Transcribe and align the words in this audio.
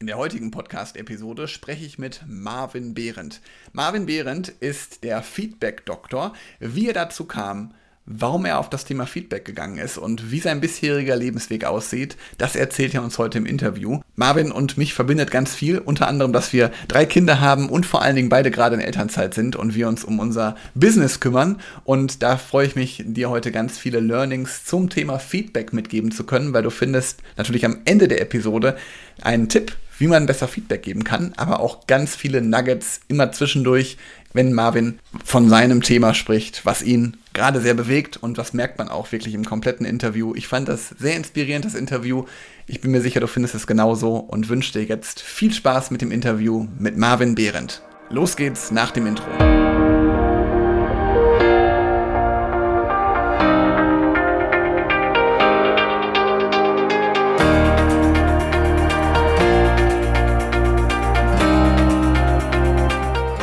In 0.00 0.06
der 0.06 0.16
heutigen 0.16 0.50
Podcast-Episode 0.50 1.46
spreche 1.46 1.84
ich 1.84 1.98
mit 1.98 2.22
Marvin 2.26 2.94
Behrendt. 2.94 3.42
Marvin 3.74 4.06
Behrendt 4.06 4.48
ist 4.48 5.04
der 5.04 5.22
Feedback-Doktor. 5.22 6.32
Wie 6.58 6.86
er 6.88 6.94
dazu 6.94 7.26
kam, 7.26 7.74
warum 8.06 8.46
er 8.46 8.58
auf 8.60 8.70
das 8.70 8.86
Thema 8.86 9.04
Feedback 9.04 9.44
gegangen 9.44 9.76
ist 9.76 9.98
und 9.98 10.30
wie 10.30 10.40
sein 10.40 10.62
bisheriger 10.62 11.16
Lebensweg 11.16 11.66
aussieht, 11.66 12.16
das 12.38 12.56
erzählt 12.56 12.94
er 12.94 13.02
uns 13.02 13.18
heute 13.18 13.36
im 13.36 13.44
Interview. 13.44 14.00
Marvin 14.16 14.52
und 14.52 14.78
mich 14.78 14.94
verbindet 14.94 15.30
ganz 15.30 15.54
viel, 15.54 15.76
unter 15.78 16.08
anderem, 16.08 16.32
dass 16.32 16.54
wir 16.54 16.72
drei 16.88 17.04
Kinder 17.04 17.40
haben 17.40 17.68
und 17.68 17.84
vor 17.84 18.00
allen 18.00 18.16
Dingen 18.16 18.30
beide 18.30 18.50
gerade 18.50 18.76
in 18.76 18.80
Elternzeit 18.80 19.34
sind 19.34 19.54
und 19.54 19.74
wir 19.74 19.86
uns 19.86 20.02
um 20.02 20.18
unser 20.18 20.56
Business 20.74 21.20
kümmern. 21.20 21.60
Und 21.84 22.22
da 22.22 22.38
freue 22.38 22.66
ich 22.66 22.74
mich, 22.74 23.04
dir 23.06 23.28
heute 23.28 23.52
ganz 23.52 23.76
viele 23.76 24.00
Learnings 24.00 24.64
zum 24.64 24.88
Thema 24.88 25.18
Feedback 25.18 25.74
mitgeben 25.74 26.10
zu 26.10 26.24
können, 26.24 26.54
weil 26.54 26.62
du 26.62 26.70
findest 26.70 27.22
natürlich 27.36 27.66
am 27.66 27.80
Ende 27.84 28.08
der 28.08 28.22
Episode 28.22 28.78
einen 29.20 29.50
Tipp 29.50 29.76
wie 30.00 30.08
man 30.08 30.26
besser 30.26 30.48
Feedback 30.48 30.82
geben 30.82 31.04
kann, 31.04 31.32
aber 31.36 31.60
auch 31.60 31.86
ganz 31.86 32.16
viele 32.16 32.40
Nuggets 32.40 33.00
immer 33.06 33.30
zwischendurch, 33.32 33.98
wenn 34.32 34.52
Marvin 34.52 34.98
von 35.24 35.48
seinem 35.48 35.82
Thema 35.82 36.14
spricht, 36.14 36.64
was 36.64 36.82
ihn 36.82 37.16
gerade 37.32 37.60
sehr 37.60 37.74
bewegt 37.74 38.16
und 38.16 38.38
das 38.38 38.54
merkt 38.54 38.78
man 38.78 38.88
auch 38.88 39.12
wirklich 39.12 39.34
im 39.34 39.44
kompletten 39.44 39.84
Interview. 39.84 40.34
Ich 40.34 40.48
fand 40.48 40.68
das 40.68 40.88
sehr 40.98 41.16
inspirierend, 41.16 41.64
das 41.64 41.74
Interview. 41.74 42.24
Ich 42.66 42.80
bin 42.80 42.92
mir 42.92 43.02
sicher, 43.02 43.20
du 43.20 43.26
findest 43.26 43.54
es 43.54 43.66
genauso 43.66 44.16
und 44.16 44.48
wünsche 44.48 44.72
dir 44.72 44.84
jetzt 44.84 45.20
viel 45.20 45.52
Spaß 45.52 45.90
mit 45.90 46.00
dem 46.00 46.12
Interview 46.12 46.66
mit 46.78 46.96
Marvin 46.96 47.34
Behrendt. 47.34 47.82
Los 48.08 48.36
geht's 48.36 48.70
nach 48.70 48.90
dem 48.90 49.06
Intro. 49.06 49.79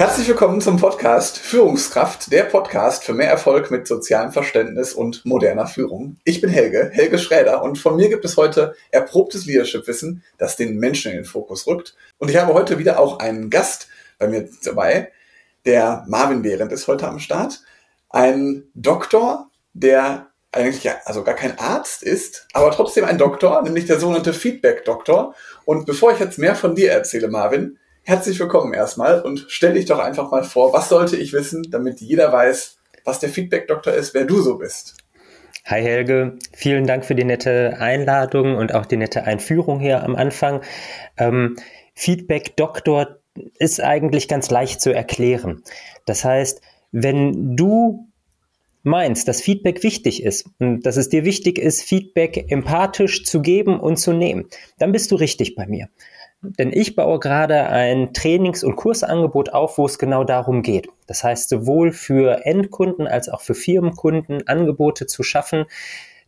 Herzlich 0.08 0.30
willkommen 0.30 0.62
zum 0.62 0.78
Podcast 0.78 1.38
Führungskraft, 1.38 2.32
der 2.32 2.44
Podcast 2.44 3.04
für 3.04 3.14
mehr 3.14 3.30
Erfolg 3.30 3.72
mit 3.72 3.88
sozialem 3.88 4.32
Verständnis 4.32 4.94
und 4.94 5.26
moderner 5.26 5.68
Führung. 5.68 6.16
Ich 6.24 6.40
bin 6.40 6.50
Helge, 6.50 6.90
Helge 6.94 7.20
Schräder 7.20 7.62
und 7.62 7.78
von 7.78 7.98
mir 7.98 8.08
gibt 8.08 8.24
es 8.24 8.38
heute 8.38 8.74
erprobtes 8.90 9.46
Leadership-Wissen, 9.46 10.24
das 10.38 10.56
den 10.56 10.78
Menschen 10.78 11.12
in 11.12 11.18
den 11.18 11.26
Fokus 11.26 11.68
rückt. 11.68 11.94
Und 12.20 12.30
ich 12.30 12.38
habe 12.38 12.54
heute 12.54 12.80
wieder 12.80 13.00
auch 13.00 13.20
einen 13.20 13.50
Gast 13.50 13.90
bei 14.18 14.30
mir 14.30 14.48
dabei. 14.64 15.12
Der 15.66 16.06
Marvin 16.08 16.42
Behrendt 16.42 16.72
ist 16.72 16.88
heute 16.88 17.06
am 17.06 17.20
Start. 17.20 17.60
Ein 18.10 18.64
Doktor, 18.76 19.50
der 19.74 20.28
eigentlich 20.54 20.86
ja, 20.86 20.96
also 21.04 21.26
gar 21.26 21.36
kein 21.36 21.60
Arzt 21.60 22.02
ist, 22.02 22.48
aber 22.54 22.72
trotzdem 22.72 23.04
ein 23.04 23.18
Doktor, 23.18 23.62
nämlich 23.62 23.88
der 23.88 24.00
sogenannte 24.00 24.32
Feedback-Doktor. 24.32 25.36
Und 25.66 25.86
bevor 25.86 26.14
ich 26.14 26.20
jetzt 26.20 26.40
mehr 26.40 26.56
von 26.56 26.76
dir 26.76 26.94
erzähle, 26.94 27.28
Marvin, 27.28 27.78
herzlich 28.08 28.40
willkommen 28.40 28.74
erstmal 28.74 29.22
und 29.22 29.48
stell 29.50 29.74
dich 29.74 29.84
doch 29.84 30.00
einfach 30.00 30.32
mal 30.32 30.46
vor, 30.46 30.72
was 30.72 30.88
sollte 30.88 31.18
ich 31.18 31.34
wissen, 31.34 31.68
damit 31.70 32.00
jeder 32.00 32.32
weiß, 32.32 32.78
was 33.04 33.20
der 33.20 33.28
Feedback-Doktor 33.28 33.94
ist, 33.94 34.14
wer 34.14 34.24
du 34.24 34.40
so 34.40 34.58
bist. 34.58 34.96
Hi 35.66 35.82
Helge, 35.82 36.38
vielen 36.54 36.88
Dank 36.88 37.04
für 37.04 37.16
die 37.16 37.26
nette 37.26 37.76
Einladung 37.80 38.56
und 38.56 38.74
auch 38.74 38.86
die 38.86 38.96
nette 38.96 39.26
Einführung 39.26 39.82
hier 39.82 40.04
am 40.04 40.16
Anfang. 40.16 40.62
Ähm, 41.18 41.58
Feedback-Doktor 41.96 43.18
ist 43.60 43.84
eigentlich 43.84 44.30
ganz 44.30 44.50
leicht 44.50 44.80
zu 44.80 44.94
erklären. 44.94 45.62
Das 46.06 46.24
heißt, 46.24 46.62
wenn 46.94 47.58
du 47.58 48.08
meinst, 48.84 49.28
dass 49.28 49.42
Feedback 49.42 49.84
wichtig 49.84 50.24
ist 50.24 50.50
und 50.60 50.86
dass 50.86 50.96
es 50.96 51.10
dir 51.10 51.26
wichtig 51.26 51.60
ist, 51.60 51.84
Feedback 51.84 52.50
empathisch 52.50 53.26
zu 53.26 53.42
geben 53.42 53.82
und 53.82 53.98
zu 53.98 54.14
nehmen, 54.14 54.46
dann 54.80 54.94
bist 54.94 55.12
du 55.12 55.18
richtig 55.18 55.56
bei 55.56 55.68
mir. 55.68 55.90
Denn 56.42 56.72
ich 56.72 56.96
baue 56.96 57.20
gerade 57.20 57.68
ein 57.68 58.14
Trainings- 58.14 58.64
und 58.64 58.76
Kursangebot 58.76 59.50
auf, 59.54 59.78
wo 59.78 59.86
es 59.86 59.98
genau 59.98 60.24
darum 60.24 60.62
geht. 60.62 60.88
Das 61.08 61.24
heißt, 61.24 61.50
sowohl 61.50 61.92
für 61.92 62.46
Endkunden 62.46 63.08
als 63.08 63.28
auch 63.28 63.42
für 63.42 63.56
Firmenkunden 63.56 64.48
Angebote 64.48 65.08
zu 65.08 65.24
schaffen, 65.24 65.66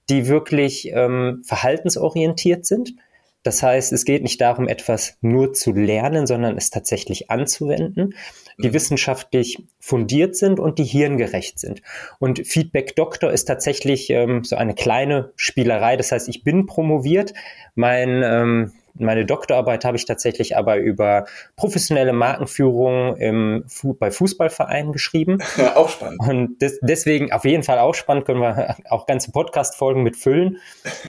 die 0.10 0.28
wirklich 0.28 0.92
ähm, 0.92 1.44
verhaltensorientiert 1.46 2.66
sind. 2.66 2.96
Das 3.44 3.64
heißt, 3.64 3.94
es 3.94 4.04
geht 4.04 4.24
nicht 4.24 4.42
darum, 4.42 4.68
etwas 4.68 5.18
nur 5.22 5.54
zu 5.54 5.72
lernen, 5.72 6.28
sondern 6.28 6.58
es 6.58 6.72
tatsächlich 6.72 7.32
anzuwenden, 7.32 8.16
die 8.58 8.70
mhm. 8.70 8.74
wissenschaftlich 8.74 9.64
fundiert 9.80 10.36
sind 10.36 10.60
und 10.60 10.78
die 10.78 10.84
hirngerecht 10.84 11.58
sind. 11.60 11.82
Und 12.20 12.46
Feedback 12.46 12.96
Doktor 12.96 13.32
ist 13.32 13.46
tatsächlich 13.46 14.10
ähm, 14.10 14.44
so 14.44 14.58
eine 14.58 14.74
kleine 14.74 15.32
Spielerei. 15.38 15.96
Das 15.96 16.12
heißt, 16.12 16.28
ich 16.28 16.44
bin 16.44 16.66
promoviert. 16.66 17.34
Mein 17.76 18.22
ähm, 18.26 18.74
meine 18.96 19.26
Doktorarbeit 19.26 19.86
habe 19.86 19.98
ich 19.98 20.06
tatsächlich 20.06 20.58
aber 20.58 20.78
über 20.78 21.26
professionelle 21.56 22.14
Markenführung 22.14 23.18
im, 23.18 23.66
bei 24.00 24.12
Fußballvereinen 24.12 24.92
geschrieben. 24.92 25.40
auch 25.76 25.90
spannend. 25.90 26.20
Und 26.28 26.62
des, 26.62 26.80
deswegen 26.82 27.32
auf 27.32 27.46
jeden 27.46 27.64
Fall 27.64 27.80
auch 27.80 27.96
spannend, 27.96 28.26
können 28.26 28.42
wir 28.42 28.76
auch 28.90 29.06
ganze 29.06 29.32
Podcast-Folgen 29.32 30.04
mit 30.04 30.18
füllen, 30.18 30.58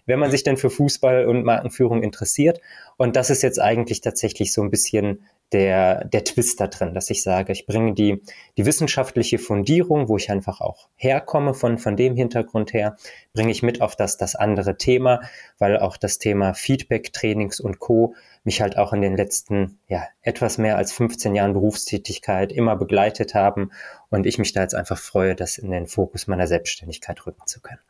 wenn 0.06 0.18
man 0.18 0.30
sich 0.30 0.42
denn 0.42 0.56
für 0.56 0.70
Fußball 0.70 1.26
und 1.26 1.44
Markenführung 1.44 2.02
interessiert. 2.02 2.60
Und 2.96 3.16
das 3.16 3.30
ist 3.30 3.42
jetzt 3.42 3.60
eigentlich 3.60 4.00
tatsächlich 4.00 4.52
so 4.52 4.62
ein 4.62 4.70
bisschen 4.70 5.24
der, 5.52 6.04
der 6.04 6.24
Twist 6.24 6.60
da 6.60 6.68
drin, 6.68 6.94
dass 6.94 7.10
ich 7.10 7.22
sage, 7.22 7.52
ich 7.52 7.66
bringe 7.66 7.94
die, 7.94 8.22
die 8.56 8.66
wissenschaftliche 8.66 9.38
Fundierung, 9.38 10.08
wo 10.08 10.16
ich 10.16 10.30
einfach 10.30 10.60
auch 10.60 10.88
herkomme 10.94 11.54
von, 11.54 11.78
von 11.78 11.96
dem 11.96 12.16
Hintergrund 12.16 12.72
her, 12.72 12.96
bringe 13.32 13.50
ich 13.50 13.62
mit 13.62 13.80
auf 13.80 13.96
das, 13.96 14.16
das 14.16 14.36
andere 14.36 14.76
Thema, 14.76 15.20
weil 15.58 15.78
auch 15.78 15.96
das 15.96 16.18
Thema 16.18 16.54
Feedback, 16.54 17.12
Trainings 17.12 17.60
und 17.60 17.78
Co. 17.78 18.14
mich 18.44 18.60
halt 18.60 18.78
auch 18.78 18.92
in 18.92 19.02
den 19.02 19.16
letzten, 19.16 19.78
ja, 19.88 20.04
etwas 20.22 20.58
mehr 20.58 20.76
als 20.76 20.92
15 20.92 21.34
Jahren 21.34 21.52
Berufstätigkeit 21.52 22.52
immer 22.52 22.76
begleitet 22.76 23.34
haben 23.34 23.72
und 24.08 24.26
ich 24.26 24.38
mich 24.38 24.52
da 24.52 24.62
jetzt 24.62 24.74
einfach 24.74 24.98
freue, 24.98 25.34
das 25.34 25.58
in 25.58 25.70
den 25.70 25.86
Fokus 25.86 26.26
meiner 26.26 26.46
Selbstständigkeit 26.46 27.26
rücken 27.26 27.46
zu 27.46 27.60
können. 27.60 27.80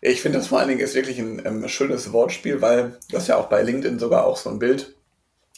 Ich 0.00 0.20
finde 0.20 0.38
das 0.38 0.48
vor 0.48 0.58
allen 0.58 0.68
Dingen 0.68 0.80
ist 0.80 0.94
wirklich 0.94 1.18
ein 1.20 1.40
ähm, 1.44 1.68
schönes 1.68 2.12
Wortspiel, 2.12 2.60
weil 2.60 2.98
das 3.10 3.28
ja 3.28 3.36
auch 3.36 3.48
bei 3.48 3.62
LinkedIn 3.62 4.00
sogar 4.00 4.26
auch 4.26 4.36
so 4.36 4.50
ein 4.50 4.58
Bild 4.58 4.96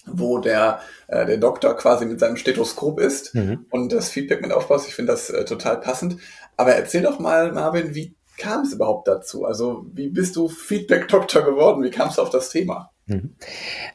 wo 0.07 0.39
der, 0.39 0.81
äh, 1.09 1.27
der 1.27 1.39
Doktor 1.39 1.77
quasi 1.77 2.07
mit 2.07 2.21
seinem 2.21 2.37
Stethoskop 2.37 3.01
ist 3.01 3.35
mhm. 3.35 3.67
und 3.71 3.93
das 3.93 4.11
Feedback 4.11 4.43
mit 4.43 4.53
aufbaut. 4.53 4.83
Ich 4.87 4.95
finde 4.95 5.13
das 5.13 5.31
äh, 5.31 5.45
total 5.45 5.81
passend. 5.81 6.19
Aber 6.57 6.75
erzähl 6.75 7.03
doch 7.03 7.19
mal, 7.19 7.53
Marvin, 7.53 7.95
wie 7.95 8.15
kam 8.39 8.63
es 8.63 8.73
überhaupt 8.73 9.09
dazu? 9.09 9.45
Also 9.45 9.87
wie 9.93 10.09
bist 10.09 10.37
du 10.37 10.49
Feedback-Doktor 10.49 11.43
geworden? 11.43 11.83
Wie 11.83 11.91
kamst 11.91 12.19
du 12.19 12.23
auf 12.23 12.31
das 12.31 12.51
Thema? 12.51 12.91
Mhm. 13.07 13.35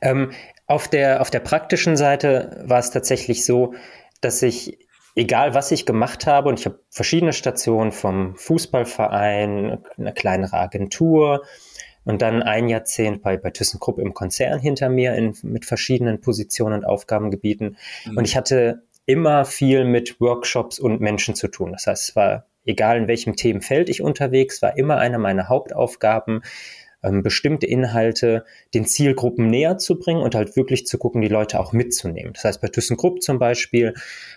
Ähm, 0.02 0.32
auf, 0.68 0.88
der, 0.88 1.22
auf 1.22 1.30
der 1.30 1.40
praktischen 1.40 1.98
Seite 1.98 2.64
war 2.66 2.80
es 2.80 2.92
tatsächlich 2.92 3.46
so, 3.46 3.74
dass 4.22 4.42
ich, 4.42 4.80
egal 5.16 5.54
was 5.54 5.72
ich 5.72 5.86
gemacht 5.86 6.28
habe, 6.28 6.50
und 6.50 6.60
ich 6.60 6.66
habe 6.66 6.80
verschiedene 6.90 7.34
Stationen 7.34 7.92
vom 7.92 8.36
Fußballverein, 8.36 9.84
eine 9.98 10.14
kleinere 10.14 10.58
Agentur, 10.58 11.44
und 12.06 12.22
dann 12.22 12.42
ein 12.42 12.70
Jahrzehnt 12.70 13.22
bei, 13.22 13.38
bei 13.38 13.52
ThyssenKrupp 13.52 14.00
im 14.00 14.14
Konzern 14.14 14.60
hinter 14.60 14.90
mir 14.90 15.16
in, 15.16 15.36
mit 15.44 15.66
verschiedenen 15.66 16.22
Positionen 16.22 16.80
und 16.80 16.86
Aufgabengebieten. 16.86 17.78
Mhm. 18.06 18.18
Und 18.18 18.26
ich 18.26 18.36
hatte 18.36 18.84
immer 19.06 19.46
viel 19.46 19.86
mit 19.86 20.20
Workshops 20.22 20.80
und 20.80 21.02
Menschen 21.02 21.36
zu 21.36 21.48
tun. 21.48 21.72
Das 21.72 21.88
heißt, 21.88 22.10
es 22.10 22.16
war 22.16 22.46
egal 22.66 22.98
in 22.98 23.08
welchem 23.08 23.36
Themenfeld 23.36 23.90
ich 23.90 24.02
unterwegs 24.02 24.62
war, 24.62 24.78
immer 24.78 24.98
eine 24.98 25.18
meiner 25.18 25.50
Hauptaufgaben, 25.50 26.44
ähm, 27.04 27.24
bestimmte 27.24 27.66
Inhalte 27.66 28.46
den 28.74 28.86
Zielgruppen 28.86 29.48
näher 29.48 29.78
zu 29.78 29.98
bringen 30.00 30.22
und 30.22 30.36
halt 30.36 30.56
wirklich 30.56 30.86
zu 30.86 30.98
gucken, 30.98 31.22
die 31.22 31.28
Leute 31.28 31.60
auch 31.60 31.74
mitzunehmen. 31.74 32.34
Das 32.34 32.44
heißt, 32.44 32.62
bei 32.62 32.68
ThyssenKrupp 32.68 33.22
zum 33.22 33.40
Beispiel, 33.40 33.94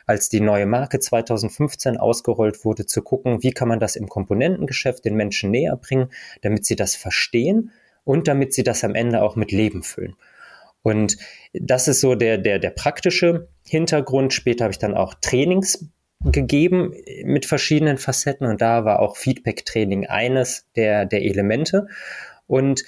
als 0.06 0.28
die 0.28 0.40
neue 0.40 0.66
Marke 0.66 1.00
2015 1.00 1.96
ausgerollt 1.96 2.64
wurde, 2.64 2.86
zu 2.86 3.02
gucken, 3.02 3.42
wie 3.42 3.52
kann 3.52 3.68
man 3.68 3.80
das 3.80 3.96
im 3.96 4.08
Komponentengeschäft 4.08 5.04
den 5.04 5.16
Menschen 5.16 5.50
näher 5.50 5.76
bringen, 5.76 6.08
damit 6.42 6.64
sie 6.64 6.76
das 6.76 6.94
verstehen 6.94 7.72
und 8.04 8.28
damit 8.28 8.52
sie 8.52 8.62
das 8.62 8.84
am 8.84 8.94
Ende 8.94 9.22
auch 9.22 9.36
mit 9.36 9.52
Leben 9.52 9.82
füllen. 9.82 10.16
Und 10.82 11.16
das 11.52 11.86
ist 11.88 12.00
so 12.00 12.14
der, 12.14 12.38
der, 12.38 12.58
der 12.58 12.70
praktische 12.70 13.48
Hintergrund. 13.66 14.34
Später 14.34 14.65
habe 14.65 14.72
ich 14.72 14.78
dann 14.78 14.94
auch 14.94 15.15
Trainings 15.15 15.88
gegeben 16.24 16.94
mit 17.24 17.47
verschiedenen 17.47 17.98
Facetten 17.98 18.47
und 18.47 18.60
da 18.60 18.84
war 18.84 19.00
auch 19.00 19.16
Feedback-Training 19.16 20.06
eines 20.06 20.66
der, 20.76 21.04
der 21.06 21.22
Elemente. 21.22 21.88
Und 22.53 22.84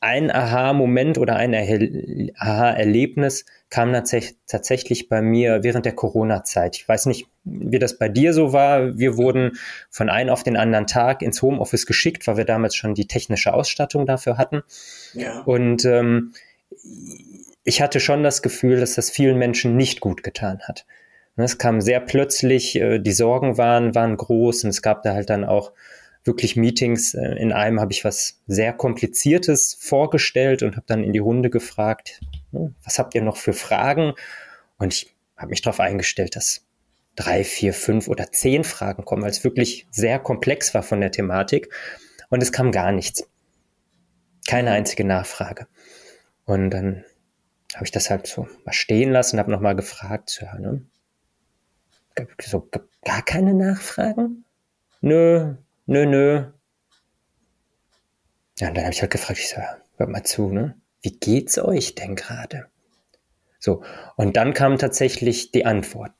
ein 0.00 0.30
Aha-Moment 0.30 1.18
oder 1.18 1.36
ein 1.36 1.54
Aha-Erlebnis 1.54 3.44
kam 3.68 3.92
tatsächlich 3.92 5.10
bei 5.10 5.20
mir 5.20 5.62
während 5.62 5.84
der 5.84 5.94
Corona-Zeit. 5.94 6.76
Ich 6.76 6.88
weiß 6.88 7.04
nicht, 7.04 7.26
wie 7.44 7.78
das 7.78 7.98
bei 7.98 8.08
dir 8.08 8.32
so 8.32 8.54
war. 8.54 8.96
Wir 8.96 9.18
wurden 9.18 9.58
von 9.90 10.08
einem 10.08 10.30
auf 10.30 10.44
den 10.44 10.56
anderen 10.56 10.86
Tag 10.86 11.20
ins 11.20 11.42
Homeoffice 11.42 11.84
geschickt, 11.84 12.26
weil 12.26 12.38
wir 12.38 12.46
damals 12.46 12.74
schon 12.74 12.94
die 12.94 13.06
technische 13.06 13.52
Ausstattung 13.52 14.06
dafür 14.06 14.38
hatten. 14.38 14.62
Ja. 15.12 15.42
Und 15.42 15.84
ähm, 15.84 16.32
ich 17.64 17.82
hatte 17.82 18.00
schon 18.00 18.22
das 18.22 18.40
Gefühl, 18.40 18.80
dass 18.80 18.94
das 18.94 19.10
vielen 19.10 19.36
Menschen 19.36 19.76
nicht 19.76 20.00
gut 20.00 20.22
getan 20.22 20.60
hat. 20.62 20.86
Es 21.36 21.58
kam 21.58 21.82
sehr 21.82 22.00
plötzlich, 22.00 22.76
äh, 22.76 22.98
die 22.98 23.12
Sorgen 23.12 23.58
waren, 23.58 23.94
waren 23.94 24.16
groß 24.16 24.64
und 24.64 24.70
es 24.70 24.80
gab 24.80 25.02
da 25.02 25.12
halt 25.12 25.28
dann 25.28 25.44
auch 25.44 25.72
wirklich 26.26 26.56
Meetings. 26.56 27.14
Äh, 27.14 27.36
in 27.36 27.52
einem 27.52 27.80
habe 27.80 27.92
ich 27.92 28.04
was 28.04 28.40
sehr 28.46 28.72
Kompliziertes 28.72 29.76
vorgestellt 29.80 30.62
und 30.62 30.76
habe 30.76 30.86
dann 30.86 31.04
in 31.04 31.12
die 31.12 31.18
Runde 31.18 31.50
gefragt, 31.50 32.20
Hm, 32.56 32.74
was 32.84 32.98
habt 32.98 33.14
ihr 33.14 33.22
noch 33.22 33.36
für 33.36 33.52
Fragen? 33.52 34.14
Und 34.78 34.94
ich 34.94 35.14
habe 35.36 35.50
mich 35.50 35.62
darauf 35.62 35.80
eingestellt, 35.80 36.36
dass 36.36 36.64
drei, 37.14 37.44
vier, 37.44 37.72
fünf 37.72 38.08
oder 38.08 38.30
zehn 38.32 38.64
Fragen 38.64 39.04
kommen, 39.04 39.22
weil 39.22 39.30
es 39.30 39.44
wirklich 39.44 39.86
sehr 39.90 40.18
komplex 40.18 40.74
war 40.74 40.82
von 40.82 41.00
der 41.00 41.10
Thematik. 41.10 41.72
Und 42.28 42.42
es 42.42 42.52
kam 42.52 42.72
gar 42.72 42.92
nichts. 42.92 43.28
Keine 44.48 44.70
einzige 44.70 45.04
Nachfrage. 45.04 45.66
Und 46.44 46.70
dann 46.70 47.04
habe 47.74 47.84
ich 47.84 47.90
das 47.90 48.10
halt 48.10 48.26
so 48.26 48.48
mal 48.64 48.72
stehen 48.72 49.10
lassen, 49.10 49.38
habe 49.38 49.50
nochmal 49.50 49.76
gefragt, 49.76 50.40
ja, 50.40 50.58
ne? 50.58 50.82
So, 52.40 52.66
gar 53.04 53.22
keine 53.22 53.52
Nachfragen? 53.52 54.44
Nö, 55.02 55.56
nö, 55.86 56.06
nö. 56.06 56.44
Ja, 58.58 58.68
und 58.68 58.76
dann 58.76 58.84
habe 58.84 58.94
ich 58.94 59.00
halt 59.00 59.10
gefragt, 59.12 59.38
ich 59.38 59.48
so, 59.48 59.60
hört 59.96 60.10
mal 60.10 60.24
zu, 60.24 60.50
ne? 60.50 60.76
Wie 61.02 61.12
geht's 61.12 61.58
euch 61.58 61.94
denn 61.94 62.16
gerade? 62.16 62.66
So, 63.58 63.82
und 64.16 64.36
dann 64.36 64.54
kam 64.54 64.78
tatsächlich 64.78 65.50
die 65.50 65.66
Antwort. 65.66 66.12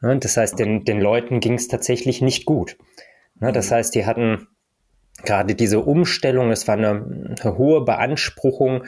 Ne? 0.00 0.18
Das 0.18 0.36
heißt, 0.36 0.58
den, 0.58 0.84
den 0.84 1.00
Leuten 1.00 1.40
ging 1.40 1.54
es 1.54 1.68
tatsächlich 1.68 2.22
nicht 2.22 2.46
gut. 2.46 2.76
Ne? 3.40 3.52
Das 3.52 3.70
heißt, 3.70 3.94
die 3.94 4.06
hatten 4.06 4.48
gerade 5.24 5.54
diese 5.54 5.80
Umstellung, 5.80 6.50
es 6.50 6.68
war 6.68 6.76
eine, 6.76 7.36
eine 7.40 7.58
hohe 7.58 7.84
Beanspruchung 7.84 8.84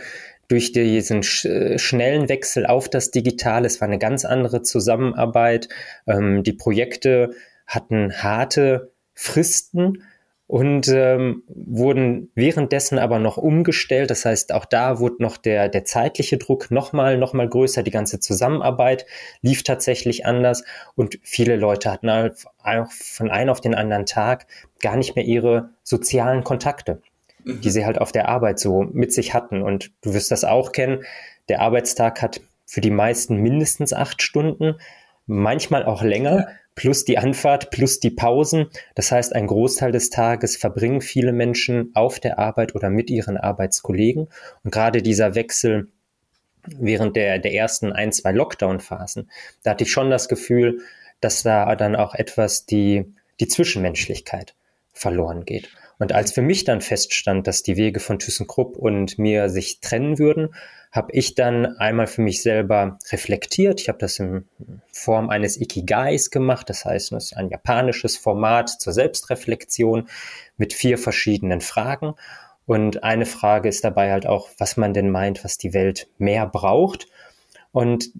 durch 0.48 0.72
diesen 0.72 1.22
sch 1.22 1.44
äh, 1.44 1.78
schnellen 1.78 2.28
Wechsel 2.28 2.66
auf 2.66 2.88
das 2.88 3.10
Digitale. 3.10 3.66
Es 3.66 3.80
war 3.80 3.88
eine 3.88 3.98
ganz 3.98 4.24
andere 4.24 4.62
Zusammenarbeit. 4.62 5.68
Ähm, 6.06 6.42
die 6.42 6.54
Projekte 6.54 7.34
hatten 7.66 8.12
harte 8.22 8.92
Fristen 9.12 10.02
und 10.48 10.88
ähm, 10.88 11.42
wurden 11.46 12.30
währenddessen 12.34 12.98
aber 12.98 13.18
noch 13.18 13.36
umgestellt. 13.36 14.10
Das 14.10 14.24
heißt, 14.24 14.54
auch 14.54 14.64
da 14.64 14.98
wurde 14.98 15.22
noch 15.22 15.36
der, 15.36 15.68
der 15.68 15.84
zeitliche 15.84 16.38
Druck 16.38 16.70
nochmal 16.70 17.18
noch 17.18 17.34
mal 17.34 17.46
größer. 17.46 17.82
Die 17.82 17.90
ganze 17.90 18.18
Zusammenarbeit 18.18 19.04
lief 19.42 19.62
tatsächlich 19.62 20.24
anders 20.24 20.64
und 20.96 21.18
viele 21.22 21.56
Leute 21.56 21.92
hatten 21.92 22.08
auch 22.08 22.90
von 22.90 23.30
einem 23.30 23.50
auf 23.50 23.60
den 23.60 23.74
anderen 23.74 24.06
Tag 24.06 24.46
gar 24.80 24.96
nicht 24.96 25.16
mehr 25.16 25.26
ihre 25.26 25.68
sozialen 25.82 26.44
Kontakte, 26.44 27.02
mhm. 27.44 27.60
die 27.60 27.70
sie 27.70 27.84
halt 27.84 28.00
auf 28.00 28.10
der 28.10 28.30
Arbeit 28.30 28.58
so 28.58 28.84
mit 28.90 29.12
sich 29.12 29.34
hatten. 29.34 29.60
Und 29.60 29.92
du 30.00 30.14
wirst 30.14 30.30
das 30.30 30.44
auch 30.44 30.72
kennen. 30.72 31.04
Der 31.50 31.60
Arbeitstag 31.60 32.22
hat 32.22 32.40
für 32.64 32.80
die 32.80 32.90
meisten 32.90 33.36
mindestens 33.36 33.92
acht 33.92 34.22
Stunden, 34.22 34.76
manchmal 35.26 35.84
auch 35.84 36.00
länger. 36.00 36.36
Ja 36.38 36.48
plus 36.78 37.04
die 37.04 37.18
Anfahrt, 37.18 37.70
plus 37.70 37.98
die 37.98 38.10
Pausen. 38.10 38.68
Das 38.94 39.10
heißt, 39.10 39.34
ein 39.34 39.48
Großteil 39.48 39.90
des 39.90 40.10
Tages 40.10 40.56
verbringen 40.56 41.00
viele 41.00 41.32
Menschen 41.32 41.90
auf 41.94 42.20
der 42.20 42.38
Arbeit 42.38 42.76
oder 42.76 42.88
mit 42.88 43.10
ihren 43.10 43.36
Arbeitskollegen. 43.36 44.28
Und 44.62 44.70
gerade 44.70 45.02
dieser 45.02 45.34
Wechsel 45.34 45.88
während 46.62 47.16
der, 47.16 47.40
der 47.40 47.52
ersten 47.52 47.92
ein, 47.92 48.12
zwei 48.12 48.30
Lockdown-Phasen, 48.30 49.28
da 49.64 49.72
hatte 49.72 49.82
ich 49.82 49.90
schon 49.90 50.08
das 50.08 50.28
Gefühl, 50.28 50.78
dass 51.20 51.42
da 51.42 51.74
dann 51.74 51.96
auch 51.96 52.14
etwas 52.14 52.64
die, 52.64 53.12
die 53.40 53.48
Zwischenmenschlichkeit 53.48 54.54
verloren 54.92 55.44
geht. 55.44 55.70
Und 55.98 56.12
als 56.12 56.32
für 56.32 56.42
mich 56.42 56.64
dann 56.64 56.80
feststand, 56.80 57.46
dass 57.46 57.62
die 57.62 57.76
Wege 57.76 58.00
von 58.00 58.18
ThyssenKrupp 58.18 58.76
und 58.76 59.18
mir 59.18 59.48
sich 59.48 59.80
trennen 59.80 60.18
würden, 60.18 60.54
habe 60.92 61.12
ich 61.12 61.34
dann 61.34 61.76
einmal 61.78 62.06
für 62.06 62.22
mich 62.22 62.42
selber 62.42 62.98
reflektiert. 63.10 63.80
Ich 63.80 63.88
habe 63.88 63.98
das 63.98 64.18
in 64.18 64.44
Form 64.90 65.28
eines 65.28 65.60
Ikigais 65.60 66.30
gemacht. 66.30 66.70
Das 66.70 66.84
heißt, 66.84 67.12
es 67.12 67.26
ist 67.26 67.36
ein 67.36 67.50
japanisches 67.50 68.16
Format 68.16 68.70
zur 68.70 68.92
Selbstreflexion 68.92 70.08
mit 70.56 70.72
vier 70.72 70.96
verschiedenen 70.98 71.60
Fragen. 71.60 72.14
Und 72.64 73.02
eine 73.02 73.26
Frage 73.26 73.68
ist 73.68 73.84
dabei 73.84 74.12
halt 74.12 74.26
auch, 74.26 74.48
was 74.58 74.76
man 74.76 74.94
denn 74.94 75.10
meint, 75.10 75.44
was 75.44 75.58
die 75.58 75.74
Welt 75.74 76.08
mehr 76.18 76.46
braucht. 76.46 77.08
Und 77.72 78.10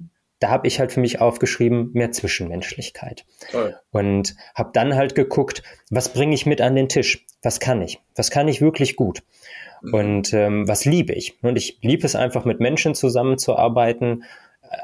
da 0.41 0.51
habe 0.51 0.67
ich 0.67 0.79
halt 0.79 0.93
für 0.93 1.01
mich 1.01 1.21
aufgeschrieben, 1.21 1.91
mehr 1.95 2.13
Zwischenmenschlichkeit. 2.13 3.25
Toll. 3.51 3.77
Und 3.91 4.37
habe 4.55 4.71
dann 4.73 4.95
halt 4.95 5.15
geguckt, 5.15 5.63
was 5.91 6.13
bringe 6.13 6.35
ich 6.35 6.47
mit 6.47 6.61
an 6.61 6.77
den 6.77 6.89
Tisch? 6.89 7.27
Was 7.43 7.61
kann 7.61 7.83
ich? 7.83 8.01
Was 8.15 8.31
kann 8.31 8.49
ich 8.49 8.61
wirklich 8.61 8.97
gut? 8.97 9.23
Mhm. 9.83 9.95
Und 9.95 10.33
ähm, 10.35 10.69
was 10.69 10.85
liebe 10.85 11.13
ich? 11.13 11.43
Und 11.43 11.57
ich 11.57 11.79
liebe 11.83 12.07
es 12.07 12.15
einfach, 12.15 12.45
mit 12.45 12.61
Menschen 12.61 12.95
zusammenzuarbeiten, 12.95 14.25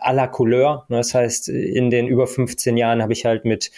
à 0.00 0.12
la 0.12 0.26
Couleur. 0.26 0.86
Das 0.88 1.14
heißt, 1.14 1.48
in 1.48 1.90
den 1.90 2.08
über 2.08 2.26
15 2.26 2.76
Jahren 2.76 3.02
habe 3.02 3.12
ich 3.12 3.24
halt 3.24 3.44
mit 3.44 3.70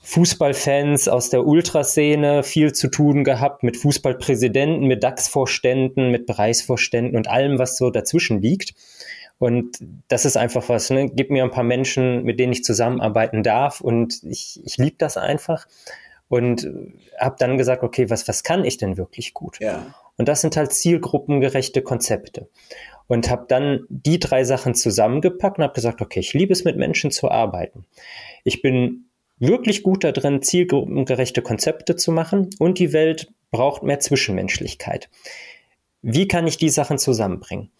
Fußballfans 0.00 1.08
aus 1.08 1.30
der 1.30 1.46
Ultraszene 1.46 2.42
viel 2.42 2.72
zu 2.72 2.88
tun 2.88 3.24
gehabt, 3.24 3.62
mit 3.62 3.76
Fußballpräsidenten, 3.76 4.86
mit 4.86 5.02
DAX-Vorständen, 5.02 6.10
mit 6.10 6.26
Bereichsvorständen 6.26 7.16
und 7.16 7.28
allem, 7.28 7.58
was 7.58 7.76
so 7.76 7.90
dazwischen 7.90 8.40
liegt. 8.40 8.74
Und 9.38 9.78
das 10.08 10.24
ist 10.24 10.36
einfach 10.36 10.68
was, 10.68 10.90
ne? 10.90 11.08
Gib 11.08 11.30
mir 11.30 11.44
ein 11.44 11.50
paar 11.50 11.64
Menschen, 11.64 12.24
mit 12.24 12.40
denen 12.40 12.52
ich 12.52 12.64
zusammenarbeiten 12.64 13.42
darf 13.42 13.80
und 13.80 14.22
ich, 14.24 14.60
ich 14.64 14.78
liebe 14.78 14.96
das 14.98 15.16
einfach 15.16 15.66
und 16.28 16.68
habe 17.18 17.36
dann 17.38 17.56
gesagt, 17.56 17.82
okay, 17.82 18.10
was, 18.10 18.28
was 18.28 18.42
kann 18.42 18.64
ich 18.64 18.76
denn 18.76 18.96
wirklich 18.96 19.34
gut? 19.34 19.58
Ja. 19.60 19.94
Und 20.16 20.28
das 20.28 20.40
sind 20.40 20.56
halt 20.56 20.72
zielgruppengerechte 20.72 21.82
Konzepte. 21.82 22.48
Und 23.06 23.30
habe 23.30 23.46
dann 23.48 23.86
die 23.88 24.18
drei 24.18 24.44
Sachen 24.44 24.74
zusammengepackt 24.74 25.56
und 25.56 25.64
habe 25.64 25.72
gesagt, 25.72 26.02
okay, 26.02 26.20
ich 26.20 26.34
liebe 26.34 26.52
es, 26.52 26.64
mit 26.64 26.76
Menschen 26.76 27.10
zu 27.10 27.30
arbeiten. 27.30 27.86
Ich 28.44 28.60
bin 28.60 29.06
wirklich 29.38 29.82
gut 29.82 30.04
da 30.04 30.12
drin, 30.12 30.42
zielgruppengerechte 30.42 31.40
Konzepte 31.40 31.96
zu 31.96 32.12
machen 32.12 32.50
und 32.58 32.78
die 32.78 32.92
Welt 32.92 33.32
braucht 33.50 33.82
mehr 33.82 34.00
Zwischenmenschlichkeit. 34.00 35.08
Wie 36.02 36.28
kann 36.28 36.46
ich 36.46 36.58
die 36.58 36.68
Sachen 36.68 36.98
zusammenbringen? 36.98 37.70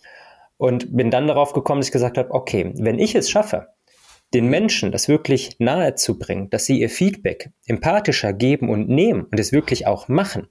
Und 0.59 0.95
bin 0.97 1.11
dann 1.11 1.29
darauf 1.29 1.53
gekommen, 1.53 1.81
dass 1.81 1.89
ich 1.89 1.93
gesagt 1.93 2.19
habe, 2.19 2.33
okay, 2.33 2.73
wenn 2.77 2.99
ich 2.99 3.15
es 3.15 3.31
schaffe, 3.31 3.69
den 4.35 4.49
Menschen 4.49 4.93
das 4.93 5.09
wirklich 5.09 5.57
nahe 5.59 5.95
zu 5.95 6.19
bringen, 6.19 6.51
dass 6.51 6.67
sie 6.67 6.81
ihr 6.81 6.91
Feedback 6.91 7.51
empathischer 7.67 8.33
geben 8.33 8.69
und 8.69 8.89
nehmen 8.89 9.23
und 9.31 9.41
es 9.41 9.53
wirklich 9.53 9.87
auch 9.87 10.09
machen, 10.09 10.49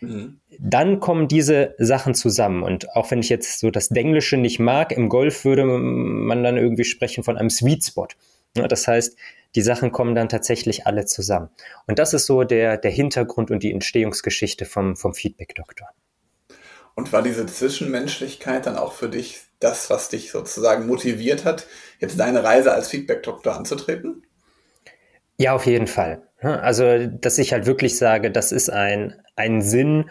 mhm. 0.00 0.40
dann 0.58 1.00
kommen 1.00 1.28
diese 1.28 1.74
Sachen 1.78 2.14
zusammen. 2.14 2.62
Und 2.62 2.96
auch 2.96 3.10
wenn 3.10 3.20
ich 3.20 3.28
jetzt 3.28 3.60
so 3.60 3.70
das 3.70 3.88
Denglische 3.90 4.36
nicht 4.36 4.60
mag, 4.60 4.92
im 4.92 5.08
Golf 5.08 5.44
würde 5.44 5.64
man 5.64 6.42
dann 6.42 6.56
irgendwie 6.56 6.84
sprechen 6.84 7.22
von 7.22 7.36
einem 7.36 7.50
Sweet 7.50 7.84
Spot. 7.84 8.08
Das 8.54 8.88
heißt, 8.88 9.16
die 9.54 9.62
Sachen 9.62 9.92
kommen 9.92 10.14
dann 10.14 10.28
tatsächlich 10.28 10.86
alle 10.86 11.04
zusammen. 11.04 11.48
Und 11.86 11.98
das 11.98 12.14
ist 12.14 12.26
so 12.26 12.44
der, 12.44 12.76
der 12.76 12.90
Hintergrund 12.90 13.50
und 13.50 13.62
die 13.62 13.72
Entstehungsgeschichte 13.72 14.64
vom, 14.64 14.96
vom 14.96 15.14
Feedback-Doktor. 15.14 15.88
Und 16.98 17.12
war 17.12 17.22
diese 17.22 17.46
Zwischenmenschlichkeit 17.46 18.66
dann 18.66 18.76
auch 18.76 18.92
für 18.92 19.08
dich 19.08 19.42
das, 19.60 19.88
was 19.88 20.08
dich 20.08 20.32
sozusagen 20.32 20.88
motiviert 20.88 21.44
hat, 21.44 21.68
jetzt 22.00 22.18
deine 22.18 22.42
Reise 22.42 22.72
als 22.72 22.88
Feedback-Doktor 22.88 23.54
anzutreten? 23.54 24.26
Ja, 25.36 25.52
auf 25.52 25.64
jeden 25.64 25.86
Fall. 25.86 26.22
Also, 26.40 27.06
dass 27.06 27.38
ich 27.38 27.52
halt 27.52 27.66
wirklich 27.66 27.96
sage, 27.96 28.32
das 28.32 28.50
ist 28.50 28.68
ein, 28.68 29.14
ein 29.36 29.62
Sinn, 29.62 30.10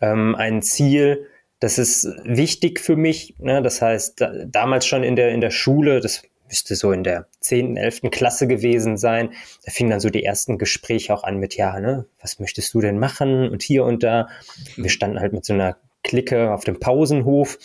ähm, 0.00 0.34
ein 0.34 0.62
Ziel, 0.62 1.28
das 1.60 1.78
ist 1.78 2.08
wichtig 2.24 2.80
für 2.80 2.96
mich. 2.96 3.36
Ne? 3.38 3.62
Das 3.62 3.80
heißt, 3.80 4.20
da, 4.20 4.32
damals 4.46 4.84
schon 4.84 5.04
in 5.04 5.14
der, 5.14 5.28
in 5.28 5.40
der 5.40 5.52
Schule, 5.52 6.00
das 6.00 6.22
müsste 6.48 6.74
so 6.74 6.90
in 6.90 7.04
der 7.04 7.28
10., 7.38 7.76
11. 7.76 8.00
Klasse 8.10 8.48
gewesen 8.48 8.96
sein, 8.96 9.30
da 9.64 9.70
fingen 9.70 9.90
dann 9.90 10.00
so 10.00 10.10
die 10.10 10.24
ersten 10.24 10.58
Gespräche 10.58 11.14
auch 11.14 11.22
an 11.22 11.38
mit, 11.38 11.54
ja, 11.54 11.78
ne, 11.78 12.06
was 12.20 12.40
möchtest 12.40 12.74
du 12.74 12.80
denn 12.80 12.98
machen 12.98 13.48
und 13.48 13.62
hier 13.62 13.84
und 13.84 14.02
da. 14.02 14.28
Wir 14.74 14.90
standen 14.90 15.20
halt 15.20 15.32
mit 15.32 15.44
so 15.44 15.52
einer 15.52 15.76
Clique 16.06 16.52
auf 16.52 16.64
dem 16.64 16.78
Pausenhof 16.78 17.58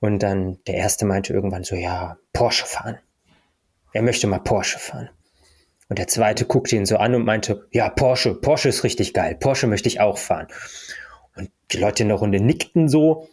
und 0.00 0.22
dann 0.22 0.58
der 0.66 0.76
erste 0.76 1.04
meinte 1.04 1.32
irgendwann 1.32 1.64
so, 1.64 1.74
ja, 1.74 2.16
Porsche 2.32 2.66
fahren. 2.66 2.98
Er 3.92 4.02
möchte 4.02 4.26
mal 4.26 4.38
Porsche 4.38 4.78
fahren. 4.78 5.10
Und 5.88 5.98
der 5.98 6.06
zweite 6.06 6.44
guckte 6.44 6.76
ihn 6.76 6.86
so 6.86 6.96
an 6.96 7.14
und 7.14 7.24
meinte, 7.24 7.66
ja, 7.72 7.88
Porsche, 7.88 8.34
Porsche 8.34 8.68
ist 8.68 8.84
richtig 8.84 9.14
geil. 9.14 9.36
Porsche 9.38 9.66
möchte 9.66 9.88
ich 9.88 10.00
auch 10.00 10.18
fahren. 10.18 10.48
Und 11.36 11.50
die 11.72 11.78
Leute 11.78 12.02
in 12.02 12.08
der 12.08 12.18
Runde 12.18 12.40
nickten 12.40 12.88
so. 12.88 13.28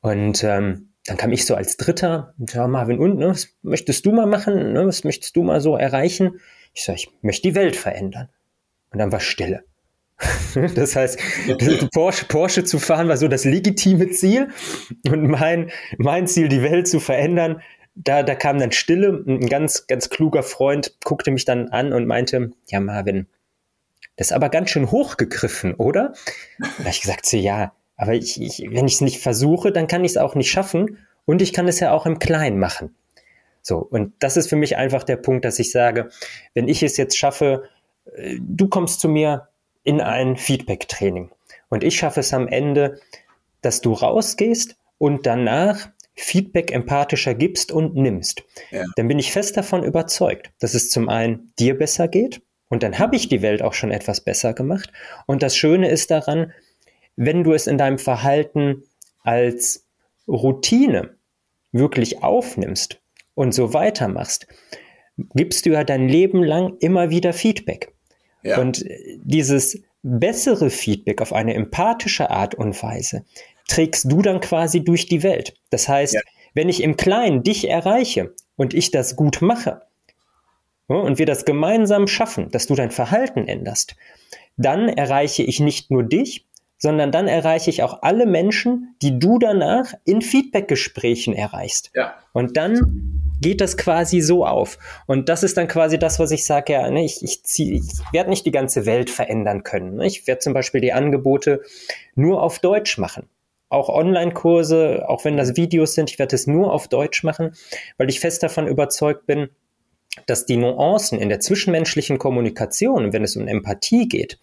Und 0.00 0.44
ähm, 0.44 0.90
dann 1.04 1.16
kam 1.16 1.32
ich 1.32 1.44
so 1.44 1.54
als 1.54 1.76
Dritter 1.76 2.34
und 2.38 2.54
ja, 2.54 2.66
Marvin, 2.66 2.98
und, 2.98 3.18
ne, 3.18 3.28
was 3.28 3.48
möchtest 3.62 4.06
du 4.06 4.12
mal 4.12 4.26
machen? 4.26 4.72
Ne, 4.72 4.86
was 4.86 5.04
möchtest 5.04 5.36
du 5.36 5.42
mal 5.42 5.60
so 5.60 5.76
erreichen? 5.76 6.40
Ich 6.72 6.84
sage, 6.84 6.98
ich 6.98 7.10
möchte 7.22 7.48
die 7.48 7.54
Welt 7.54 7.76
verändern. 7.76 8.28
Und 8.90 8.98
dann 8.98 9.12
war 9.12 9.20
Stille. 9.20 9.64
Das 10.74 10.94
heißt, 10.94 11.18
Porsche, 11.92 12.26
Porsche 12.26 12.64
zu 12.64 12.78
fahren 12.78 13.08
war 13.08 13.16
so 13.16 13.28
das 13.28 13.44
legitime 13.44 14.10
Ziel 14.10 14.48
und 15.08 15.26
mein, 15.26 15.70
mein 15.98 16.26
Ziel, 16.26 16.48
die 16.48 16.62
Welt 16.62 16.86
zu 16.86 17.00
verändern, 17.00 17.60
da, 17.94 18.22
da 18.22 18.34
kam 18.34 18.58
dann 18.58 18.72
Stille. 18.72 19.24
Ein 19.26 19.48
ganz, 19.48 19.86
ganz 19.86 20.10
kluger 20.10 20.42
Freund 20.42 20.96
guckte 21.04 21.30
mich 21.30 21.44
dann 21.44 21.68
an 21.68 21.92
und 21.92 22.06
meinte, 22.06 22.52
ja 22.68 22.80
Marvin, 22.80 23.26
das 24.16 24.28
ist 24.28 24.32
aber 24.32 24.48
ganz 24.48 24.70
schön 24.70 24.90
hochgegriffen, 24.90 25.74
oder? 25.74 26.12
Da 26.58 26.68
habe 26.78 26.88
ich 26.90 27.00
gesagt, 27.00 27.26
so, 27.26 27.36
ja, 27.36 27.72
aber 27.96 28.14
ich, 28.14 28.40
ich, 28.40 28.66
wenn 28.70 28.86
ich 28.86 28.94
es 28.94 29.00
nicht 29.00 29.20
versuche, 29.20 29.72
dann 29.72 29.86
kann 29.86 30.04
ich 30.04 30.12
es 30.12 30.16
auch 30.16 30.34
nicht 30.34 30.50
schaffen 30.50 30.98
und 31.24 31.42
ich 31.42 31.52
kann 31.52 31.68
es 31.68 31.80
ja 31.80 31.92
auch 31.92 32.06
im 32.06 32.18
Kleinen 32.18 32.58
machen. 32.58 32.94
So, 33.62 33.78
und 33.78 34.12
das 34.18 34.36
ist 34.36 34.48
für 34.48 34.56
mich 34.56 34.76
einfach 34.76 35.04
der 35.04 35.16
Punkt, 35.16 35.44
dass 35.44 35.58
ich 35.58 35.70
sage, 35.70 36.10
wenn 36.52 36.68
ich 36.68 36.82
es 36.82 36.96
jetzt 36.96 37.16
schaffe, 37.16 37.64
äh, 38.12 38.36
du 38.40 38.68
kommst 38.68 39.00
zu 39.00 39.08
mir, 39.08 39.48
in 39.84 40.00
ein 40.00 40.36
Feedback-Training. 40.36 41.30
Und 41.68 41.84
ich 41.84 41.96
schaffe 41.96 42.20
es 42.20 42.34
am 42.34 42.48
Ende, 42.48 43.00
dass 43.62 43.80
du 43.80 43.92
rausgehst 43.92 44.76
und 44.98 45.26
danach 45.26 45.88
Feedback 46.14 46.72
empathischer 46.72 47.34
gibst 47.34 47.72
und 47.72 47.96
nimmst, 47.96 48.44
ja. 48.70 48.84
dann 48.96 49.08
bin 49.08 49.18
ich 49.18 49.32
fest 49.32 49.56
davon 49.56 49.82
überzeugt, 49.82 50.52
dass 50.60 50.74
es 50.74 50.90
zum 50.90 51.08
einen 51.08 51.52
dir 51.58 51.76
besser 51.76 52.06
geht 52.06 52.40
und 52.68 52.82
dann 52.82 52.98
habe 52.98 53.16
ich 53.16 53.28
die 53.28 53.42
Welt 53.42 53.62
auch 53.62 53.72
schon 53.72 53.90
etwas 53.90 54.20
besser 54.20 54.54
gemacht. 54.54 54.92
Und 55.26 55.42
das 55.42 55.56
Schöne 55.56 55.88
ist 55.88 56.10
daran, 56.10 56.52
wenn 57.16 57.44
du 57.44 57.52
es 57.52 57.66
in 57.66 57.78
deinem 57.78 57.98
Verhalten 57.98 58.84
als 59.22 59.86
Routine 60.28 61.16
wirklich 61.72 62.22
aufnimmst 62.22 63.00
und 63.34 63.52
so 63.52 63.74
weitermachst, 63.74 64.46
gibst 65.34 65.66
du 65.66 65.70
ja 65.70 65.84
dein 65.84 66.08
Leben 66.08 66.42
lang 66.42 66.76
immer 66.80 67.10
wieder 67.10 67.32
Feedback. 67.32 67.93
Ja. 68.44 68.60
Und 68.60 68.84
dieses 69.22 69.82
bessere 70.02 70.70
Feedback 70.70 71.20
auf 71.22 71.32
eine 71.32 71.54
empathische 71.54 72.30
Art 72.30 72.54
und 72.54 72.80
Weise 72.82 73.24
trägst 73.66 74.10
du 74.12 74.20
dann 74.22 74.40
quasi 74.40 74.84
durch 74.84 75.06
die 75.06 75.22
Welt. 75.22 75.54
Das 75.70 75.88
heißt, 75.88 76.14
ja. 76.14 76.20
wenn 76.52 76.68
ich 76.68 76.82
im 76.82 76.96
Kleinen 76.96 77.42
dich 77.42 77.68
erreiche 77.68 78.34
und 78.56 78.74
ich 78.74 78.90
das 78.90 79.16
gut 79.16 79.40
mache 79.40 79.82
und 80.86 81.18
wir 81.18 81.26
das 81.26 81.46
gemeinsam 81.46 82.06
schaffen, 82.06 82.50
dass 82.50 82.66
du 82.66 82.74
dein 82.74 82.90
Verhalten 82.90 83.48
änderst, 83.48 83.96
dann 84.56 84.88
erreiche 84.88 85.42
ich 85.42 85.60
nicht 85.60 85.90
nur 85.90 86.02
dich, 86.02 86.46
sondern 86.76 87.10
dann 87.10 87.26
erreiche 87.26 87.70
ich 87.70 87.82
auch 87.82 88.02
alle 88.02 88.26
Menschen, 88.26 88.94
die 89.00 89.18
du 89.18 89.38
danach 89.38 89.94
in 90.04 90.20
Feedbackgesprächen 90.20 91.34
erreichst. 91.34 91.90
Ja. 91.94 92.14
Und 92.34 92.58
dann 92.58 93.23
geht 93.40 93.60
das 93.60 93.76
quasi 93.76 94.20
so 94.20 94.46
auf. 94.46 94.78
Und 95.06 95.28
das 95.28 95.42
ist 95.42 95.56
dann 95.56 95.68
quasi 95.68 95.98
das, 95.98 96.18
was 96.18 96.30
ich 96.30 96.44
sage, 96.44 96.72
ja, 96.72 96.90
ne, 96.90 97.04
ich, 97.04 97.22
ich, 97.22 97.40
ich 97.56 97.82
werde 98.12 98.30
nicht 98.30 98.46
die 98.46 98.50
ganze 98.50 98.86
Welt 98.86 99.10
verändern 99.10 99.62
können. 99.62 99.96
Ne? 99.96 100.06
Ich 100.06 100.26
werde 100.26 100.40
zum 100.40 100.54
Beispiel 100.54 100.80
die 100.80 100.92
Angebote 100.92 101.62
nur 102.14 102.42
auf 102.42 102.58
Deutsch 102.58 102.98
machen. 102.98 103.28
Auch 103.68 103.88
Online-Kurse, 103.88 105.04
auch 105.08 105.24
wenn 105.24 105.36
das 105.36 105.56
Videos 105.56 105.94
sind, 105.94 106.10
ich 106.10 106.18
werde 106.18 106.36
es 106.36 106.46
nur 106.46 106.72
auf 106.72 106.88
Deutsch 106.88 107.24
machen, 107.24 107.54
weil 107.98 108.08
ich 108.08 108.20
fest 108.20 108.42
davon 108.42 108.68
überzeugt 108.68 109.26
bin, 109.26 109.48
dass 110.26 110.46
die 110.46 110.56
Nuancen 110.56 111.18
in 111.18 111.28
der 111.28 111.40
zwischenmenschlichen 111.40 112.18
Kommunikation, 112.18 113.12
wenn 113.12 113.24
es 113.24 113.36
um 113.36 113.48
Empathie 113.48 114.06
geht, 114.06 114.38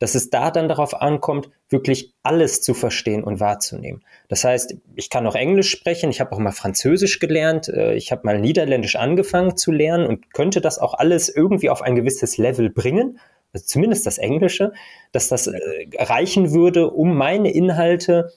dass 0.00 0.16
es 0.16 0.30
da 0.30 0.50
dann 0.50 0.68
darauf 0.68 1.00
ankommt, 1.00 1.50
wirklich 1.68 2.12
alles 2.24 2.62
zu 2.62 2.74
verstehen 2.74 3.22
und 3.22 3.38
wahrzunehmen. 3.38 4.02
Das 4.28 4.42
heißt, 4.42 4.74
ich 4.96 5.10
kann 5.10 5.26
auch 5.26 5.36
Englisch 5.36 5.70
sprechen, 5.70 6.10
ich 6.10 6.20
habe 6.20 6.32
auch 6.32 6.38
mal 6.38 6.50
Französisch 6.52 7.20
gelernt, 7.20 7.68
äh, 7.68 7.94
ich 7.94 8.10
habe 8.10 8.22
mal 8.24 8.40
Niederländisch 8.40 8.96
angefangen 8.96 9.56
zu 9.56 9.70
lernen 9.70 10.06
und 10.06 10.34
könnte 10.34 10.60
das 10.60 10.78
auch 10.78 10.94
alles 10.94 11.28
irgendwie 11.28 11.70
auf 11.70 11.82
ein 11.82 11.94
gewisses 11.94 12.38
Level 12.38 12.70
bringen, 12.70 13.20
also 13.52 13.66
zumindest 13.66 14.06
das 14.06 14.18
Englische, 14.18 14.72
dass 15.12 15.28
das 15.28 15.46
äh, 15.46 15.58
reichen 15.98 16.52
würde, 16.52 16.90
um 16.90 17.16
meine 17.16 17.52
Inhalte 17.52 18.32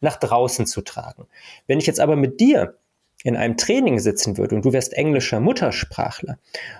nach 0.00 0.16
draußen 0.16 0.66
zu 0.66 0.80
tragen. 0.80 1.26
Wenn 1.66 1.78
ich 1.78 1.86
jetzt 1.86 2.00
aber 2.00 2.16
mit 2.16 2.40
dir 2.40 2.78
in 3.22 3.36
einem 3.36 3.56
Training 3.56 3.98
sitzen 3.98 4.38
würde 4.38 4.54
und 4.54 4.64
du 4.64 4.72
wärst 4.72 4.94
englischer 4.94 5.40
Muttersprachler 5.40 6.38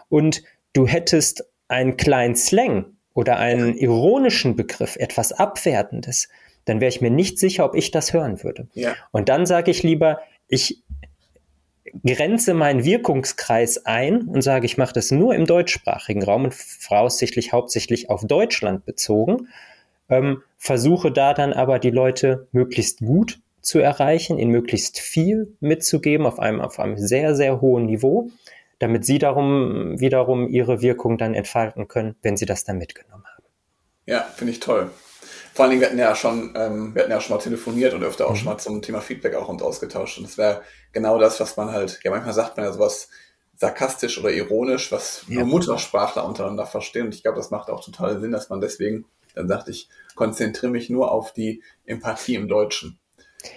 und 0.09 0.43
du 0.73 0.87
hättest 0.87 1.45
einen 1.69 1.97
kleinen 1.97 2.37
Slang, 2.37 2.96
oder 3.17 3.39
einen 3.39 3.75
ironischen 3.75 4.57
Begriff, 4.57 4.97
etwas 4.97 5.33
Abwertendes, 5.33 6.29
dann 6.67 6.81
wäre 6.81 6.91
ich 6.91 7.01
mir 7.01 7.11
nicht 7.11 7.39
sicher, 7.39 7.65
ob 7.65 7.75
ich 7.75 7.91
das 7.91 8.13
hören 8.13 8.45
würde. 8.45 8.69
Ja. 8.75 8.95
Und 9.11 9.31
dann 9.31 9.47
sage 9.47 9.71
ich 9.71 9.83
lieber, 9.83 10.21
ich 10.49 10.83
grenze 12.05 12.53
meinen 12.53 12.85
Wirkungskreis 12.85 13.87
ein 13.87 14.29
und 14.29 14.43
sage, 14.43 14.67
ich 14.67 14.77
mache 14.77 14.93
das 14.93 15.11
nur 15.11 15.35
im 15.35 15.47
deutschsprachigen 15.47 16.23
Raum 16.23 16.45
und 16.45 16.55
voraussichtlich 16.55 17.55
hauptsächlich 17.55 18.11
auf 18.11 18.27
Deutschland 18.27 18.85
bezogen, 18.85 19.49
ähm, 20.11 20.43
versuche 20.59 21.11
da 21.11 21.33
dann 21.33 21.55
aber 21.55 21.79
die 21.79 21.91
Leute 21.91 22.49
möglichst 22.53 22.99
gut 22.99 23.41
zu 23.63 23.79
erreichen, 23.79 24.39
ihnen 24.39 24.51
möglichst 24.51 24.99
viel 24.99 25.57
mitzugeben 25.61 26.27
auf 26.27 26.39
einem, 26.39 26.61
auf 26.61 26.79
einem 26.79 26.99
sehr, 26.99 27.35
sehr 27.35 27.63
hohen 27.63 27.87
Niveau 27.87 28.31
damit 28.79 29.05
sie 29.05 29.19
darum 29.19 29.99
wiederum 29.99 30.49
ihre 30.49 30.83
Wirkung 30.83 31.19
dann 31.19 31.35
entfalten 31.35 31.89
können, 31.89 32.17
wenn 32.23 32.37
sie 32.37 32.47
das 32.47 32.65
dann 32.65 32.79
mitgenommen 32.79 33.25
haben. 33.25 33.45
Ja, 34.07 34.21
finde 34.23 34.53
ich 34.53 34.61
toll. 34.61 34.91
Vor 35.55 35.65
allen 35.65 35.71
Dingen, 35.71 35.81
wir 35.81 35.89
hatten 35.89 35.99
ja 35.99 36.15
schon, 36.15 36.55
ähm, 36.55 36.95
wir 36.95 37.03
hatten 37.03 37.11
ja 37.11 37.21
schon 37.21 37.37
mal 37.37 37.43
telefoniert 37.43 37.95
und 37.95 38.05
öfter 38.05 38.27
auch 38.27 38.33
mhm. 38.33 38.37
schon 38.37 38.45
mal 38.45 38.59
zum 38.59 38.83
Thema 38.83 39.01
Feedback 39.01 39.35
auch 39.35 39.49
uns 39.49 39.63
ausgetauscht. 39.63 40.19
Und 40.19 40.25
das 40.25 40.37
wäre 40.37 40.61
genau 40.93 41.19
das, 41.19 41.41
was 41.41 41.57
man 41.57 41.73
halt, 41.73 41.99
ja, 42.05 42.11
manchmal 42.11 42.35
sagt 42.35 42.57
man 42.57 42.67
ja 42.67 42.73
sowas 42.73 43.09
sarkastisch 43.57 44.19
oder 44.19 44.31
ironisch, 44.31 44.93
was 44.93 45.25
ja. 45.29 45.37
nur 45.37 45.47
Muttersprachler 45.47 46.27
untereinander 46.27 46.67
verstehen. 46.67 47.07
Und 47.07 47.15
ich 47.15 47.23
glaube, 47.23 47.39
das 47.39 47.51
macht 47.51 47.71
auch 47.71 47.83
total 47.83 48.21
Sinn, 48.21 48.33
dass 48.33 48.51
man 48.51 48.61
deswegen 48.61 49.07
dann 49.35 49.49
sagt, 49.49 49.69
ich 49.69 49.89
konzentriere 50.15 50.73
mich 50.73 50.91
nur 50.91 51.11
auf 51.11 51.33
die 51.33 51.63
Empathie 51.85 52.35
im 52.35 52.49
Deutschen. 52.49 52.99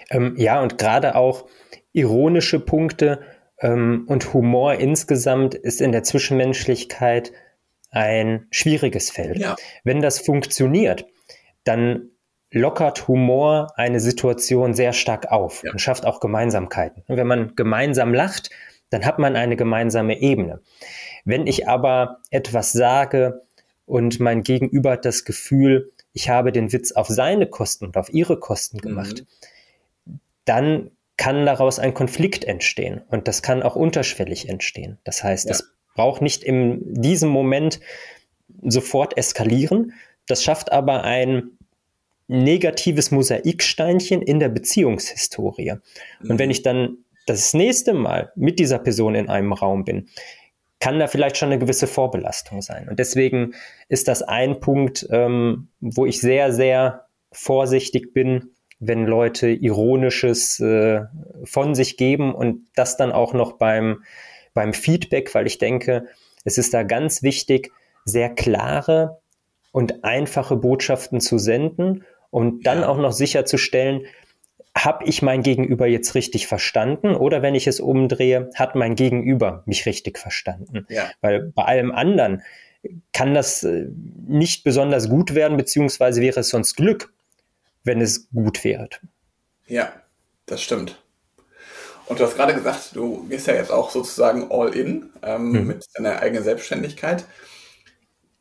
Ähm, 0.10 0.36
ja, 0.38 0.62
und 0.62 0.78
gerade 0.78 1.16
auch 1.16 1.48
ironische 1.92 2.60
Punkte 2.60 3.20
und 3.62 4.34
Humor 4.34 4.75
insgesamt 4.75 5.54
ist 5.54 5.82
in 5.82 5.92
der 5.92 6.04
Zwischenmenschlichkeit 6.04 7.34
ein 7.92 8.48
schwieriges 8.51 9.10
Feld. 9.10 9.38
Ja. 9.38 9.56
Wenn 9.84 10.01
das 10.01 10.20
funktioniert, 10.20 11.06
dann 11.63 12.12
lockert 12.51 13.08
Humor 13.08 13.72
eine 13.75 14.00
Situation 14.00 14.74
sehr 14.74 14.94
stark 14.94 15.32
auf 15.32 15.63
ja. 15.63 15.72
und 15.72 15.80
schafft 15.80 16.06
auch 16.06 16.20
Gemeinsamkeiten. 16.20 17.04
Und 17.08 17.18
wenn 17.18 17.28
man 17.28 17.56
gemeinsam 17.56 18.13
lacht, 18.13 18.50
dann 18.89 19.06
hat 19.06 19.20
man 19.20 19.36
eine 19.36 19.56
gemeinsame 19.56 20.20
Ebene. 20.20 20.62
Wenn 21.25 21.46
ich 21.46 21.68
aber 21.68 22.20
etwas 22.32 22.72
sage 22.72 23.42
und 23.86 24.20
mein 24.20 24.44
Gegenüber 24.44 24.92
hat 24.92 25.06
das 25.06 25.25
Gefühl, 25.25 25.92
ich 26.13 26.30
habe 26.30 26.51
den 26.51 26.74
Witz 26.74 26.92
auf 26.92 27.08
seine 27.08 27.48
Kosten 27.48 27.86
und 27.86 27.98
auf 27.98 28.12
ihre 28.12 28.39
Kosten 28.39 28.80
gemacht, 28.80 29.25
mhm. 30.06 30.20
dann 30.46 30.92
kann 31.20 31.46
daraus 31.46 31.80
ein 31.80 31.94
Konflikt 31.94 32.46
entstehen 32.46 33.02
und 33.10 33.28
das 33.28 33.42
kann 33.42 33.62
auch 33.62 33.76
unterschwellig 33.76 34.48
entstehen. 34.48 35.00
Das 35.04 35.22
heißt, 35.22 35.50
ja. 35.50 35.58
braucht 35.94 36.22
nicht 36.22 36.46
in 36.46 36.80
diesem 36.94 37.28
Moment 37.28 37.82
sofort 38.64 39.18
eskalieren. 39.18 39.92
Das 40.28 40.42
schafft 40.42 40.72
aber 40.72 41.04
ein 41.04 41.58
negatives 42.30 43.12
Mosaiksteinchen 43.12 44.22
in 44.22 44.40
der 44.40 44.48
Beziehungshistorie. 44.48 45.74
Mhm. 46.22 46.32
Und 46.32 46.40
wenn 46.40 46.52
ich 46.52 46.62
dann 46.62 47.00
das 47.26 47.54
nächste 47.54 47.94
Mal 47.94 48.32
mit 48.36 48.58
dieser 48.58 48.80
Person 48.80 49.14
in 49.14 49.28
einem 49.28 49.52
Raum 49.52 49.84
bin, 49.84 50.08
kann 50.80 51.00
da 51.00 51.08
vielleicht 51.08 51.36
schon 51.36 51.50
eine 51.50 51.60
gewisse 51.60 51.88
Vorbelastung 51.88 52.62
sein. 52.62 52.88
Und 52.88 52.98
deswegen 52.98 53.56
ist 53.90 54.08
das 54.08 54.22
ein 54.22 54.62
Punkt, 54.62 55.06
ähm, 55.12 55.68
wo 55.82 56.06
ich 56.06 56.22
sehr, 56.22 56.54
sehr 56.54 57.08
vorsichtig 57.34 58.14
bin, 58.14 58.52
wenn 58.80 59.06
Leute 59.06 59.50
Ironisches 59.50 60.60
äh, 60.60 61.02
von 61.44 61.76
sich 61.76 61.98
geben 61.98 62.34
und 62.34 62.68
das 62.76 62.98
dann 62.98 63.12
auch 63.12 63.34
noch 63.34 63.54
beim, 63.54 64.04
beim 64.54 64.74
Feedback, 64.74 65.34
weil 65.36 65.48
ich 65.48 65.58
denke, 65.58 66.08
es 66.46 66.58
ist 66.58 66.74
da 66.74 66.84
ganz 66.84 67.22
wichtig, 67.22 67.72
sehr 68.06 68.30
klare 68.30 69.20
und 69.72 70.04
einfache 70.04 70.56
Botschaften 70.56 71.20
zu 71.20 71.38
senden 71.38 72.06
und 72.30 72.66
dann 72.66 72.82
ja. 72.82 72.88
auch 72.88 72.98
noch 72.98 73.12
sicherzustellen, 73.12 74.06
habe 74.78 75.06
ich 75.06 75.22
mein 75.22 75.44
Gegenüber 75.44 75.88
jetzt 75.88 76.16
richtig 76.16 76.48
verstanden 76.48 77.16
oder 77.16 77.42
wenn 77.42 77.56
ich 77.56 77.68
es 77.68 77.80
umdrehe, 77.80 78.50
hat 78.56 78.76
mein 78.76 78.96
Gegenüber 78.96 79.64
mich 79.66 79.86
richtig 79.86 80.18
verstanden? 80.18 80.86
Ja. 80.90 81.10
Weil 81.22 81.52
bei 81.54 81.64
allem 81.64 81.92
anderen 81.92 82.44
kann 83.12 83.34
das 83.34 83.64
äh, 83.64 83.88
nicht 84.26 84.64
besonders 84.64 85.10
gut 85.10 85.36
werden, 85.36 85.58
beziehungsweise 85.58 86.22
wäre 86.22 86.40
es 86.40 86.50
sonst 86.50 86.76
Glück, 86.76 87.12
wenn 87.84 88.02
es 88.02 88.30
gut 88.32 88.64
wird. 88.64 89.02
Ja, 89.68 89.92
das 90.46 90.62
stimmt. 90.62 91.02
Und 92.08 92.20
du 92.20 92.24
hast 92.24 92.36
gerade 92.36 92.56
gesagt, 92.56 92.96
du 92.96 93.28
gehst 93.28 93.46
ja 93.46 93.54
jetzt 93.54 93.72
auch 93.72 93.92
sozusagen 93.92 94.52
all 94.52 94.76
in 94.76 95.12
ähm, 95.22 95.52
mhm. 95.52 95.68
mit 95.68 95.86
deiner 95.94 96.20
eigenen 96.20 96.44
Selbstständigkeit. 96.44 97.26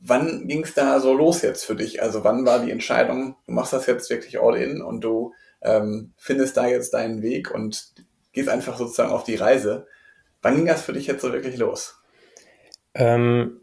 Wann 0.01 0.49
ging 0.49 0.65
es 0.65 0.75
da 0.75 1.01
so 1.01 1.13
los 1.13 1.43
jetzt 1.43 1.65
für 1.65 1.77
dich? 1.77 2.03
Also 2.03 2.25
wann 2.25 2.47
war 2.47 2.65
die 2.65 2.71
Entscheidung, 2.71 3.37
du 3.47 3.53
machst 3.53 3.73
das 3.73 3.87
jetzt 3.87 4.09
wirklich 4.09 4.41
all 4.41 4.57
in 4.57 4.81
und 4.81 5.03
du 5.03 5.35
ähm, 5.61 6.13
findest 6.17 6.57
da 6.57 6.67
jetzt 6.67 6.95
deinen 6.95 7.21
Weg 7.21 7.51
und 7.51 7.93
gehst 8.33 8.49
einfach 8.49 8.79
sozusagen 8.79 9.11
auf 9.11 9.25
die 9.25 9.35
Reise. 9.35 9.87
Wann 10.41 10.57
ging 10.57 10.67
das 10.67 10.83
für 10.83 10.93
dich 10.93 11.07
jetzt 11.07 11.21
so 11.21 11.33
wirklich 11.33 11.59
los? 11.59 11.97
Ähm, 12.95 13.61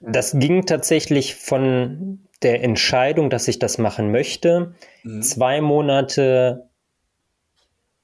das 0.00 0.32
ging 0.38 0.66
tatsächlich 0.66 1.34
von 1.34 2.28
der 2.42 2.62
Entscheidung, 2.62 3.30
dass 3.30 3.48
ich 3.48 3.58
das 3.58 3.78
machen 3.78 4.10
möchte, 4.10 4.74
mhm. 5.02 5.22
zwei 5.22 5.60
Monate 5.60 6.68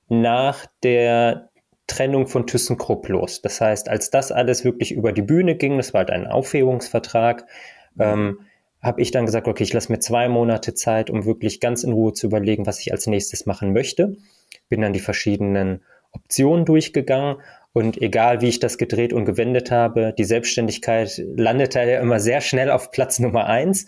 nach 0.09 0.67
der 0.83 1.51
Trennung 1.87 2.27
von 2.27 2.47
ThyssenKrupp 2.47 3.09
los. 3.09 3.43
Das 3.43 3.61
heißt, 3.61 3.89
als 3.89 4.11
das 4.11 4.31
alles 4.33 4.65
wirklich 4.65 4.93
über 4.93 5.13
die 5.13 5.23
Bühne 5.23 5.57
ging, 5.57 5.77
das 5.77 5.95
war 5.95 6.01
halt 6.01 6.11
ein 6.11 6.27
Aufhebungsvertrag, 6.27 7.45
mhm. 7.95 8.03
ähm, 8.03 8.39
habe 8.81 9.01
ich 9.03 9.11
dann 9.11 9.27
gesagt, 9.27 9.49
okay, 9.49 9.65
ich 9.65 9.73
lasse 9.73 9.91
mir 9.91 9.99
zwei 9.99 10.29
Monate 10.29 10.75
Zeit, 10.75 11.11
um 11.11 11.25
wirklich 11.25 11.61
ganz 11.61 11.83
in 11.83 11.93
Ruhe 11.93 12.13
zu 12.13 12.27
überlegen, 12.27 12.67
was 12.67 12.81
ich 12.81 12.93
als 12.93 13.07
nächstes 13.07 13.45
machen 13.45 13.73
möchte. 13.73 14.17
Bin 14.69 14.81
dann 14.81 14.93
die 14.93 15.01
verschiedenen 15.01 15.83
Optionen 16.13 16.65
durchgegangen 16.65 17.39
und 17.73 18.01
egal 18.01 18.41
wie 18.41 18.49
ich 18.49 18.61
das 18.61 18.79
gedreht 18.79 19.13
und 19.13 19.25
gewendet 19.25 19.71
habe, 19.71 20.15
die 20.17 20.25
Selbstständigkeit 20.25 21.23
landete 21.37 21.81
ja 21.81 22.01
immer 22.01 22.21
sehr 22.21 22.41
schnell 22.41 22.71
auf 22.71 22.91
Platz 22.91 23.19
Nummer 23.19 23.47
eins 23.47 23.87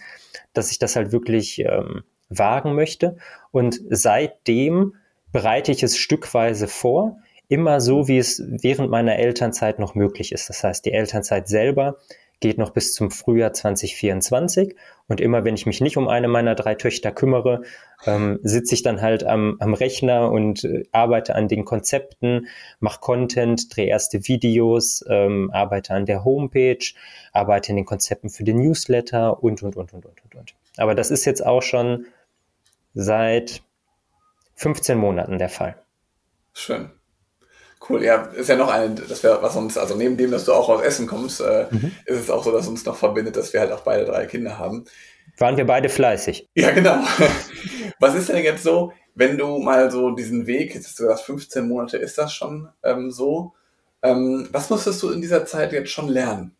dass 0.53 0.71
ich 0.71 0.79
das 0.79 0.97
halt 0.97 1.13
wirklich 1.13 1.61
ähm, 1.61 2.03
wagen 2.29 2.75
möchte. 2.75 3.17
Und 3.51 3.81
seitdem 3.89 4.95
bereite 5.33 5.73
ich 5.73 5.83
es 5.83 5.97
stückweise 5.97 6.69
vor, 6.69 7.19
immer 7.49 7.81
so, 7.81 8.09
wie 8.09 8.19
es 8.19 8.43
während 8.47 8.91
meiner 8.91 9.17
Elternzeit 9.17 9.79
noch 9.79 9.95
möglich 9.95 10.33
ist. 10.33 10.49
Das 10.49 10.63
heißt, 10.63 10.85
die 10.85 10.93
Elternzeit 10.93 11.49
selber 11.49 11.97
geht 12.41 12.59
noch 12.59 12.71
bis 12.71 12.95
zum 12.95 13.11
Frühjahr 13.11 13.53
2024. 13.53 14.75
Und 15.09 15.21
immer 15.21 15.45
wenn 15.45 15.55
ich 15.55 15.67
mich 15.67 15.81
nicht 15.81 15.97
um 15.97 16.09
eine 16.09 16.29
meiner 16.29 16.55
drei 16.55 16.75
Töchter 16.75 17.13
kümmere, 17.13 17.63
ähm, 18.07 18.41
sitze 18.43 18.75
ich 18.75 18.83
dann 18.83 19.03
halt 19.03 19.25
am, 19.25 19.57
am 19.61 19.75
Rechner 19.75 20.31
und 20.31 20.65
äh, 20.65 20.85
arbeite 20.93 21.35
an 21.35 21.49
den 21.49 21.65
Konzepten, 21.65 22.49
mache 22.81 23.01
Content, 23.01 23.75
drehe 23.75 23.87
erste 23.87 24.27
Videos, 24.27 25.05
ähm, 25.09 25.51
arbeite 25.53 25.95
an 25.95 26.07
der 26.07 26.25
Homepage, 26.25 26.95
arbeite 27.33 27.71
in 27.71 27.77
den 27.77 27.85
Konzepten 27.85 28.31
für 28.31 28.45
den 28.45 28.59
Newsletter 28.59 29.43
und, 29.43 29.63
und, 29.63 29.77
und, 29.77 29.93
und, 29.93 30.07
und, 30.07 30.25
und, 30.25 30.35
und. 30.35 30.55
Aber 30.77 30.95
das 30.95 31.11
ist 31.11 31.25
jetzt 31.27 31.45
auch 31.45 31.63
schon 31.63 32.07
seit 32.95 33.63
15 34.55 34.99
Monaten 34.99 35.39
der 35.39 35.49
Fall. 35.49 35.77
Schön. 36.53 36.91
Cool, 37.89 38.05
ja, 38.05 38.23
ist 38.25 38.49
ja 38.49 38.57
noch 38.57 38.71
eine, 38.71 38.95
das 38.95 39.23
wäre 39.23 39.43
was 39.43 39.57
uns, 39.57 39.79
also 39.79 39.95
neben 39.95 40.17
dem, 40.17 40.31
dass 40.31 40.45
du 40.45 40.53
auch 40.53 40.69
aus 40.69 40.83
Essen 40.83 41.07
kommst, 41.07 41.41
äh, 41.41 41.67
mhm. 41.71 41.93
ist 42.05 42.21
es 42.21 42.31
auch 42.31 42.45
so, 42.45 42.53
dass 42.53 42.69
uns 42.69 42.85
noch 42.85 42.97
verbindet, 42.97 43.37
dass 43.37 43.53
wir 43.55 43.61
halt 43.61 43.73
auch 43.73 43.81
beide 43.81 44.05
drei 44.05 44.27
Kinder 44.27 44.59
haben. 44.59 44.85
Waren 45.39 45.57
wir 45.57 45.65
beide 45.65 45.89
fleißig? 45.89 46.49
Ja, 46.55 46.73
genau. 46.73 47.03
was 47.99 48.15
ist 48.15 48.29
denn 48.29 48.45
jetzt 48.45 48.63
so, 48.63 48.93
wenn 49.15 49.39
du 49.39 49.59
mal 49.59 49.91
so 49.91 50.11
diesen 50.11 50.47
Weg, 50.47 50.75
jetzt 50.75 50.89
hast 50.89 50.99
du 50.99 51.05
gesagt, 51.05 51.23
15 51.23 51.67
Monate 51.67 51.97
ist 51.97 52.19
das 52.19 52.35
schon 52.35 52.69
ähm, 52.83 53.11
so, 53.11 53.55
ähm, 54.03 54.49
was 54.53 54.69
musstest 54.69 55.03
du 55.03 55.11
in 55.11 55.23
dieser 55.23 55.47
Zeit 55.47 55.73
jetzt 55.73 55.91
schon 55.91 56.09
lernen? 56.09 56.55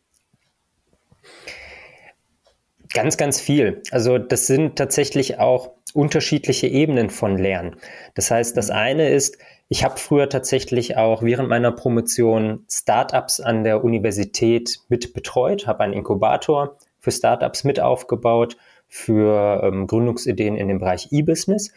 Ganz, 2.93 3.17
ganz 3.17 3.41
viel. 3.41 3.83
Also 3.91 4.19
das 4.19 4.47
sind 4.47 4.77
tatsächlich 4.77 5.39
auch 5.39 5.73
unterschiedliche 5.95 6.67
Ebenen 6.67 7.11
von 7.11 7.37
Lernen. 7.39 7.77
Das 8.15 8.31
heißt, 8.31 8.57
das 8.57 8.69
mhm. 8.69 8.75
eine 8.75 9.11
ist, 9.11 9.39
ich 9.73 9.85
habe 9.85 9.99
früher 9.99 10.29
tatsächlich 10.29 10.97
auch 10.97 11.23
während 11.23 11.49
meiner 11.49 11.71
Promotion 11.71 12.65
Startups 12.69 13.39
an 13.39 13.63
der 13.63 13.85
Universität 13.85 14.81
mit 14.89 15.15
betreut, 15.15 15.69
habe 15.69 15.85
einen 15.85 15.93
Inkubator 15.93 16.77
für 16.99 17.13
Startups 17.13 17.63
mit 17.63 17.79
aufgebaut, 17.79 18.57
für 18.89 19.63
ähm, 19.63 19.87
Gründungsideen 19.87 20.57
in 20.57 20.67
dem 20.67 20.81
Bereich 20.81 21.13
E-Business. 21.13 21.73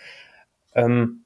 Ähm, 0.74 1.24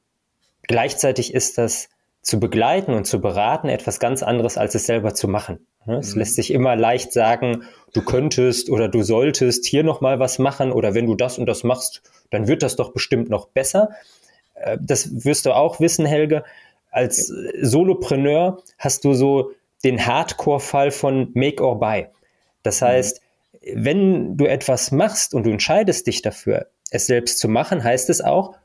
gleichzeitig 0.64 1.34
ist 1.34 1.58
das 1.58 1.88
zu 2.22 2.38
begleiten 2.38 2.94
und 2.94 3.06
zu 3.06 3.22
beraten 3.22 3.70
etwas 3.70 4.02
ganz 4.02 4.22
anderes, 4.22 4.58
als 4.58 4.76
es 4.76 4.86
selber 4.86 5.14
zu 5.14 5.30
machen. 5.30 5.66
Ne? 5.86 6.00
Es 6.00 6.16
mhm. 6.16 6.20
lässt 6.20 6.36
sich 6.36 6.52
immer 6.52 6.76
leicht 6.76 7.14
sagen, 7.14 7.64
du 7.94 8.02
könntest 8.02 8.70
oder 8.70 8.90
du 8.90 9.04
solltest 9.04 9.66
hier 9.66 9.84
nochmal 9.84 10.20
was 10.20 10.38
machen 10.38 10.74
oder 10.74 10.94
wenn 10.94 11.06
du 11.06 11.16
das 11.16 11.38
und 11.38 11.46
das 11.46 11.64
machst, 11.64 12.02
dann 12.30 12.50
wird 12.50 12.62
das 12.62 12.76
doch 12.76 12.92
bestimmt 12.92 13.30
noch 13.30 13.48
besser. 13.48 13.92
Äh, 14.62 14.78
das 14.82 15.26
wirst 15.26 15.46
du 15.46 15.56
auch 15.56 15.80
wissen, 15.80 16.06
Helge. 16.06 16.44
Als 16.92 17.32
Solopreneur 17.62 18.64
hast 18.78 19.06
du 19.06 19.14
so 19.14 19.52
den 19.84 20.06
Hardcore-Fall 20.06 20.92
von 20.92 21.32
Make 21.34 21.64
or 21.64 21.80
Buy. 21.80 22.08
Das 22.64 22.82
mhm. 22.82 22.86
heißt, 22.86 23.22
wenn 23.74 24.38
du 24.38 24.46
etwas 24.46 24.92
machst 24.92 25.34
und 25.34 25.46
du 25.46 25.52
entscheidest 25.52 26.08
dich 26.08 26.22
dafür, 26.22 26.68
es 26.90 27.06
selbst 27.06 27.40
zu 27.40 27.50
machen, 27.50 27.84
heißt 27.84 28.10
es 28.10 28.22
auch, 28.22 28.56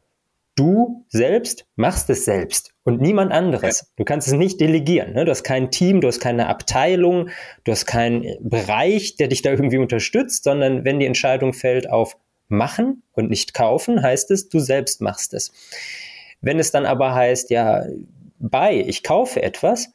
du 0.54 1.04
selbst 1.08 1.66
machst 1.76 2.10
es 2.10 2.24
selbst 2.24 2.72
und 2.84 3.00
niemand 3.00 3.32
anderes. 3.32 3.90
Du 3.96 4.04
kannst 4.04 4.28
es 4.28 4.34
nicht 4.34 4.60
delegieren. 4.60 5.14
Ne? 5.14 5.24
Du 5.24 5.30
hast 5.30 5.44
kein 5.44 5.70
Team, 5.70 6.00
du 6.00 6.08
hast 6.08 6.20
keine 6.20 6.48
Abteilung, 6.48 7.30
du 7.64 7.72
hast 7.72 7.86
keinen 7.86 8.36
Bereich, 8.40 9.16
der 9.16 9.28
dich 9.28 9.42
da 9.42 9.50
irgendwie 9.50 9.78
unterstützt, 9.78 10.44
sondern 10.44 10.84
wenn 10.84 11.00
die 11.00 11.06
Entscheidung 11.06 11.52
fällt 11.52 11.88
auf 11.90 12.16
machen 12.52 13.02
und 13.12 13.30
nicht 13.30 13.54
kaufen, 13.54 14.02
heißt 14.02 14.30
es, 14.30 14.48
du 14.48 14.60
selbst 14.60 15.00
machst 15.00 15.34
es. 15.34 15.52
Wenn 16.40 16.58
es 16.58 16.70
dann 16.70 16.86
aber 16.86 17.14
heißt, 17.14 17.50
ja, 17.50 17.84
bei, 18.38 18.76
ich 18.76 19.02
kaufe 19.02 19.42
etwas, 19.42 19.92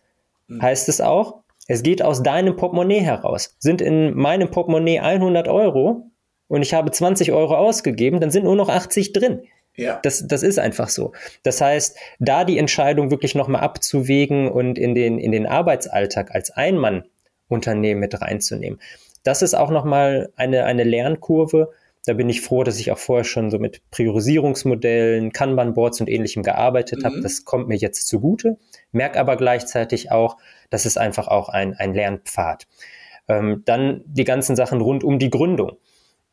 mhm. 0.48 0.62
heißt 0.62 0.90
es 0.90 1.02
auch, 1.02 1.42
es 1.68 1.84
geht 1.84 2.02
aus 2.02 2.24
deinem 2.24 2.56
Portemonnaie 2.56 3.02
heraus. 3.02 3.56
Sind 3.60 3.82
in 3.82 4.16
meinem 4.16 4.50
Portemonnaie 4.50 5.00
100 5.00 5.48
Euro 5.48 6.10
und 6.48 6.62
ich 6.62 6.74
habe 6.74 6.92
20 6.92 7.34
Euro 7.34 7.56
ausgegeben, 7.56 8.20
dann 8.20 8.32
sind 8.32 8.46
nur 8.46 8.56
noch 8.56 8.70
80 8.70 9.14
drin. 9.14 9.44
Ja. 9.76 10.00
Das, 10.02 10.26
das 10.26 10.42
ist 10.42 10.58
einfach 10.58 10.90
so. 10.90 11.12
Das 11.44 11.62
heißt, 11.62 11.98
da 12.20 12.46
die 12.46 12.58
Entscheidung 12.58 13.12
wirklich 13.12 13.36
nochmal 13.36 13.62
abzuwägen 13.62 14.50
und 14.50 14.80
in 14.80 14.96
den, 14.96 15.20
in 15.20 15.32
den 15.32 15.46
Arbeitsalltag 15.46 16.34
als 16.34 16.50
Einmann-Unternehmen 16.50 18.00
mit 18.00 18.20
reinzunehmen, 18.20 18.80
das 19.24 19.42
ist 19.42 19.54
auch 19.54 19.70
nochmal 19.70 20.32
eine, 20.36 20.64
eine 20.64 20.84
Lernkurve, 20.84 21.74
da 22.08 22.14
bin 22.14 22.30
ich 22.30 22.40
froh, 22.40 22.64
dass 22.64 22.80
ich 22.80 22.90
auch 22.94 22.98
vorher 22.98 23.26
schon 23.26 23.52
so 23.52 23.60
mit 23.60 23.82
Priorisierungsmodellen, 23.92 25.34
Kanban-Boards 25.34 26.00
und 26.00 26.10
ähnlichem 26.10 26.42
gearbeitet 26.42 27.02
mhm. 27.02 27.06
habe. 27.06 27.22
Das 27.22 27.44
kommt 27.44 27.68
mir 27.68 27.76
jetzt 27.76 28.08
zugute. 28.08 28.58
Merke 28.94 29.20
aber 29.20 29.36
gleichzeitig 29.36 30.10
auch, 30.10 30.38
das 30.70 30.86
ist 30.86 30.98
einfach 30.98 31.28
auch 31.28 31.50
ein, 31.50 31.74
ein 31.74 31.94
Lernpfad. 31.94 32.66
Ähm, 33.28 33.64
dann 33.66 34.04
die 34.06 34.24
ganzen 34.24 34.56
Sachen 34.56 34.80
rund 34.80 35.04
um 35.04 35.20
die 35.20 35.30
Gründung. 35.30 35.74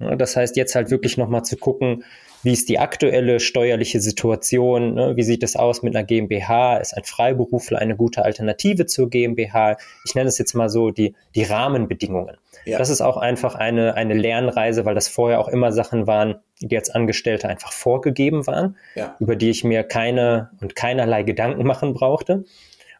Ja, 0.00 0.16
das 0.16 0.36
heißt, 0.36 0.56
jetzt 0.56 0.74
halt 0.74 0.90
wirklich 0.90 1.16
nochmal 1.16 1.44
zu 1.44 1.56
gucken, 1.56 2.04
wie 2.42 2.52
ist 2.52 2.68
die 2.68 2.78
aktuelle 2.78 3.40
steuerliche 3.40 4.00
Situation, 4.00 4.94
ne? 4.94 5.16
wie 5.16 5.22
sieht 5.22 5.42
es 5.42 5.56
aus 5.56 5.82
mit 5.82 5.96
einer 5.96 6.04
GmbH, 6.04 6.76
ist 6.76 6.94
ein 6.94 7.04
Freiberufler 7.04 7.78
eine 7.78 7.96
gute 7.96 8.22
Alternative 8.22 8.84
zur 8.84 9.08
GmbH? 9.08 9.78
Ich 10.04 10.14
nenne 10.14 10.28
es 10.28 10.36
jetzt 10.36 10.52
mal 10.52 10.68
so 10.68 10.90
die, 10.90 11.14
die 11.34 11.44
Rahmenbedingungen. 11.44 12.36
Ja. 12.66 12.76
Das 12.76 12.90
ist 12.90 13.00
auch 13.00 13.16
einfach 13.16 13.54
eine, 13.54 13.94
eine 13.94 14.14
Lernreise, 14.14 14.84
weil 14.84 14.94
das 14.94 15.08
vorher 15.08 15.40
auch 15.40 15.48
immer 15.48 15.72
Sachen 15.72 16.06
waren, 16.06 16.36
die 16.60 16.76
als 16.76 16.90
Angestellte 16.90 17.48
einfach 17.48 17.72
vorgegeben 17.72 18.46
waren, 18.46 18.76
ja. 18.94 19.16
über 19.20 19.36
die 19.36 19.50
ich 19.50 19.64
mir 19.64 19.82
keine 19.82 20.50
und 20.60 20.76
keinerlei 20.76 21.22
Gedanken 21.22 21.66
machen 21.66 21.94
brauchte. 21.94 22.44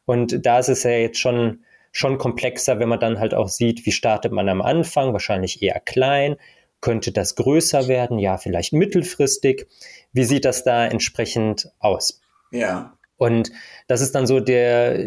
Und 0.07 0.47
da 0.47 0.59
ist 0.59 0.69
es 0.69 0.85
ja 0.85 0.93
jetzt 0.93 1.19
schon, 1.19 1.65
schon 1.93 2.17
komplexer, 2.17 2.79
wenn 2.79 2.89
man 2.89 3.01
dann 3.01 3.19
halt 3.19 3.35
auch 3.35 3.49
sieht, 3.49 3.85
wie 3.85 3.93
startet 3.93 4.33
man 4.33 4.49
am 4.49 4.63
Anfang, 4.63 5.13
wahrscheinlich 5.13 5.63
eher 5.63 5.81
klein, 5.81 6.37
könnte 6.85 7.13
das 7.13 7.35
größer 7.35 7.89
werden, 7.89 8.19
ja, 8.19 8.37
vielleicht 8.37 8.75
mittelfristig. 8.75 9.67
Wie 10.13 10.25
sieht 10.25 10.45
das 10.45 10.65
da 10.65 10.85
entsprechend 10.85 11.71
aus? 11.79 12.21
Ja. 12.51 12.93
Und 13.17 13.53
das 13.87 14.03
ist 14.03 14.15
dann 14.15 14.27
so 14.27 14.39
der 14.39 15.03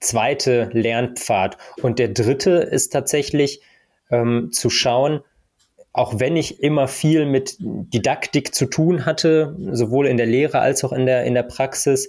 zweite 0.00 0.68
Lernpfad. 0.72 1.58
Und 1.80 2.00
der 2.00 2.08
dritte 2.08 2.50
ist 2.50 2.92
tatsächlich, 2.92 3.60
ähm, 4.10 4.50
zu 4.50 4.68
schauen, 4.68 5.20
auch 5.92 6.18
wenn 6.18 6.34
ich 6.34 6.60
immer 6.60 6.88
viel 6.88 7.24
mit 7.24 7.54
Didaktik 7.60 8.52
zu 8.52 8.66
tun 8.66 9.06
hatte, 9.06 9.54
sowohl 9.70 10.08
in 10.08 10.16
der 10.16 10.26
Lehre 10.26 10.58
als 10.58 10.82
auch 10.82 10.92
in 10.92 11.06
der, 11.06 11.22
in 11.22 11.34
der 11.34 11.44
Praxis, 11.44 12.08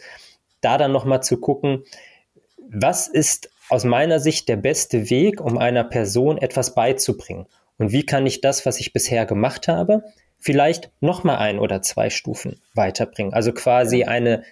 da 0.60 0.80
dann 0.80 0.92
nochmal 0.92 1.22
zu 1.22 1.38
gucken, 1.38 1.84
was 2.68 3.08
ist 3.08 3.52
aus 3.70 3.84
meiner 3.84 4.20
Sicht 4.20 4.50
der 4.50 4.56
beste 4.56 5.12
Weg, 5.12 5.40
um 5.40 5.60
einer 5.60 5.84
Person 5.84 6.40
etwas 6.40 6.74
beizubringen? 6.74 7.46
Und 7.84 7.92
wie 7.92 8.06
kann 8.06 8.26
ich 8.26 8.40
das, 8.40 8.66
was 8.66 8.80
ich 8.80 8.94
bisher 8.94 9.26
gemacht 9.26 9.68
habe, 9.68 10.04
vielleicht 10.40 10.90
nochmal 11.02 11.40
ein 11.40 11.60
oder 11.60 11.82
zwei 11.82 12.10
Stufen 12.10 12.62
weiterbringen? 12.74 13.34
Also 13.34 13.52
quasi 13.52 14.06
eine 14.06 14.44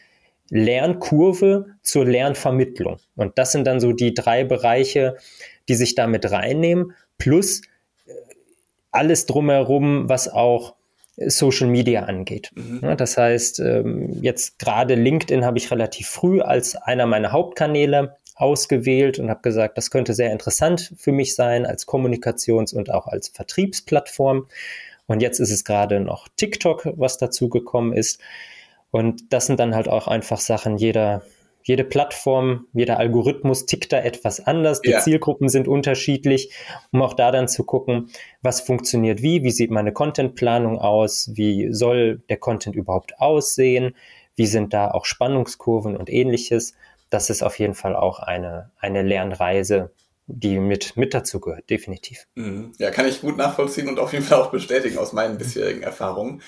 Lernkurve 0.50 1.67
zur 1.82 2.04
Lernvermittlung. 2.04 2.98
Und 3.15 3.38
das 3.38 3.54
sind 3.54 3.65
dann 3.65 3.80
so 3.80 3.94
die 3.94 4.13
drei 4.13 4.44
Bereiche, 4.44 5.15
die 5.70 5.76
sich 5.76 5.96
damit 5.96 6.30
reinnehmen, 6.30 6.91
plus 7.17 7.62
äh, 8.06 8.12
alles 8.91 9.28
drumherum, 9.28 10.10
was 10.10 10.28
auch 10.28 10.76
Social 11.15 11.67
Media 11.67 12.04
angeht. 12.04 12.52
Mhm. 12.54 12.98
Das 12.98 13.15
heißt, 13.15 13.62
ähm, 13.62 14.22
jetzt 14.22 14.60
gerade 14.60 14.96
LinkedIn 14.96 15.46
habe 15.46 15.58
ich 15.58 15.72
relativ 15.72 16.10
früh 16.10 16.41
als 16.41 16.76
einer 16.76 17.06
meiner 17.06 17.32
Hauptkanäle 17.32 18.17
ausgewählt 18.36 19.20
und 19.20 19.30
habe 19.30 19.41
gesagt, 19.41 19.78
das 19.78 19.91
könnte 19.91 20.13
sehr 20.13 20.32
interessant 20.32 20.94
für 20.98 21.12
mich 21.12 21.36
sein 21.36 21.65
als 21.65 21.88
Kommunikations- 21.88 22.74
und 22.74 22.91
auch 22.91 23.08
als 23.08 23.30
Vertriebsplattform. 23.30 24.48
Und 25.08 25.22
jetzt 25.22 25.39
ist 25.39 25.52
es 25.52 25.63
gerade 25.63 26.00
noch 26.00 26.28
TikTok, 26.38 26.94
was 26.96 27.17
dazu 27.17 27.50
gekommen 27.50 27.94
ist. 27.94 28.20
Und 28.91 29.34
das 29.34 29.46
sind 29.46 29.60
dann 29.60 29.76
halt 29.76 29.88
auch 29.88 30.08
einfach 30.08 30.39
Sachen, 30.39 30.78
jeder, 30.78 31.24
jede 31.63 31.84
Plattform, 31.84 32.65
jeder 32.74 32.98
Algorithmus 32.98 33.65
tickt 33.65 33.94
da 33.94 34.00
etwas 34.00 34.46
anders, 34.46 34.82
die 34.82 34.91
ja. 34.91 35.00
Zielgruppen 35.00 35.50
sind 35.50 35.67
unterschiedlich, 35.67 36.52
um 36.91 37.02
auch 37.02 37.13
da 37.13 37.32
dann 37.32 37.48
zu 37.48 37.63
gucken, 37.63 38.10
was 38.41 38.62
funktioniert 38.62 39.22
wie, 39.22 39.44
wie 39.44 39.52
sieht 39.52 39.72
meine 39.72 39.94
Contentplanung 39.94 40.80
aus, 40.80 41.32
wie 41.34 41.74
soll 41.74 42.22
der 42.30 42.38
Content 42.38 42.76
überhaupt 42.76 43.20
aussehen, 43.20 43.96
wie 44.36 44.48
sind 44.48 44.74
da 44.74 44.91
auch 44.91 45.06
Spannungskurven 45.06 45.96
und 45.96 46.10
ähnliches. 46.10 46.74
Das 47.12 47.30
ist 47.30 47.43
auf 47.43 47.60
jeden 47.60 47.76
Fall 47.76 47.95
auch 47.95 48.19
eine, 48.19 48.71
eine 48.80 49.04
Lernreise, 49.04 49.91
die 50.28 50.60
mit, 50.60 50.95
mit 50.95 51.13
dazu 51.13 51.39
gehört, 51.39 51.69
definitiv. 51.69 52.26
Mhm. 52.36 52.71
Ja, 52.80 52.89
kann 52.89 53.08
ich 53.08 53.21
gut 53.21 53.38
nachvollziehen 53.38 53.89
und 53.89 54.00
auf 54.00 54.13
jeden 54.13 54.26
Fall 54.26 54.41
auch 54.41 54.50
bestätigen 54.50 54.97
aus 54.97 55.13
meinen 55.13 55.38
bisherigen 55.38 55.84
Erfahrungen. 55.84 56.41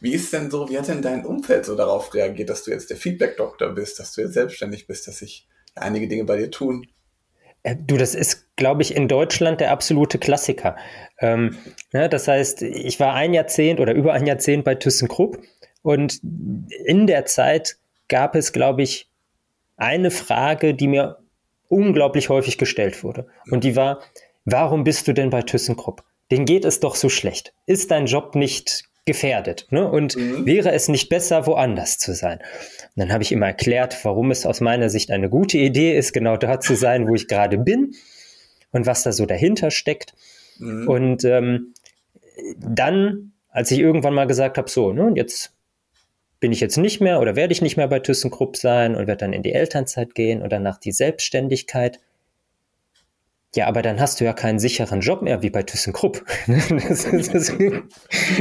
Wie 0.00 0.14
ist 0.14 0.32
denn 0.32 0.50
so, 0.50 0.68
wie 0.70 0.78
hat 0.78 0.88
denn 0.88 1.02
dein 1.02 1.26
Umfeld 1.26 1.66
so 1.66 1.76
darauf 1.76 2.14
reagiert, 2.14 2.48
dass 2.48 2.64
du 2.64 2.70
jetzt 2.70 2.88
der 2.88 2.96
Feedback-Doktor 2.96 3.74
bist, 3.74 4.00
dass 4.00 4.14
du 4.14 4.22
jetzt 4.22 4.32
selbstständig 4.32 4.86
bist, 4.86 5.06
dass 5.06 5.18
sich 5.18 5.46
einige 5.74 6.08
Dinge 6.08 6.24
bei 6.24 6.38
dir 6.38 6.50
tun? 6.50 6.86
Äh, 7.62 7.76
du, 7.76 7.98
das 7.98 8.14
ist, 8.14 8.56
glaube 8.56 8.80
ich, 8.80 8.96
in 8.96 9.08
Deutschland 9.08 9.60
der 9.60 9.72
absolute 9.72 10.18
Klassiker. 10.18 10.76
Ähm, 11.18 11.56
ne, 11.92 12.08
das 12.08 12.28
heißt, 12.28 12.62
ich 12.62 12.98
war 12.98 13.12
ein 13.12 13.34
Jahrzehnt 13.34 13.78
oder 13.78 13.92
über 13.92 14.14
ein 14.14 14.26
Jahrzehnt 14.26 14.64
bei 14.64 14.74
ThyssenKrupp 14.74 15.38
und 15.82 16.20
in 16.22 17.06
der 17.06 17.26
Zeit 17.26 17.76
gab 18.08 18.36
es, 18.36 18.52
glaube 18.52 18.82
ich, 18.82 19.10
eine 19.78 20.10
Frage, 20.10 20.74
die 20.74 20.88
mir 20.88 21.18
unglaublich 21.68 22.28
häufig 22.28 22.58
gestellt 22.58 23.02
wurde. 23.02 23.26
Und 23.50 23.64
die 23.64 23.76
war, 23.76 24.00
warum 24.44 24.84
bist 24.84 25.08
du 25.08 25.14
denn 25.14 25.30
bei 25.30 25.42
ThyssenKrupp? 25.42 26.02
Den 26.30 26.44
geht 26.44 26.64
es 26.64 26.80
doch 26.80 26.94
so 26.94 27.08
schlecht. 27.08 27.54
Ist 27.64 27.90
dein 27.90 28.06
Job 28.06 28.34
nicht 28.34 28.84
gefährdet? 29.06 29.66
Ne? 29.70 29.90
Und 29.90 30.16
mhm. 30.16 30.44
wäre 30.44 30.72
es 30.72 30.88
nicht 30.88 31.08
besser, 31.08 31.46
woanders 31.46 31.98
zu 31.98 32.12
sein? 32.14 32.38
Und 32.38 32.96
dann 32.96 33.12
habe 33.12 33.22
ich 33.22 33.32
immer 33.32 33.46
erklärt, 33.46 34.04
warum 34.04 34.30
es 34.30 34.44
aus 34.44 34.60
meiner 34.60 34.90
Sicht 34.90 35.10
eine 35.10 35.30
gute 35.30 35.56
Idee 35.56 35.96
ist, 35.96 36.12
genau 36.12 36.36
da 36.36 36.60
zu 36.60 36.74
sein, 36.74 37.08
wo 37.08 37.14
ich 37.14 37.28
gerade 37.28 37.56
bin 37.56 37.94
und 38.72 38.86
was 38.86 39.02
da 39.02 39.12
so 39.12 39.24
dahinter 39.24 39.70
steckt. 39.70 40.14
Mhm. 40.58 40.88
Und 40.88 41.24
ähm, 41.24 41.72
dann, 42.58 43.32
als 43.48 43.70
ich 43.70 43.78
irgendwann 43.78 44.14
mal 44.14 44.26
gesagt 44.26 44.58
habe, 44.58 44.68
so, 44.68 44.92
ne, 44.92 45.12
jetzt 45.14 45.54
bin 46.40 46.52
ich 46.52 46.60
jetzt 46.60 46.76
nicht 46.76 47.00
mehr 47.00 47.20
oder 47.20 47.36
werde 47.36 47.52
ich 47.52 47.62
nicht 47.62 47.76
mehr 47.76 47.88
bei 47.88 47.98
ThyssenKrupp 47.98 48.56
sein 48.56 48.94
und 48.94 49.06
werde 49.06 49.24
dann 49.24 49.32
in 49.32 49.42
die 49.42 49.52
Elternzeit 49.52 50.14
gehen 50.14 50.42
und 50.42 50.52
danach 50.52 50.78
die 50.78 50.92
Selbstständigkeit. 50.92 52.00
Ja, 53.54 53.66
aber 53.66 53.82
dann 53.82 53.98
hast 53.98 54.20
du 54.20 54.24
ja 54.24 54.34
keinen 54.34 54.58
sicheren 54.58 55.00
Job 55.00 55.22
mehr 55.22 55.42
wie 55.42 55.50
bei 55.50 55.62
ThyssenKrupp. 55.62 56.24
Das, 56.88 57.08
das, 57.10 57.52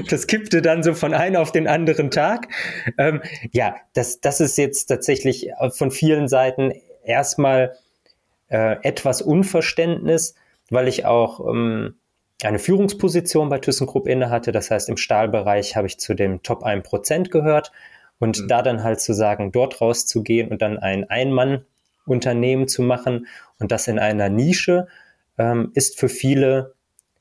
das, 0.10 0.27
kippte 0.27 0.62
dann 0.62 0.83
so 0.83 0.93
von 0.93 1.13
einem 1.13 1.38
auf 1.38 1.51
den 1.51 1.67
anderen 1.67 2.12
Tag. 2.12 2.49
Ähm, 2.97 3.21
ja, 3.51 3.77
das, 3.93 4.19
das 4.19 4.41
ist 4.41 4.57
jetzt 4.57 4.86
tatsächlich 4.88 5.49
von 5.71 5.91
vielen 5.91 6.27
Seiten 6.27 6.73
erstmal 7.03 7.75
äh, 8.49 8.75
etwas 8.83 9.21
Unverständnis, 9.21 10.36
weil 10.69 10.88
ich 10.88 11.05
auch 11.05 11.39
ähm, 11.47 11.95
eine 12.43 12.60
Führungsposition 12.60 13.50
bei 13.50 13.60
ThyssenKrupp 13.60 14.08
inne 14.08 14.30
hatte. 14.30 14.52
Das 14.52 14.69
heißt, 14.69 14.89
im 14.89 14.97
Stahlbereich 14.97 15.76
habe 15.76 15.88
ich 15.88 16.00
zu 16.00 16.13
dem 16.13 16.43
Top 16.43 16.63
1% 16.63 17.30
gehört. 17.30 17.71
Und 18.19 18.41
mhm. 18.41 18.47
da 18.47 18.62
dann 18.62 18.84
halt 18.84 19.00
zu 19.00 19.13
sagen, 19.13 19.52
dort 19.52 19.80
rauszugehen 19.80 20.50
und 20.50 20.62
dann 20.62 20.78
ein 20.78 21.10
Ein-Mann-Unternehmen 21.10 22.67
zu 22.67 22.82
machen 22.82 23.28
und 23.60 23.71
das 23.71 23.88
in 23.88 24.00
einer 24.00 24.30
Nische, 24.30 24.88
ähm, 25.38 25.71
ist 25.76 26.00
für 26.00 26.10
viele, 26.10 26.73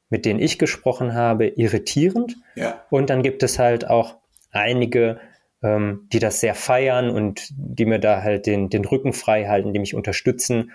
mit 0.09 0.24
denen 0.24 0.40
ich 0.40 0.59
gesprochen 0.59 1.14
habe, 1.14 1.48
irritierend. 1.48 2.37
Ja. 2.55 2.83
Und 2.90 3.11
dann 3.11 3.22
gibt 3.22 3.42
es 3.42 3.59
halt 3.59 3.88
auch 3.88 4.16
einige, 4.52 5.18
ähm, 5.62 6.09
die 6.12 6.18
das 6.18 6.40
sehr 6.40 6.55
feiern 6.55 7.11
und 7.11 7.48
die 7.50 7.85
mir 7.85 7.98
da 7.98 8.22
halt 8.22 8.46
den, 8.46 8.70
den 8.70 8.85
Rücken 8.85 9.12
frei 9.12 9.46
halten, 9.46 9.72
die 9.72 9.81
mich 9.81 9.94
unterstützen. 9.94 10.72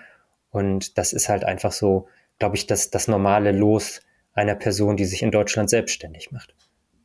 Und 0.50 0.98
das 0.98 1.12
ist 1.12 1.28
halt 1.28 1.44
einfach 1.44 1.72
so, 1.72 2.06
glaube 2.38 2.56
ich, 2.56 2.66
das, 2.66 2.90
das 2.90 3.08
normale 3.08 3.52
Los 3.52 4.02
einer 4.34 4.54
Person, 4.54 4.96
die 4.96 5.04
sich 5.04 5.22
in 5.22 5.30
Deutschland 5.30 5.70
selbstständig 5.70 6.32
macht. 6.32 6.54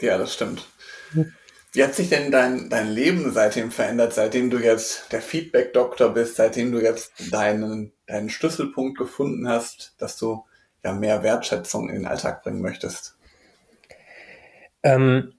Ja, 0.02 0.18
das 0.18 0.34
stimmt. 0.34 0.68
Wie 1.74 1.84
hat 1.84 1.96
sich 1.96 2.10
denn 2.10 2.32
dein, 2.32 2.70
dein 2.70 2.90
Leben 2.90 3.32
seitdem 3.32 3.72
verändert, 3.72 4.14
seitdem 4.14 4.50
du 4.50 4.58
jetzt 4.58 5.12
der 5.12 5.22
Feedback-Doktor 5.22 6.14
bist, 6.14 6.36
seitdem 6.36 6.72
du 6.72 6.82
jetzt 6.82 7.12
deinen, 7.32 7.92
deinen 8.08 8.30
Schlüsselpunkt 8.30 8.98
gefunden 8.98 9.48
hast, 9.48 9.94
dass 9.98 10.18
du 10.18 10.46
ja 10.84 10.94
mehr 10.94 11.24
Wertschätzung 11.24 11.90
in 11.90 11.96
den 11.96 12.06
Alltag 12.06 12.44
bringen 12.44 12.62
möchtest? 12.62 13.18
Ähm, 14.84 15.34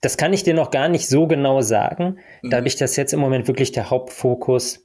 das 0.00 0.16
kann 0.16 0.32
ich 0.32 0.42
dir 0.42 0.54
noch 0.54 0.70
gar 0.70 0.88
nicht 0.88 1.08
so 1.08 1.26
genau 1.26 1.60
sagen, 1.60 2.18
mhm. 2.42 2.50
da 2.50 2.64
ich 2.64 2.76
das 2.76 2.96
jetzt 2.96 3.12
im 3.12 3.20
Moment 3.20 3.48
wirklich 3.48 3.72
der 3.72 3.90
Hauptfokus 3.90 4.82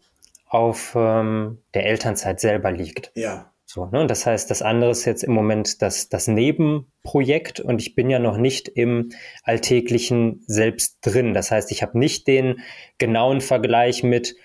auf 0.48 0.94
ähm, 0.96 1.60
der 1.74 1.86
Elternzeit 1.86 2.40
selber 2.40 2.72
liegt. 2.72 3.12
Ja. 3.16 3.52
So, 3.66 3.88
ne? 3.88 4.02
Und 4.02 4.12
das 4.12 4.26
heißt, 4.26 4.50
das 4.52 4.62
andere 4.62 4.92
ist 4.92 5.06
jetzt 5.06 5.24
im 5.24 5.34
Moment 5.34 5.82
das, 5.82 6.08
das 6.08 6.28
Nebenprojekt 6.28 7.60
und 7.60 7.82
ich 7.82 7.96
bin 7.96 8.10
ja 8.10 8.20
noch 8.20 8.38
nicht 8.38 8.68
im 8.70 9.10
Alltäglichen 9.44 10.44
selbst 10.46 11.00
drin. 11.02 11.34
Das 11.34 11.52
heißt, 11.52 11.72
ich 11.72 11.82
habe 11.82 11.98
nicht 11.98 12.28
den 12.28 12.60
genauen 13.00 13.42
Vergleich 13.42 14.04
mit, 14.04 14.36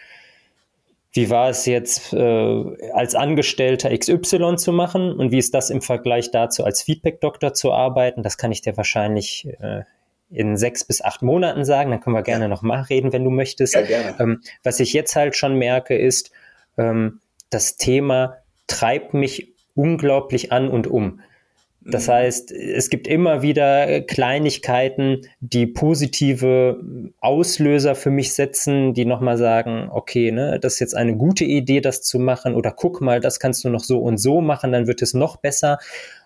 wie 1.13 1.29
war 1.29 1.51
es 1.51 1.67
jetzt 1.67 2.15
äh, 2.15 2.93
als 2.93 3.15
Angestellter 3.15 3.97
XY 3.97 4.57
zu 4.57 4.73
machen 4.73 5.13
und 5.13 5.33
wie 5.33 5.39
ist 5.39 5.55
das 5.55 5.69
im 5.69 5.83
Vergleich 5.83 6.31
dazu 6.31 6.65
als 6.65 6.83
Feedback-Doktor 6.83 7.53
zu 7.53 7.73
arbeiten. 7.73 8.23
Das 8.23 8.39
kann 8.39 8.53
ich 8.53 8.63
dir 8.63 8.77
wahrscheinlich 8.77 9.47
äh, 9.61 9.83
in 10.31 10.57
sechs 10.57 10.85
bis 10.85 11.03
acht 11.03 11.21
Monaten 11.21 11.65
sagen. 11.65 11.91
Dann 11.91 12.01
können 12.01 12.17
wir 12.17 12.23
gerne 12.23 12.45
ja. 12.45 12.49
noch 12.49 12.63
mal 12.63 12.83
reden, 12.83 13.13
wenn 13.13 13.25
du 13.25 13.31
möchtest. 13.31 13.75
Ja, 13.75 13.83
gerne. 13.83 14.15
Ähm, 14.19 14.41
was 14.63 14.81
ich 14.81 14.93
jetzt 14.93 15.15
halt 15.15 15.37
schon 15.37 15.57
merke, 15.57 15.99
ist 15.99 16.31
ähm, 16.79 17.21
das 17.51 17.77
Thema 17.77 18.37
treibt 18.71 19.15
mich 19.15 19.53
unglaublich 19.75 20.53
an 20.53 20.69
und 20.69 20.87
um. 20.87 21.21
Das 21.83 22.09
mhm. 22.09 22.13
heißt, 22.13 22.53
es 22.53 22.91
gibt 22.91 23.07
immer 23.07 23.41
wieder 23.43 24.03
Kleinigkeiten, 24.03 25.23
die 25.41 25.67
positive 25.67 26.79
Auslöser 27.21 27.95
für 27.95 28.11
mich 28.11 28.35
setzen, 28.35 28.93
die 28.93 29.07
nochmal 29.07 29.39
sagen, 29.39 29.89
okay, 29.91 30.31
ne, 30.31 30.61
das 30.61 30.75
ist 30.75 30.81
jetzt 30.81 30.97
eine 30.97 31.17
gute 31.17 31.45
Idee, 31.45 31.81
das 31.81 32.03
zu 32.03 32.19
machen 32.19 32.55
oder 32.55 32.73
guck 32.73 33.01
mal, 33.01 33.21
das 33.21 33.41
kannst 33.41 33.65
du 33.65 33.71
noch 33.71 33.85
so 33.85 33.99
und 33.99 34.19
so 34.19 34.43
machen, 34.43 34.73
dann 34.73 34.87
wird 34.87 35.01
es 35.01 35.15
noch 35.15 35.37
besser. 35.37 35.79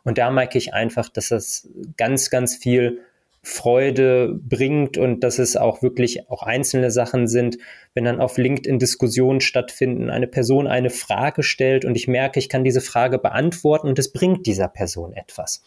Und 0.02 0.18
da 0.18 0.30
merke 0.30 0.58
ich 0.58 0.74
einfach, 0.74 1.08
dass 1.08 1.28
das 1.28 1.68
ganz, 1.96 2.30
ganz 2.30 2.56
viel 2.56 3.00
Freude 3.46 4.40
bringt 4.42 4.96
und 4.96 5.20
dass 5.20 5.38
es 5.38 5.54
auch 5.54 5.82
wirklich 5.82 6.30
auch 6.30 6.42
einzelne 6.42 6.90
Sachen 6.90 7.28
sind, 7.28 7.58
wenn 7.92 8.04
dann 8.04 8.20
auf 8.20 8.38
LinkedIn 8.38 8.78
Diskussionen 8.78 9.42
stattfinden, 9.42 10.08
eine 10.08 10.26
Person 10.26 10.66
eine 10.66 10.88
Frage 10.88 11.42
stellt 11.42 11.84
und 11.84 11.94
ich 11.94 12.08
merke, 12.08 12.38
ich 12.38 12.48
kann 12.48 12.64
diese 12.64 12.80
Frage 12.80 13.18
beantworten 13.18 13.88
und 13.88 13.98
es 13.98 14.12
bringt 14.12 14.46
dieser 14.46 14.68
Person 14.68 15.12
etwas. 15.12 15.62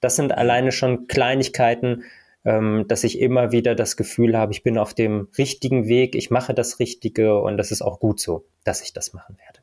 Das 0.00 0.16
sind 0.16 0.32
alleine 0.32 0.72
schon 0.72 1.06
Kleinigkeiten, 1.06 2.02
ähm, 2.44 2.84
dass 2.88 3.04
ich 3.04 3.20
immer 3.20 3.52
wieder 3.52 3.76
das 3.76 3.96
Gefühl 3.96 4.36
habe, 4.36 4.52
ich 4.52 4.64
bin 4.64 4.76
auf 4.76 4.92
dem 4.92 5.28
richtigen 5.38 5.86
Weg, 5.86 6.16
ich 6.16 6.30
mache 6.30 6.52
das 6.52 6.80
Richtige 6.80 7.38
und 7.38 7.56
das 7.58 7.70
ist 7.70 7.80
auch 7.80 8.00
gut 8.00 8.18
so, 8.18 8.44
dass 8.64 8.82
ich 8.82 8.92
das 8.92 9.12
machen 9.12 9.38
werde. 9.38 9.60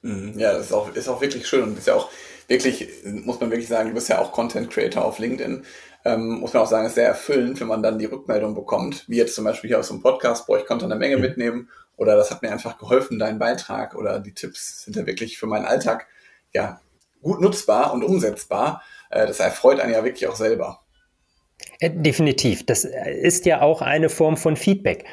Mhm. 0.00 0.38
Ja, 0.38 0.54
das 0.54 0.66
ist 0.66 0.72
auch, 0.72 0.94
ist 0.94 1.08
auch 1.08 1.20
wirklich 1.20 1.46
schön 1.46 1.64
und 1.64 1.78
ist 1.78 1.86
ja 1.86 1.96
auch 1.96 2.08
wirklich, 2.48 2.88
muss 3.04 3.40
man 3.40 3.50
wirklich 3.50 3.68
sagen, 3.68 3.90
du 3.90 3.94
bist 3.94 4.08
ja 4.08 4.20
auch 4.20 4.32
Content 4.32 4.70
Creator 4.70 5.04
auf 5.04 5.18
LinkedIn 5.18 5.64
ähm, 6.04 6.40
muss 6.40 6.52
man 6.52 6.62
auch 6.62 6.68
sagen, 6.68 6.86
ist 6.86 6.96
sehr 6.96 7.08
erfüllend, 7.08 7.60
wenn 7.60 7.68
man 7.68 7.82
dann 7.82 7.98
die 7.98 8.04
Rückmeldung 8.04 8.54
bekommt, 8.54 9.08
wie 9.08 9.16
jetzt 9.16 9.34
zum 9.34 9.44
Beispiel 9.44 9.68
hier 9.68 9.78
aus 9.78 9.88
dem 9.88 10.02
Podcast, 10.02 10.46
boah, 10.46 10.58
ich 10.58 10.66
konnte 10.66 10.84
eine 10.84 10.96
Menge 10.96 11.16
mitnehmen 11.16 11.70
oder 11.96 12.16
das 12.16 12.30
hat 12.30 12.42
mir 12.42 12.52
einfach 12.52 12.78
geholfen, 12.78 13.18
dein 13.18 13.38
Beitrag 13.38 13.94
oder 13.94 14.20
die 14.20 14.34
Tipps 14.34 14.84
sind 14.84 14.96
ja 14.96 15.06
wirklich 15.06 15.38
für 15.38 15.46
meinen 15.46 15.64
Alltag 15.64 16.06
ja 16.52 16.80
gut 17.22 17.40
nutzbar 17.40 17.92
und 17.92 18.04
umsetzbar. 18.04 18.82
Äh, 19.10 19.26
das 19.26 19.40
erfreut 19.40 19.80
einen 19.80 19.92
ja 19.92 20.04
wirklich 20.04 20.28
auch 20.28 20.36
selber. 20.36 20.80
Äh, 21.80 21.90
definitiv. 21.90 22.66
Das 22.66 22.84
ist 22.84 23.46
ja 23.46 23.62
auch 23.62 23.80
eine 23.80 24.08
Form 24.08 24.36
von 24.36 24.56
Feedback. 24.56 25.04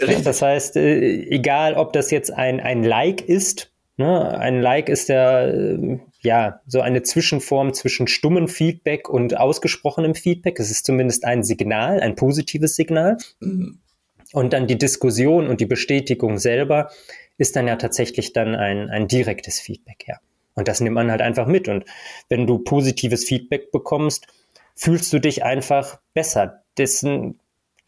Richtig. 0.00 0.24
Das 0.24 0.42
heißt, 0.42 0.76
äh, 0.76 1.28
egal 1.30 1.74
ob 1.74 1.92
das 1.92 2.10
jetzt 2.10 2.32
ein, 2.32 2.60
ein 2.60 2.82
Like 2.82 3.22
ist, 3.22 3.72
ne? 3.96 4.38
ein 4.38 4.60
Like 4.60 4.88
ist 4.88 5.08
ja 5.08 5.46
äh, 5.46 5.98
ja, 6.26 6.60
so 6.66 6.80
eine 6.80 7.02
Zwischenform 7.02 7.72
zwischen 7.72 8.08
stummem 8.08 8.48
Feedback 8.48 9.08
und 9.08 9.36
ausgesprochenem 9.36 10.14
Feedback. 10.14 10.58
Es 10.58 10.70
ist 10.70 10.84
zumindest 10.84 11.24
ein 11.24 11.44
Signal, 11.44 12.00
ein 12.00 12.16
positives 12.16 12.74
Signal. 12.74 13.16
Mhm. 13.40 13.78
Und 14.32 14.52
dann 14.52 14.66
die 14.66 14.76
Diskussion 14.76 15.46
und 15.46 15.60
die 15.60 15.66
Bestätigung 15.66 16.38
selber 16.38 16.90
ist 17.38 17.54
dann 17.54 17.68
ja 17.68 17.76
tatsächlich 17.76 18.32
dann 18.32 18.54
ein, 18.54 18.90
ein 18.90 19.08
direktes 19.08 19.60
Feedback, 19.60 20.04
ja. 20.06 20.16
Und 20.54 20.68
das 20.68 20.80
nimmt 20.80 20.94
man 20.94 21.10
halt 21.10 21.20
einfach 21.20 21.46
mit. 21.46 21.68
Und 21.68 21.84
wenn 22.28 22.46
du 22.46 22.58
positives 22.58 23.24
Feedback 23.24 23.70
bekommst, 23.70 24.26
fühlst 24.74 25.12
du 25.12 25.18
dich 25.18 25.44
einfach 25.44 26.00
besser. 26.14 26.62
Dessen 26.78 27.38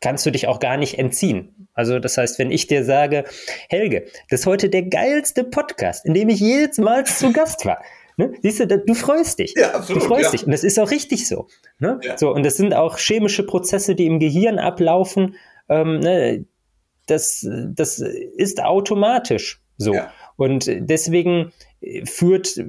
kannst 0.01 0.25
du 0.27 0.31
dich 0.31 0.47
auch 0.47 0.61
gar 0.61 0.77
nicht 0.77 0.99
entziehen. 0.99 1.69
Also 1.75 1.99
das 1.99 2.17
heißt, 2.17 2.39
wenn 2.39 2.51
ich 2.51 2.67
dir 2.67 2.85
sage, 2.85 3.25
Helge, 3.69 4.07
das 4.31 4.41
ist 4.41 4.47
heute 4.47 4.69
der 4.69 4.83
geilste 4.83 5.45
Podcast, 5.45 6.05
in 6.07 6.15
dem 6.15 6.29
ich 6.29 6.41
jedes 6.41 6.79
Mal 6.79 7.05
zu 7.07 7.33
Gast 7.33 7.65
war, 7.67 7.83
Ne? 8.19 8.33
Siehst 8.43 8.59
du, 8.59 8.67
du 8.67 8.95
freust 8.95 9.39
dich. 9.39 9.55
Ja, 9.57 9.75
absolut, 9.75 10.03
du 10.03 10.07
freust 10.09 10.25
ja. 10.25 10.31
dich. 10.33 10.45
Und 10.45 10.51
das 10.51 10.65
ist 10.65 10.77
auch 10.81 10.91
richtig 10.91 11.29
so. 11.29 11.47
Ne? 11.79 12.01
Ja. 12.03 12.19
So, 12.19 12.35
und 12.35 12.45
das 12.45 12.57
sind 12.57 12.75
auch 12.75 12.99
chemische 12.99 13.47
Prozesse, 13.47 13.95
die 13.95 14.07
im 14.07 14.19
Gehirn 14.19 14.59
ablaufen. 14.59 15.37
Ähm, 15.69 16.01
ne? 16.01 16.45
das, 17.07 17.47
das 17.49 18.01
ist 18.01 18.63
automatisch 18.63 19.63
so. 19.77 19.95
Ja. 19.95 20.13
Und 20.37 20.67
deswegen 20.69 21.53
führt 22.05 22.61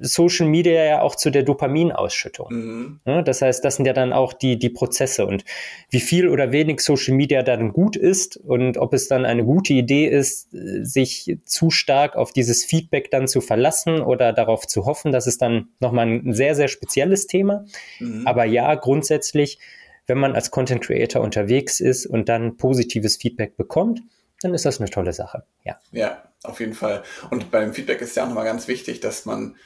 Social 0.00 0.46
Media 0.46 0.84
ja 0.84 1.02
auch 1.02 1.16
zu 1.16 1.30
der 1.30 1.42
Dopaminausschüttung. 1.42 2.48
Mhm. 2.50 3.00
Ja, 3.04 3.22
das 3.22 3.42
heißt, 3.42 3.64
das 3.64 3.76
sind 3.76 3.86
ja 3.86 3.92
dann 3.92 4.12
auch 4.12 4.32
die, 4.32 4.58
die 4.58 4.70
Prozesse 4.70 5.26
und 5.26 5.44
wie 5.90 6.00
viel 6.00 6.28
oder 6.28 6.52
wenig 6.52 6.80
Social 6.80 7.14
Media 7.14 7.42
dann 7.42 7.72
gut 7.72 7.96
ist 7.96 8.36
und 8.36 8.78
ob 8.78 8.94
es 8.94 9.08
dann 9.08 9.24
eine 9.24 9.44
gute 9.44 9.72
Idee 9.72 10.06
ist, 10.06 10.48
sich 10.50 11.38
zu 11.44 11.70
stark 11.70 12.16
auf 12.16 12.32
dieses 12.32 12.64
Feedback 12.64 13.10
dann 13.10 13.26
zu 13.26 13.40
verlassen 13.40 14.00
oder 14.00 14.32
darauf 14.32 14.66
zu 14.66 14.86
hoffen, 14.86 15.12
das 15.12 15.26
ist 15.26 15.42
dann 15.42 15.68
nochmal 15.80 16.06
ein 16.06 16.32
sehr, 16.34 16.54
sehr 16.54 16.68
spezielles 16.68 17.26
Thema. 17.26 17.64
Mhm. 17.98 18.26
Aber 18.26 18.44
ja, 18.44 18.74
grundsätzlich, 18.76 19.58
wenn 20.06 20.18
man 20.18 20.34
als 20.34 20.50
Content 20.50 20.82
Creator 20.82 21.22
unterwegs 21.22 21.80
ist 21.80 22.06
und 22.06 22.28
dann 22.28 22.56
positives 22.56 23.16
Feedback 23.16 23.56
bekommt, 23.56 24.02
dann 24.42 24.54
ist 24.54 24.64
das 24.64 24.80
eine 24.80 24.88
tolle 24.88 25.12
Sache. 25.12 25.44
Ja. 25.64 25.78
Ja, 25.92 26.22
auf 26.44 26.60
jeden 26.60 26.74
Fall. 26.74 27.02
Und 27.30 27.50
beim 27.50 27.74
Feedback 27.74 28.00
ist 28.00 28.16
ja 28.16 28.24
auch 28.24 28.28
nochmal 28.28 28.44
ganz 28.44 28.68
wichtig, 28.68 29.00
dass 29.00 29.26
man 29.26 29.56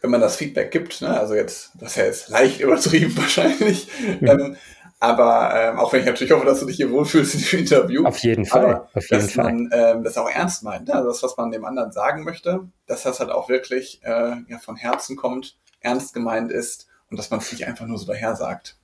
wenn 0.00 0.10
man 0.10 0.20
das 0.20 0.36
Feedback 0.36 0.70
gibt, 0.70 1.02
ne, 1.02 1.18
also 1.18 1.34
jetzt, 1.34 1.72
das 1.74 1.90
ist 1.90 1.96
ja 1.96 2.04
jetzt 2.04 2.28
leicht 2.28 2.60
übertrieben 2.60 3.16
wahrscheinlich, 3.16 3.88
mhm. 4.20 4.26
ähm, 4.26 4.56
Aber 5.02 5.54
ähm, 5.56 5.78
auch 5.78 5.92
wenn 5.92 6.00
ich 6.00 6.06
natürlich 6.06 6.30
hoffe, 6.30 6.44
dass 6.44 6.60
du 6.60 6.66
dich 6.66 6.76
hier 6.76 6.90
wohlfühlst 6.90 7.34
in 7.34 7.40
dem 7.40 7.58
Interview. 7.60 8.04
Auf 8.04 8.18
jeden 8.18 8.44
Fall. 8.44 8.86
Auf 8.92 9.10
jeden 9.10 9.22
dass 9.22 9.32
Fall. 9.32 9.44
man 9.44 9.70
ähm, 9.72 10.04
das 10.04 10.18
auch 10.18 10.28
ernst 10.28 10.62
meint. 10.62 10.88
Ne? 10.88 10.94
Also 10.94 11.08
das, 11.08 11.22
was 11.22 11.38
man 11.38 11.50
dem 11.50 11.64
anderen 11.64 11.90
sagen 11.90 12.22
möchte, 12.22 12.68
dass 12.86 13.04
das 13.04 13.18
halt 13.18 13.30
auch 13.30 13.48
wirklich 13.48 14.00
äh, 14.04 14.36
ja, 14.46 14.58
von 14.60 14.76
Herzen 14.76 15.16
kommt, 15.16 15.56
ernst 15.80 16.12
gemeint 16.12 16.52
ist 16.52 16.86
und 17.10 17.18
dass 17.18 17.30
man 17.30 17.40
es 17.40 17.50
nicht 17.50 17.66
einfach 17.66 17.86
nur 17.86 17.96
so 17.96 18.06
daher 18.06 18.36
sagt. 18.36 18.76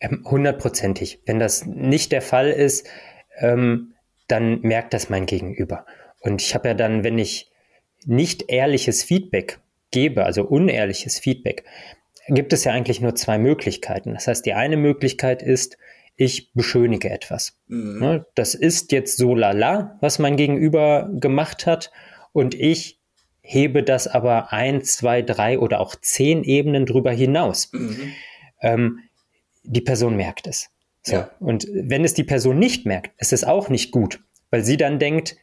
Ähm, 0.00 0.26
Hundertprozentig. 0.28 1.22
Wenn 1.24 1.38
das 1.38 1.64
nicht 1.64 2.12
der 2.12 2.22
Fall 2.22 2.50
ist, 2.50 2.86
ähm, 3.38 3.94
dann 4.28 4.60
merkt 4.60 4.92
das 4.92 5.08
mein 5.08 5.24
Gegenüber. 5.24 5.86
Und 6.20 6.42
ich 6.42 6.54
habe 6.54 6.68
ja 6.68 6.74
dann, 6.74 7.02
wenn 7.02 7.18
ich 7.18 7.50
nicht 8.04 8.50
ehrliches 8.50 9.02
Feedback 9.02 9.58
gebe, 9.96 10.26
also 10.26 10.44
unehrliches 10.44 11.18
Feedback, 11.18 11.64
gibt 12.28 12.52
es 12.52 12.64
ja 12.64 12.72
eigentlich 12.72 13.00
nur 13.00 13.14
zwei 13.14 13.38
Möglichkeiten. 13.38 14.12
Das 14.12 14.26
heißt, 14.26 14.44
die 14.44 14.52
eine 14.52 14.76
Möglichkeit 14.76 15.42
ist, 15.42 15.78
ich 16.16 16.52
beschönige 16.52 17.08
etwas. 17.08 17.58
Mhm. 17.66 17.98
Ne, 17.98 18.26
Das 18.34 18.54
ist 18.54 18.92
jetzt 18.92 19.16
so 19.16 19.34
lala, 19.34 19.96
was 20.02 20.18
mein 20.18 20.36
Gegenüber 20.36 21.08
gemacht 21.14 21.64
hat, 21.64 21.90
und 22.32 22.54
ich 22.54 23.00
hebe 23.40 23.82
das 23.82 24.06
aber 24.06 24.52
ein, 24.52 24.82
zwei, 24.82 25.22
drei 25.22 25.58
oder 25.58 25.80
auch 25.80 25.94
zehn 25.94 26.44
Ebenen 26.44 26.84
drüber 26.84 27.12
hinaus. 27.12 27.70
Mhm. 27.72 28.12
Ähm, 28.60 28.98
die 29.62 29.80
Person 29.80 30.16
merkt 30.16 30.46
es. 30.46 30.68
So. 31.02 31.14
Ja. 31.14 31.30
Und 31.40 31.66
wenn 31.72 32.04
es 32.04 32.12
die 32.12 32.24
Person 32.24 32.58
nicht 32.58 32.84
merkt, 32.84 33.12
ist 33.18 33.32
es 33.32 33.44
auch 33.44 33.70
nicht 33.70 33.90
gut, 33.90 34.20
weil 34.50 34.62
sie 34.62 34.76
dann 34.76 34.98
denkt, 34.98 35.36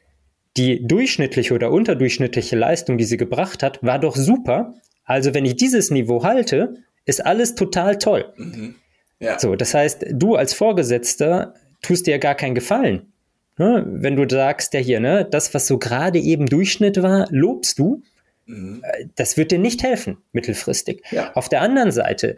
die 0.58 0.86
durchschnittliche 0.86 1.54
oder 1.54 1.72
unterdurchschnittliche 1.72 2.56
Leistung, 2.56 2.98
die 2.98 3.06
sie 3.06 3.18
gebracht 3.18 3.64
hat, 3.64 3.82
war 3.84 4.00
doch 4.00 4.16
super. 4.16 4.76
Also 5.04 5.34
wenn 5.34 5.46
ich 5.46 5.56
dieses 5.56 5.90
Niveau 5.92 6.24
halte, 6.24 6.76
ist 7.06 7.26
alles 7.26 7.56
total 7.56 7.98
toll. 7.98 8.34
Mhm. 8.38 8.76
Ja. 9.20 9.40
So, 9.40 9.56
das 9.56 9.74
heißt, 9.74 10.06
du 10.12 10.36
als 10.36 10.54
Vorgesetzter 10.54 11.56
tust 11.82 12.08
dir 12.08 12.20
gar 12.20 12.36
keinen 12.36 12.56
Gefallen. 12.56 13.14
Ne? 13.58 13.86
Wenn 13.88 14.16
du 14.16 14.28
sagst, 14.30 14.74
ja 14.74 14.80
hier, 14.80 15.00
ne, 15.00 15.26
das, 15.30 15.54
was 15.54 15.68
so 15.68 15.78
gerade 15.78 16.20
eben 16.20 16.46
Durchschnitt 16.46 17.02
war, 17.02 17.28
lobst 17.32 17.80
du, 17.80 18.02
Mhm. 18.46 18.84
das 19.16 19.38
wird 19.38 19.52
dir 19.52 19.60
nicht 19.60 19.84
helfen, 19.84 20.18
mittelfristig. 20.34 21.02
Ja. 21.12 21.32
Auf 21.34 21.48
der 21.48 21.62
anderen 21.62 21.92
Seite 21.92 22.36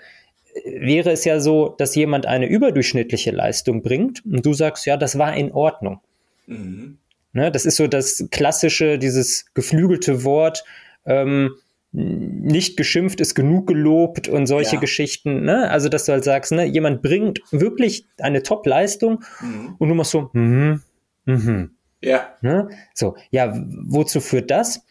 äh, 0.54 0.80
wäre 0.80 1.12
es 1.12 1.26
ja 1.26 1.40
so, 1.40 1.70
dass 1.70 1.96
jemand 1.96 2.28
eine 2.28 2.48
überdurchschnittliche 2.48 3.32
Leistung 3.32 3.82
bringt 3.82 4.24
und 4.24 4.46
du 4.46 4.54
sagst, 4.54 4.86
ja, 4.86 4.98
das 4.98 5.18
war 5.18 5.36
in 5.36 5.52
Ordnung. 5.52 6.00
Mhm. 6.46 7.00
Ne, 7.36 7.52
das 7.52 7.66
ist 7.66 7.76
so 7.76 7.88
das 7.88 8.26
klassische, 8.32 8.98
dieses 8.98 9.46
geflügelte 9.54 10.24
Wort, 10.24 10.64
ähm, 11.06 11.52
nicht 11.92 12.78
geschimpft 12.78 13.20
ist 13.20 13.36
genug 13.36 13.68
gelobt 13.68 14.30
und 14.30 14.48
solche 14.48 14.76
Ja. 14.76 14.80
Geschichten. 14.80 15.44
Ne? 15.44 15.70
Also, 15.70 15.90
dass 15.90 16.06
du 16.06 16.14
halt 16.14 16.24
sagst, 16.24 16.54
ne, 16.54 16.64
jemand 16.66 17.02
bringt 17.02 17.42
wirklich 17.52 18.06
eine 18.20 18.42
Top-Leistung 18.42 19.22
Mhm. 19.42 19.76
und 19.78 19.90
du 19.90 19.96
machst 19.96 20.12
so, 20.12 20.30
mhm, 20.32 20.82
mhm. 21.26 21.72
Ja. 22.02 22.36
Ne? 22.42 22.70
So, 22.94 23.16
ja, 23.32 23.54
wozu 23.86 24.22
führt 24.22 24.50
das? 24.50 24.82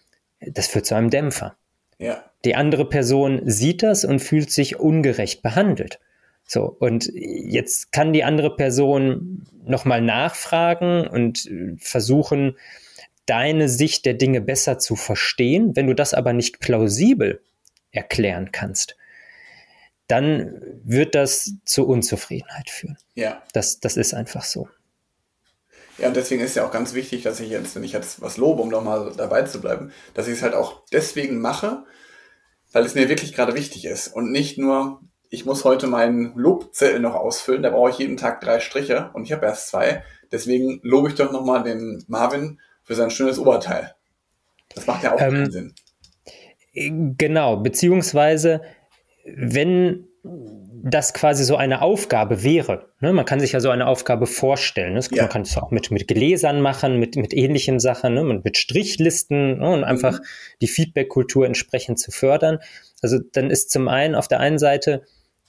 Das 0.41 0.67
führt 0.67 0.85
zu 0.85 0.95
einem 0.95 1.09
Dämpfer. 1.09 1.57
Ja. 1.99 2.25
Die 2.45 2.55
andere 2.57 2.87
Person 2.87 3.41
sieht 3.47 3.83
das 3.83 4.05
und 4.05 4.21
fühlt 4.21 4.51
sich 4.51 4.79
ungerecht 4.79 5.41
behandelt. 5.43 5.99
So, 6.47 6.77
und 6.79 7.11
jetzt 7.15 7.93
kann 7.93 8.13
die 8.13 8.25
andere 8.25 8.55
Person 8.55 9.47
nochmal 9.65 10.03
nachfragen 10.03 11.07
und 11.07 11.47
äh, 11.47 11.77
versuchen, 11.79 12.57
deine 13.27 13.69
Sicht 13.69 14.05
der 14.05 14.15
Dinge 14.15 14.41
besser 14.41 14.79
zu 14.79 14.97
verstehen. 14.97 15.75
Wenn 15.75 15.87
du 15.87 15.95
das 15.95 16.13
aber 16.13 16.33
nicht 16.33 16.61
plausibel 16.61 17.43
erklären 17.91 18.53
kannst, 18.53 18.97
dann 20.07 20.61
wird 20.85 21.15
das 21.15 21.55
zu 21.65 21.87
Unzufriedenheit 21.87 22.69
führen. 22.69 22.99
Ja. 23.15 23.43
Das, 23.53 23.81
das 23.81 23.97
ist 23.97 24.13
einfach 24.13 24.45
so. 24.45 24.69
Ja, 25.99 26.09
und 26.09 26.17
deswegen 26.17 26.43
ist 26.43 26.57
ja 26.57 26.67
auch 26.67 26.73
ganz 26.73 26.93
wichtig, 26.93 27.23
dass 27.23 27.41
ich 27.41 27.51
jetzt, 27.51 27.75
wenn 27.77 27.85
ich 27.85 27.93
jetzt 27.93 28.21
was 28.21 28.37
lobe, 28.37 28.63
um 28.63 28.69
nochmal 28.69 29.13
dabei 29.17 29.43
zu 29.43 29.61
bleiben, 29.61 29.93
dass 30.13 30.27
ich 30.27 30.35
es 30.35 30.43
halt 30.43 30.55
auch 30.55 30.83
deswegen 30.93 31.41
mache, 31.41 31.85
weil 32.73 32.85
es 32.85 32.95
mir 32.95 33.09
wirklich 33.09 33.33
gerade 33.33 33.55
wichtig 33.55 33.85
ist. 33.85 34.09
Und 34.09 34.33
nicht 34.33 34.59
nur, 34.59 35.01
ich 35.35 35.45
muss 35.45 35.65
heute 35.65 35.89
meinen 35.89 36.33
Lobzettel 36.37 37.01
noch 37.01 37.15
ausfüllen, 37.15 37.63
da 37.63 37.71
brauche 37.71 37.91
ich 37.91 37.99
jeden 37.99 38.17
Tag 38.17 38.41
drei 38.41 38.61
Striche 38.61 39.11
und 39.13 39.25
ich 39.25 39.33
habe 39.33 39.45
erst 39.45 39.69
zwei. 39.69 40.05
Deswegen 40.31 40.81
lobe 40.83 41.09
ich 41.09 41.17
doch 41.17 41.33
nochmal 41.33 41.65
den 41.65 42.05
Marvin 42.07 42.61
für 42.85 42.95
sein 42.95 43.11
schönes 43.11 43.39
Oberteil. 43.39 43.95
Das 44.75 44.87
macht 44.87 45.03
ja 45.03 45.15
auch 45.15 45.21
Ähm, 45.21 45.31
keinen 45.31 45.51
Sinn. 45.51 45.75
Genau, 47.19 47.57
beziehungsweise 47.59 48.63
wenn 49.25 50.07
das 50.23 51.15
quasi 51.15 51.45
so 51.45 51.57
eine 51.57 51.83
Aufgabe 51.83 52.43
wäre, 52.43 52.91
ne, 53.01 53.13
man 53.13 53.25
kann 53.25 53.41
sich 53.41 53.53
ja 53.53 53.61
so 53.61 53.71
eine 53.71 53.87
Aufgabe 53.87 54.27
vorstellen. 54.27 54.95
Ne? 54.95 54.99
Das, 54.99 55.11
Ja. 55.11 55.25
Man 55.25 55.31
kann 55.31 55.43
es 55.43 55.57
auch 55.57 55.71
mit, 55.71 55.91
mit 55.91 56.09
Gläsern 56.09 56.61
machen, 56.61 56.99
mit, 56.99 57.17
mit 57.17 57.35
ähnlichen 57.35 57.81
Sachen, 57.81 58.15
ne? 58.15 58.21
und 58.21 58.45
mit 58.45 58.57
Strichlisten 58.57 59.59
ne? 59.59 59.71
und 59.71 59.85
einfach 59.85 60.21
die 60.61 60.69
Feedback-Kultur 60.69 61.47
entsprechend 61.47 61.99
zu 61.99 62.11
fördern. 62.11 62.59
Also 63.03 63.19
dann 63.33 63.51
ist 63.51 63.71
zum 63.71 63.89
einen 63.89 64.15
auf 64.15 64.29
der 64.29 64.41
einen 64.41 64.59
Seite 64.59 65.03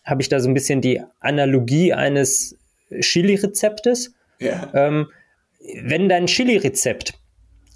habe 0.06 0.22
ich 0.22 0.30
da 0.30 0.39
so 0.39 0.50
ein 0.50 0.54
bisschen 0.54 0.82
die 0.82 1.02
Analogie 1.20 1.94
eines 1.94 2.58
Chili-Rezeptes. 3.00 4.13
Ja. 4.39 4.72
Ähm, 4.74 5.08
wenn 5.82 6.08
dein 6.10 6.28
Chili-Rezept 6.28 7.13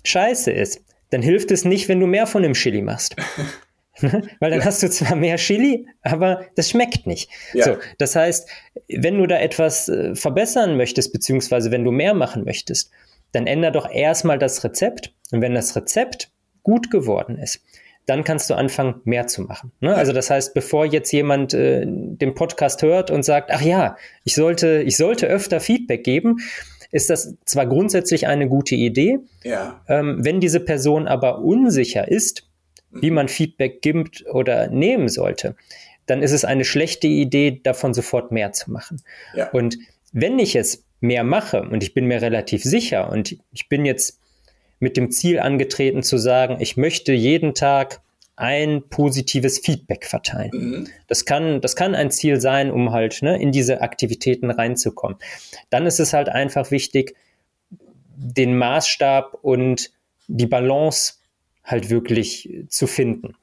scheiße 0.04 0.52
ist, 0.52 0.82
dann 1.10 1.22
hilft 1.22 1.52
es 1.52 1.66
nicht, 1.66 1.90
wenn 1.90 2.00
du 2.00 2.06
mehr 2.06 2.28
von 2.28 2.44
dem 2.44 2.54
Chili 2.54 2.82
machst. 2.82 3.16
Weil 4.40 4.52
dann 4.52 4.64
hast 4.64 4.82
du 4.84 4.90
zwar 4.90 5.16
mehr 5.16 5.38
Chili, 5.38 5.88
aber 6.02 6.46
das 6.56 6.70
schmeckt 6.70 7.08
nicht. 7.08 7.30
Ja. 7.54 7.66
So, 7.66 7.78
das 7.98 8.16
heißt, 8.16 8.50
wenn 8.88 9.18
du 9.18 9.28
da 9.28 9.38
etwas 9.40 9.90
äh, 9.90 10.16
verbessern 10.16 10.78
möchtest, 10.78 11.12
beziehungsweise 11.12 11.72
wenn 11.72 11.84
du 11.84 11.92
mehr 11.92 12.14
machen 12.14 12.44
möchtest, 12.44 12.92
dann 13.32 13.48
änder 13.48 13.72
doch 13.72 13.90
erstmal 13.90 14.40
das 14.40 14.64
Rezept. 14.64 15.14
Und 15.32 15.42
wenn 15.42 15.54
das 15.54 15.76
Rezept 15.76 16.32
gut 16.64 16.92
geworden 16.92 17.38
ist, 17.38 17.62
dann 18.10 18.24
kannst 18.24 18.50
du 18.50 18.56
anfangen, 18.56 19.02
mehr 19.04 19.28
zu 19.28 19.44
machen. 19.44 19.72
Ne? 19.82 19.94
Also 19.96 20.14
das 20.14 20.30
heißt, 20.30 20.54
bevor 20.54 20.86
jetzt 20.86 21.12
jemand 21.12 21.54
äh, 21.54 21.84
den 21.86 22.34
Podcast 22.34 22.82
hört 22.82 23.12
und 23.12 23.24
sagt, 23.24 23.52
ach 23.52 23.62
ja, 23.62 23.98
ich 24.24 24.36
sollte, 24.36 24.82
ich 24.82 24.98
sollte 24.98 25.28
öfter 25.28 25.60
Feedback 25.60 26.04
geben, 26.04 26.38
ist 26.92 27.10
das 27.12 27.36
zwar 27.46 27.68
grundsätzlich 27.68 28.26
eine 28.26 28.48
gute 28.50 28.74
Idee, 28.76 29.20
Ja. 29.44 29.82
ähm, 29.88 30.26
wenn 30.26 30.40
diese 30.40 30.60
Person 30.60 31.08
aber 31.08 31.40
unsicher 31.40 32.08
ist, 32.08 32.48
wie 32.92 33.12
man 33.12 33.28
Feedback 33.28 33.84
gibt 33.84 34.26
oder 34.26 34.68
nehmen 34.70 35.08
sollte, 35.10 35.56
dann 36.08 36.24
ist 36.24 36.32
es 36.32 36.44
eine 36.44 36.66
schlechte 36.66 37.06
Idee, 37.06 37.60
davon 37.62 37.94
sofort 37.94 38.32
mehr 38.32 38.52
zu 38.52 38.72
machen. 38.72 39.04
Ja. 39.36 39.52
Und 39.52 39.78
wenn 40.12 40.40
ich 40.40 40.56
es 40.56 40.84
mehr 41.00 41.24
mache 41.24 41.62
und 41.62 41.84
ich 41.84 41.94
bin 41.94 42.06
mir 42.06 42.24
relativ 42.24 42.64
sicher 42.64 43.12
und 43.12 43.38
ich 43.52 43.70
bin 43.70 43.86
jetzt 43.86 44.20
mit 44.80 44.98
dem 44.98 45.12
Ziel 45.12 45.40
angetreten 45.40 46.04
zu 46.04 46.18
sagen, 46.18 46.58
ich 46.60 46.78
möchte 46.78 47.14
jeden 47.14 47.54
Tag 47.54 48.02
ein 48.36 48.84
positives 48.90 49.60
Feedback 49.60 50.06
verteilen. 50.06 50.52
Mhm. 50.54 50.88
Das 51.08 51.26
kann, 51.26 51.60
das 51.60 51.76
kann 51.76 51.94
ein 51.94 52.10
Ziel 52.10 52.40
sein, 52.40 52.72
um 52.72 52.92
halt 52.92 53.22
ne, 53.22 53.40
in 53.40 53.52
diese 53.52 53.82
Aktivitäten 53.82 54.50
reinzukommen. 54.50 55.18
Dann 55.70 55.86
ist 55.86 56.00
es 56.00 56.14
halt 56.14 56.30
einfach 56.30 56.72
wichtig, 56.72 57.16
den 58.16 58.58
Maßstab 58.58 59.38
und 59.42 59.92
die 60.28 60.48
Balance 60.48 61.16
halt 61.64 61.90
wirklich 61.90 62.50
zu 62.70 62.88
finden. 62.88 63.36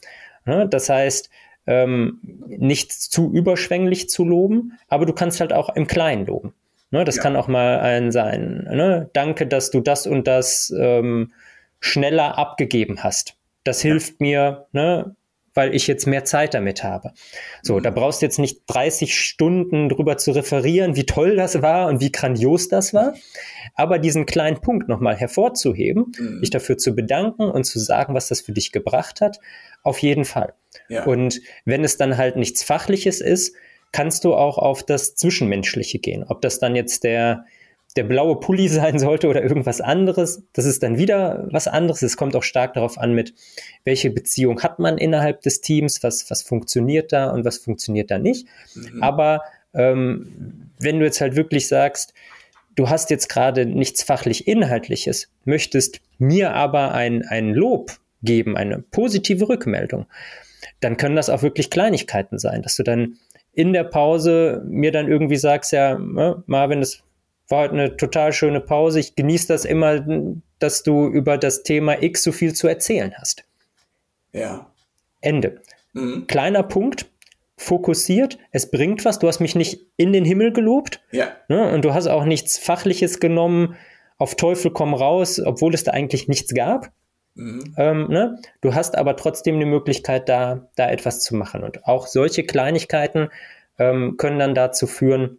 Ne? 0.47 0.67
Das 0.69 0.89
heißt, 0.89 1.29
ähm, 1.67 2.21
nicht 2.47 2.93
zu 2.93 3.31
überschwänglich 3.33 4.09
zu 4.09 4.25
loben, 4.25 4.79
aber 4.89 5.05
du 5.05 5.13
kannst 5.13 5.41
halt 5.41 5.53
auch 5.53 5.75
im 5.75 5.87
Kleinen 5.87 6.25
loben. 6.27 6.55
Ne? 6.91 7.05
Das 7.05 7.17
Ja. 7.17 7.23
kann 7.23 7.37
auch 7.37 7.49
mal 7.49 7.81
ein 7.81 8.13
sein. 8.13 8.67
Ne? 8.71 9.11
Danke, 9.13 9.47
dass 9.47 9.71
du 9.71 9.81
das 9.81 10.07
und 10.07 10.27
das 10.27 10.73
ähm, 10.79 11.33
schneller 11.81 12.39
abgegeben 12.39 13.03
hast. 13.03 13.35
Das 13.65 13.81
hilft 13.81 14.21
mir, 14.21 14.67
ne? 14.73 15.15
weil 15.55 15.75
ich 15.75 15.87
jetzt 15.87 16.07
mehr 16.07 16.25
Zeit 16.27 16.53
damit 16.53 16.85
habe. 16.85 17.13
So, 17.63 17.81
da 17.81 17.89
brauchst 17.89 18.21
du 18.21 18.27
jetzt 18.27 18.39
nicht 18.39 18.61
30 18.67 19.19
Stunden 19.19 19.89
drüber 19.89 20.19
zu 20.19 20.33
referieren, 20.33 20.97
wie 20.97 21.07
toll 21.07 21.35
das 21.35 21.63
war 21.63 21.89
und 21.89 22.03
wie 22.03 22.13
grandios 22.13 22.69
das 22.69 22.93
war, 22.93 23.15
aber 23.75 23.99
diesen 23.99 24.27
kleinen 24.27 24.61
Punkt 24.61 24.87
nochmal 24.89 25.17
hervorzuheben, 25.17 26.13
Mhm. 26.19 26.41
dich 26.43 26.51
dafür 26.51 26.77
zu 26.77 26.95
bedanken 26.95 27.45
und 27.45 27.65
zu 27.65 27.79
sagen, 27.79 28.13
was 28.15 28.29
das 28.29 28.43
für 28.43 28.53
dich 28.53 28.71
gebracht 28.71 29.23
hat, 29.23 29.39
auf 29.83 29.99
jeden 30.01 30.27
Fall. 30.27 30.53
Ja. 30.91 31.05
Und 31.05 31.41
wenn 31.65 31.85
es 31.85 31.97
dann 31.97 32.19
halt 32.19 32.37
nichts 32.37 32.63
Fachliches 32.63 33.23
ist, 33.23 33.57
kannst 33.93 34.25
du 34.25 34.35
auch 34.35 34.59
auf 34.59 34.83
das 34.83 35.15
Zwischenmenschliche 35.15 35.99
gehen. 35.99 36.25
Ob 36.25 36.41
das 36.43 36.59
dann 36.59 36.77
jetzt 36.77 37.05
der, 37.05 37.45
der 37.97 38.05
blaue 38.05 38.41
Pulli 38.41 38.69
sein 38.69 38.99
sollte 38.99 39.29
oder 39.29 39.43
irgendwas 39.43 39.81
anderes, 39.81 40.43
das 40.53 40.65
ist 40.65 40.83
dann 40.83 40.99
wieder 40.99 41.49
was 41.51 41.69
anderes. 41.69 42.03
Es 42.03 42.17
kommt 42.17 42.37
auch 42.37 42.43
stark 42.43 42.75
darauf 42.75 42.99
an, 42.99 43.15
mit 43.15 43.35
welche 43.85 44.11
Beziehung 44.11 44.63
hat 44.63 44.79
man 44.79 44.99
innerhalb 44.99 45.43
des 45.43 45.61
Teams, 45.61 46.03
was, 46.03 46.31
was 46.31 46.43
funktioniert 46.43 47.13
da 47.13 47.31
und 47.31 47.45
was 47.45 47.59
funktioniert 47.59 48.11
da 48.11 48.19
nicht. 48.19 48.47
Mhm. 48.75 49.03
Aber 49.03 49.43
ähm, 49.75 50.71
wenn 50.79 50.99
du 50.99 51.05
jetzt 51.05 51.21
halt 51.21 51.37
wirklich 51.37 51.69
sagst, 51.69 52.13
du 52.77 52.89
hast 52.89 53.11
jetzt 53.11 53.29
gerade 53.29 53.67
nichts 53.67 54.03
fachlich 54.03 54.47
Inhaltliches, 54.47 55.29
möchtest 55.45 56.01
mir 56.19 56.55
aber 56.55 56.93
ein, 56.93 57.23
ein 57.23 57.55
Lob 57.55 57.99
geben, 58.23 58.57
eine 58.57 58.79
positive 58.79 59.49
Rückmeldung, 59.49 60.07
dann 60.81 60.97
können 60.97 61.17
das 61.17 61.31
auch 61.31 61.43
wirklich 61.43 61.71
Kleinigkeiten 61.71 62.39
sein, 62.39 62.63
dass 62.63 62.77
du 62.77 62.83
dann 62.83 63.19
in 63.57 63.73
der 63.73 63.85
Pause 63.85 64.63
mir 64.69 64.93
dann 64.93 65.09
irgendwie 65.09 65.37
sagst, 65.37 65.73
ja, 65.73 65.99
ne, 65.99 66.43
Marvin, 66.47 66.81
das 66.81 67.03
war 67.49 67.65
heute 67.65 67.73
eine 67.73 67.97
total 67.97 68.33
schöne 68.33 68.61
Pause. 68.61 69.01
Ich 69.01 69.17
genieße 69.17 69.49
das 69.49 69.65
immer, 69.65 70.05
dass 70.59 70.83
du 70.83 71.09
über 71.09 71.39
das 71.39 71.63
Thema 71.63 72.03
X 72.03 72.23
so 72.23 72.33
viel 72.33 72.55
zu 72.55 72.69
erzählen 72.69 73.15
hast. 73.19 73.45
Ja. 74.33 74.71
Ende. 75.23 75.63
Mhm. 75.95 76.27
Kleiner 76.27 76.63
Punkt, 76.63 77.07
fokussiert, 77.57 78.39
es 78.53 78.71
bringt 78.71 79.07
was, 79.07 79.19
du 79.19 79.27
hast 79.27 79.41
mich 79.41 79.55
nicht 79.55 79.87
in 79.97 80.13
den 80.13 80.27
Himmel 80.27 80.53
gelobt 80.53 81.01
ja. 81.11 81.29
ne, 81.49 81.73
und 81.73 81.83
du 81.85 81.95
hast 81.95 82.09
auch 82.09 82.25
nichts 82.25 82.59
Fachliches 82.59 83.21
genommen, 83.21 83.77
auf 84.19 84.35
Teufel 84.35 84.71
komm 84.71 84.93
raus, 84.93 85.41
obwohl 85.41 85.73
es 85.73 85.85
da 85.85 85.93
eigentlich 85.93 86.29
nichts 86.29 86.53
gab. 86.55 86.91
Mhm. 87.37 87.75
Ähm, 87.77 88.09
ne? 88.09 88.39
Du 88.61 88.75
hast 88.75 88.97
aber 88.97 89.17
trotzdem 89.17 89.61
die 89.61 89.67
Möglichkeit, 89.67 90.29
da, 90.29 90.69
da 90.75 90.91
etwas 90.91 91.21
zu 91.21 91.37
machen. 91.37 91.63
Und 91.63 91.87
auch 91.87 92.07
solche 92.07 92.45
Kleinigkeiten 92.45 93.29
ähm, 93.79 94.17
können 94.17 94.39
dann 94.39 94.55
dazu 94.55 94.87
führen, 94.87 95.39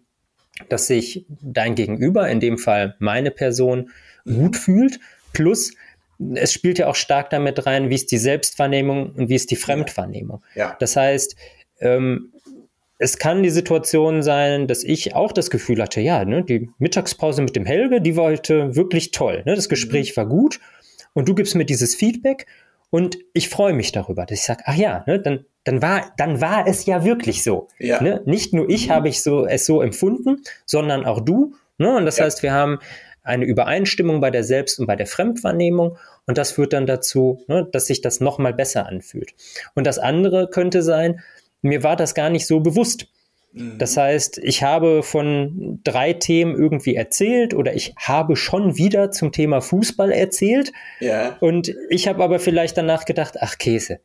dass 0.69 0.87
sich 0.87 1.25
dein 1.27 1.75
Gegenüber, 1.75 2.29
in 2.29 2.39
dem 2.39 2.57
Fall 2.57 2.95
meine 2.99 3.31
Person, 3.31 3.89
mhm. 4.25 4.35
gut 4.37 4.55
fühlt. 4.55 4.99
Plus, 5.33 5.73
es 6.35 6.53
spielt 6.53 6.79
ja 6.79 6.87
auch 6.87 6.95
stark 6.95 7.29
damit 7.29 7.65
rein, 7.65 7.89
wie 7.89 7.95
ist 7.95 8.11
die 8.11 8.17
Selbstwahrnehmung 8.17 9.11
und 9.11 9.29
wie 9.29 9.35
ist 9.35 9.51
die 9.51 9.55
Fremdwahrnehmung. 9.55 10.41
Ja. 10.55 10.75
Das 10.79 10.95
heißt, 10.95 11.35
ähm, 11.79 12.31
es 12.99 13.19
kann 13.19 13.43
die 13.43 13.51
Situation 13.51 14.23
sein, 14.23 14.67
dass 14.67 14.83
ich 14.83 15.13
auch 15.13 15.31
das 15.31 15.51
Gefühl 15.51 15.81
hatte, 15.81 16.01
ja, 16.01 16.25
ne, 16.25 16.43
die 16.43 16.71
Mittagspause 16.79 17.43
mit 17.43 17.55
dem 17.55 17.65
Helge, 17.65 18.01
die 18.01 18.15
war 18.15 18.25
heute 18.25 18.75
wirklich 18.75 19.11
toll. 19.11 19.43
Ne? 19.45 19.55
Das 19.55 19.69
Gespräch 19.69 20.13
mhm. 20.13 20.17
war 20.17 20.25
gut 20.27 20.59
und 21.17 21.27
du 21.27 21.33
gibst 21.33 21.55
mir 21.55 21.65
dieses 21.65 21.95
Feedback 21.95 22.45
und 22.91 23.17
ich 23.33 23.49
freue 23.49 23.73
mich 23.73 23.91
darüber, 23.91 24.27
dass 24.27 24.37
ich 24.37 24.45
sage, 24.45 24.61
ach 24.65 24.75
ja, 24.75 25.03
ne, 25.07 25.19
dann, 25.19 25.45
dann, 25.63 25.81
war, 25.81 26.13
dann 26.15 26.41
war 26.41 26.67
es 26.67 26.85
ja 26.85 27.03
wirklich 27.03 27.41
so. 27.41 27.69
Ja. 27.79 28.03
Ne? 28.03 28.21
Nicht 28.25 28.53
nur 28.53 28.69
ich 28.69 28.89
mhm. 28.89 28.91
habe 28.91 29.09
ich 29.09 29.23
so, 29.23 29.47
es 29.47 29.65
so 29.65 29.81
empfunden, 29.81 30.43
sondern 30.67 31.07
auch 31.07 31.19
du. 31.19 31.55
Ne? 31.79 31.95
Und 31.97 32.05
das 32.05 32.17
ja. 32.17 32.25
heißt, 32.25 32.43
wir 32.43 32.51
haben 32.53 32.77
eine 33.23 33.45
Übereinstimmung 33.45 34.21
bei 34.21 34.29
der 34.29 34.43
Selbst- 34.43 34.79
und 34.79 34.85
bei 34.85 34.95
der 34.95 35.07
Fremdwahrnehmung 35.07 35.97
und 36.27 36.37
das 36.37 36.51
führt 36.51 36.73
dann 36.73 36.85
dazu, 36.85 37.43
ne, 37.47 37.67
dass 37.71 37.87
sich 37.87 38.01
das 38.01 38.19
nochmal 38.19 38.53
besser 38.53 38.85
anfühlt. 38.85 39.33
Und 39.73 39.87
das 39.87 39.97
andere 39.97 40.47
könnte 40.51 40.83
sein, 40.83 41.21
mir 41.63 41.81
war 41.81 41.95
das 41.95 42.13
gar 42.13 42.29
nicht 42.29 42.45
so 42.45 42.59
bewusst. 42.59 43.07
Mhm. 43.53 43.77
Das 43.77 43.97
heißt, 43.97 44.37
ich 44.39 44.63
habe 44.63 45.03
von 45.03 45.79
drei 45.83 46.13
Themen 46.13 46.55
irgendwie 46.55 46.95
erzählt 46.95 47.53
oder 47.53 47.73
ich 47.75 47.93
habe 47.97 48.35
schon 48.35 48.77
wieder 48.77 49.11
zum 49.11 49.31
Thema 49.31 49.61
Fußball 49.61 50.11
erzählt. 50.11 50.71
Ja. 50.99 51.37
Und 51.39 51.73
ich 51.89 52.07
habe 52.07 52.23
aber 52.23 52.39
vielleicht 52.39 52.77
danach 52.77 53.05
gedacht, 53.05 53.35
ach 53.39 53.57
Käse, 53.57 53.99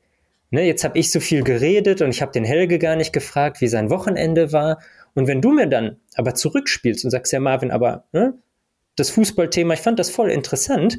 ne, 0.50 0.64
jetzt 0.64 0.85
habe 0.85 0.98
ich 0.98 1.11
so 1.11 1.20
viel 1.20 1.42
geredet 1.42 2.02
und 2.02 2.11
ich 2.11 2.22
habe 2.22 2.33
den 2.33 2.44
Helge 2.44 2.78
gar 2.78 2.96
nicht 2.96 3.12
gefragt, 3.12 3.61
wie 3.61 3.68
sein 3.68 3.90
Wochenende 3.90 4.52
war. 4.52 4.81
Und 5.14 5.26
wenn 5.26 5.42
du 5.42 5.52
mir 5.52 5.66
dann 5.66 5.96
aber 6.14 6.35
zurückspielst 6.35 7.05
und 7.05 7.11
sagst, 7.11 7.33
ja 7.33 7.40
Marvin, 7.40 7.70
aber 7.70 8.05
ne, 8.12 8.35
das 8.96 9.11
Fußballthema, 9.11 9.74
ich 9.74 9.81
fand 9.81 9.98
das 9.98 10.11
voll 10.11 10.31
interessant, 10.31 10.98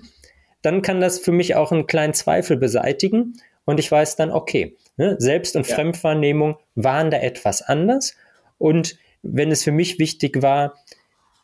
dann 0.61 0.81
kann 0.81 1.01
das 1.01 1.19
für 1.19 1.31
mich 1.31 1.55
auch 1.55 1.71
einen 1.71 1.87
kleinen 1.87 2.13
Zweifel 2.13 2.57
beseitigen 2.57 3.33
und 3.65 3.79
ich 3.79 3.91
weiß 3.91 4.15
dann, 4.15 4.31
okay, 4.31 4.77
Ne? 4.97 5.15
Selbst- 5.19 5.55
und 5.55 5.67
ja. 5.67 5.75
Fremdwahrnehmung 5.75 6.57
waren 6.75 7.09
da 7.09 7.17
etwas 7.17 7.61
anders. 7.61 8.15
Und 8.63 8.97
wenn 9.23 9.51
es 9.51 9.65
für 9.65 9.73
mich 9.73 9.99
wichtig 9.99 10.41
war, 10.41 10.75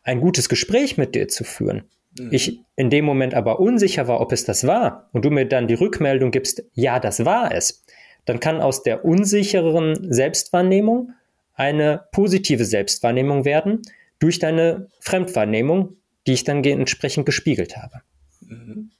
ein 0.04 0.22
gutes 0.22 0.48
Gespräch 0.48 0.98
mit 0.98 1.16
dir 1.16 1.28
zu 1.28 1.44
führen, 1.44 1.84
mhm. 2.18 2.30
ich 2.32 2.62
in 2.78 2.90
dem 2.90 3.04
Moment 3.04 3.34
aber 3.34 3.60
unsicher 3.60 4.08
war, 4.08 4.22
ob 4.22 4.32
es 4.32 4.46
das 4.46 4.66
war, 4.66 5.10
und 5.12 5.26
du 5.26 5.30
mir 5.30 5.46
dann 5.46 5.68
die 5.68 5.74
Rückmeldung 5.74 6.32
gibst, 6.32 6.64
ja, 6.76 6.98
das 7.02 7.26
war 7.26 7.54
es, 7.54 7.84
dann 8.24 8.40
kann 8.40 8.62
aus 8.62 8.84
der 8.84 9.04
unsicheren 9.04 10.14
Selbstwahrnehmung 10.14 11.12
eine 11.56 12.06
positive 12.14 12.64
Selbstwahrnehmung 12.64 13.44
werden 13.44 13.82
durch 14.20 14.40
deine 14.40 14.88
Fremdwahrnehmung, 15.02 15.98
die 16.26 16.34
ich 16.34 16.46
dann 16.46 16.64
entsprechend 16.64 17.26
gespiegelt 17.26 17.76
habe. 17.76 18.00
Mhm. 18.48 18.92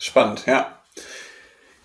Spannend, 0.00 0.46
ja. 0.46 0.80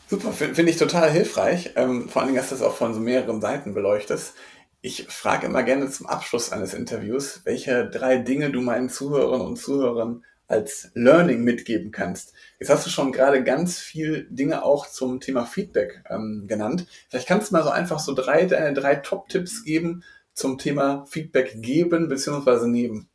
Super, 0.07 0.33
finde 0.33 0.55
find 0.55 0.69
ich 0.69 0.77
total 0.77 1.11
hilfreich. 1.11 1.73
Ähm, 1.75 2.09
vor 2.09 2.23
allen 2.23 2.29
Dingen, 2.29 2.41
dass 2.41 2.49
du 2.49 2.55
das 2.55 2.63
auch 2.63 2.75
von 2.75 2.95
so 2.95 2.99
mehreren 2.99 3.41
Seiten 3.41 3.75
beleuchtest. 3.75 4.33
Ich 4.81 5.07
frage 5.07 5.47
immer 5.47 5.63
gerne 5.63 5.89
zum 5.89 6.07
Abschluss 6.07 6.51
eines 6.51 6.73
Interviews, 6.73 7.41
welche 7.43 7.89
drei 7.89 8.17
Dinge 8.17 8.49
du 8.49 8.61
meinen 8.61 8.89
Zuhörern 8.89 9.41
und 9.41 9.57
Zuhörern 9.57 10.23
als 10.47 10.89
Learning 10.93 11.43
mitgeben 11.43 11.91
kannst. 11.91 12.33
Jetzt 12.59 12.69
hast 12.69 12.85
du 12.85 12.89
schon 12.89 13.11
gerade 13.11 13.43
ganz 13.43 13.77
viel 13.77 14.25
Dinge 14.29 14.63
auch 14.63 14.87
zum 14.87 15.19
Thema 15.19 15.45
Feedback 15.45 16.03
ähm, 16.09 16.45
genannt. 16.47 16.87
Vielleicht 17.09 17.27
kannst 17.27 17.51
du 17.51 17.55
mal 17.55 17.63
so 17.63 17.69
einfach 17.69 17.99
so 17.99 18.13
drei, 18.13 18.45
deine 18.45 18.73
drei 18.73 18.95
Top-Tipps 18.95 19.63
geben 19.63 20.03
zum 20.33 20.57
Thema 20.57 21.05
Feedback 21.07 21.61
geben 21.61 22.07
bzw. 22.07 22.67
nehmen. 22.67 23.09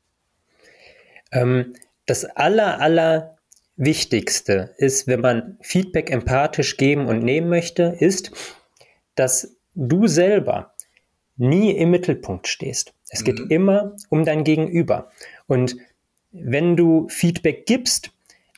Ähm, 1.32 1.72
das 2.06 2.24
aller, 2.24 2.80
aller 2.80 3.38
Wichtigste 3.76 4.74
ist, 4.76 5.08
wenn 5.08 5.20
man 5.20 5.58
Feedback 5.62 6.10
empathisch 6.10 6.76
geben 6.76 7.06
und 7.06 7.24
nehmen 7.24 7.48
möchte, 7.48 7.96
ist, 7.98 8.30
dass 9.16 9.56
du 9.74 10.06
selber 10.06 10.73
nie 11.36 11.72
im 11.72 11.90
Mittelpunkt 11.90 12.48
stehst. 12.48 12.94
Es 13.10 13.20
mhm. 13.20 13.24
geht 13.24 13.40
immer 13.50 13.96
um 14.08 14.24
dein 14.24 14.44
Gegenüber. 14.44 15.10
Und 15.46 15.76
wenn 16.32 16.76
du 16.76 17.08
Feedback 17.08 17.66
gibst, 17.66 18.10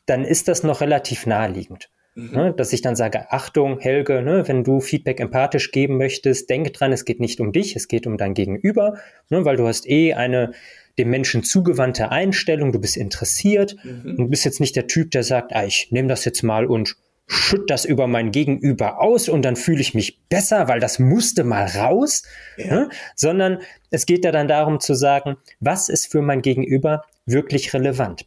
dann 0.07 0.25
ist 0.25 0.49
das 0.49 0.62
noch 0.62 0.81
relativ 0.81 1.27
naheliegend. 1.27 1.91
Mhm. 2.15 2.31
Ne, 2.33 2.55
dass 2.57 2.73
ich 2.73 2.81
dann 2.81 2.97
sage, 2.97 3.31
Achtung, 3.31 3.79
Helge, 3.79 4.23
ne, 4.23 4.49
wenn 4.49 4.65
du 4.65 4.81
Feedback 4.81 5.21
empathisch 5.21 5.71
geben 5.71 5.99
möchtest, 5.99 6.49
denk 6.49 6.73
dran, 6.73 6.91
es 6.91 7.05
geht 7.05 7.21
nicht 7.21 7.41
um 7.41 7.53
dich, 7.53 7.77
es 7.77 7.89
geht 7.89 8.07
um 8.07 8.17
dein 8.17 8.33
Gegenüber, 8.33 8.97
ne, 9.29 9.45
weil 9.45 9.57
du 9.57 9.67
hast 9.67 9.87
eh 9.87 10.15
eine 10.15 10.53
dem 10.99 11.11
Menschen 11.11 11.43
zugewandte 11.43 12.11
Einstellung, 12.11 12.73
du 12.73 12.79
bist 12.79 12.97
interessiert 12.97 13.77
mhm. 13.85 14.17
und 14.17 14.31
bist 14.31 14.47
jetzt 14.47 14.61
nicht 14.61 14.77
der 14.77 14.87
Typ, 14.87 15.11
der 15.11 15.25
sagt, 15.25 15.55
ah, 15.55 15.67
ich 15.67 15.93
nehme 15.93 16.09
das 16.09 16.25
jetzt 16.25 16.43
mal 16.43 16.65
und 16.65 16.97
schütt 17.27 17.71
das 17.71 17.85
über 17.85 18.07
mein 18.07 18.31
Gegenüber 18.31 19.01
aus 19.01 19.29
und 19.29 19.43
dann 19.43 19.57
fühle 19.57 19.81
ich 19.81 19.95
mich 19.95 20.21
besser, 20.29 20.69
weil 20.69 20.79
das 20.79 20.99
musste 20.99 21.43
mal 21.43 21.67
raus, 21.67 22.23
ja. 22.57 22.67
ne? 22.67 22.91
sondern 23.17 23.59
es 23.91 24.07
geht 24.07 24.25
ja 24.25 24.33
dann 24.33 24.49
darum 24.49 24.79
zu 24.79 24.95
sagen, 24.95 25.37
was 25.59 25.89
ist 25.89 26.11
für 26.11 26.23
mein 26.23 26.43
Gegenüber 26.43 27.05
wirklich 27.25 27.75
relevant. 27.75 28.27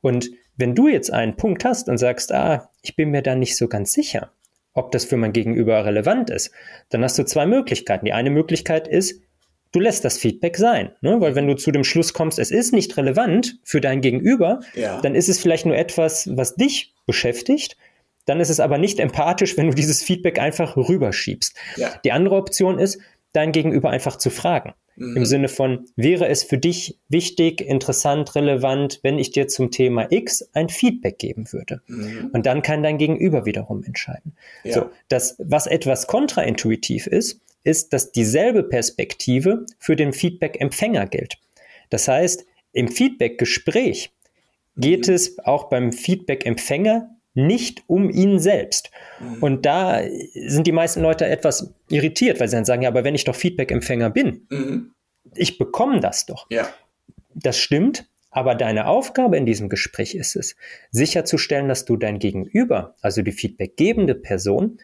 Und 0.00 0.30
wenn 0.56 0.74
du 0.74 0.88
jetzt 0.88 1.12
einen 1.12 1.36
Punkt 1.36 1.64
hast 1.64 1.88
und 1.88 1.98
sagst, 1.98 2.32
ah, 2.32 2.70
ich 2.82 2.96
bin 2.96 3.10
mir 3.10 3.22
da 3.22 3.34
nicht 3.34 3.56
so 3.56 3.68
ganz 3.68 3.92
sicher, 3.92 4.30
ob 4.72 4.92
das 4.92 5.04
für 5.04 5.16
mein 5.16 5.32
Gegenüber 5.32 5.84
relevant 5.84 6.30
ist, 6.30 6.50
dann 6.90 7.02
hast 7.02 7.18
du 7.18 7.24
zwei 7.24 7.46
Möglichkeiten. 7.46 8.06
Die 8.06 8.12
eine 8.12 8.30
Möglichkeit 8.30 8.88
ist, 8.88 9.20
du 9.72 9.80
lässt 9.80 10.04
das 10.04 10.18
Feedback 10.18 10.56
sein. 10.56 10.92
Ne? 11.00 11.20
Weil 11.20 11.34
wenn 11.34 11.46
du 11.46 11.56
zu 11.56 11.72
dem 11.72 11.84
Schluss 11.84 12.12
kommst, 12.12 12.38
es 12.38 12.50
ist 12.50 12.72
nicht 12.72 12.96
relevant 12.96 13.58
für 13.64 13.80
dein 13.80 14.00
Gegenüber, 14.00 14.60
ja. 14.74 15.00
dann 15.00 15.14
ist 15.14 15.28
es 15.28 15.38
vielleicht 15.40 15.66
nur 15.66 15.76
etwas, 15.76 16.28
was 16.36 16.54
dich 16.54 16.94
beschäftigt. 17.06 17.76
Dann 18.30 18.38
ist 18.38 18.48
es 18.48 18.60
aber 18.60 18.78
nicht 18.78 19.00
empathisch, 19.00 19.56
wenn 19.56 19.66
du 19.66 19.74
dieses 19.74 20.04
Feedback 20.04 20.38
einfach 20.38 20.76
rüberschiebst. 20.76 21.52
Ja. 21.74 21.90
Die 22.04 22.12
andere 22.12 22.36
Option 22.36 22.78
ist, 22.78 23.00
dein 23.32 23.50
Gegenüber 23.50 23.90
einfach 23.90 24.18
zu 24.18 24.30
fragen. 24.30 24.72
Mhm. 24.94 25.16
Im 25.16 25.24
Sinne 25.26 25.48
von, 25.48 25.86
wäre 25.96 26.28
es 26.28 26.44
für 26.44 26.56
dich 26.56 26.96
wichtig, 27.08 27.60
interessant, 27.60 28.36
relevant, 28.36 29.00
wenn 29.02 29.18
ich 29.18 29.32
dir 29.32 29.48
zum 29.48 29.72
Thema 29.72 30.12
X 30.12 30.48
ein 30.52 30.68
Feedback 30.68 31.18
geben 31.18 31.52
würde? 31.52 31.82
Mhm. 31.88 32.30
Und 32.32 32.46
dann 32.46 32.62
kann 32.62 32.84
dein 32.84 32.98
Gegenüber 32.98 33.46
wiederum 33.46 33.82
entscheiden. 33.82 34.36
Ja. 34.62 34.74
So, 34.74 34.90
das, 35.08 35.34
was 35.40 35.66
etwas 35.66 36.06
kontraintuitiv 36.06 37.08
ist, 37.08 37.40
ist, 37.64 37.92
dass 37.92 38.12
dieselbe 38.12 38.62
Perspektive 38.62 39.66
für 39.80 39.96
den 39.96 40.12
Feedback-Empfänger 40.12 41.08
gilt. 41.08 41.38
Das 41.88 42.06
heißt, 42.06 42.46
im 42.72 42.86
Feedback-Gespräch 42.86 44.12
geht 44.76 45.08
mhm. 45.08 45.14
es 45.14 45.36
auch 45.40 45.64
beim 45.64 45.92
Feedback-Empfänger 45.92 47.10
nicht 47.34 47.84
um 47.86 48.10
ihn 48.10 48.38
selbst. 48.38 48.90
Mhm. 49.20 49.42
Und 49.42 49.66
da 49.66 50.00
sind 50.34 50.66
die 50.66 50.72
meisten 50.72 51.00
Leute 51.00 51.26
etwas 51.26 51.72
irritiert, 51.88 52.40
weil 52.40 52.48
sie 52.48 52.56
dann 52.56 52.64
sagen, 52.64 52.82
ja, 52.82 52.88
aber 52.88 53.04
wenn 53.04 53.14
ich 53.14 53.24
doch 53.24 53.34
Feedback-Empfänger 53.34 54.10
bin, 54.10 54.46
mhm. 54.50 54.92
ich 55.34 55.58
bekomme 55.58 56.00
das 56.00 56.26
doch. 56.26 56.46
Ja. 56.50 56.68
Das 57.34 57.58
stimmt, 57.58 58.08
aber 58.30 58.54
deine 58.54 58.86
Aufgabe 58.86 59.36
in 59.36 59.46
diesem 59.46 59.68
Gespräch 59.68 60.14
ist 60.14 60.36
es, 60.36 60.56
sicherzustellen, 60.90 61.68
dass 61.68 61.84
du 61.84 61.96
dein 61.96 62.18
Gegenüber, 62.18 62.94
also 63.00 63.22
die 63.22 63.32
feedbackgebende 63.32 64.14
Person, 64.14 64.78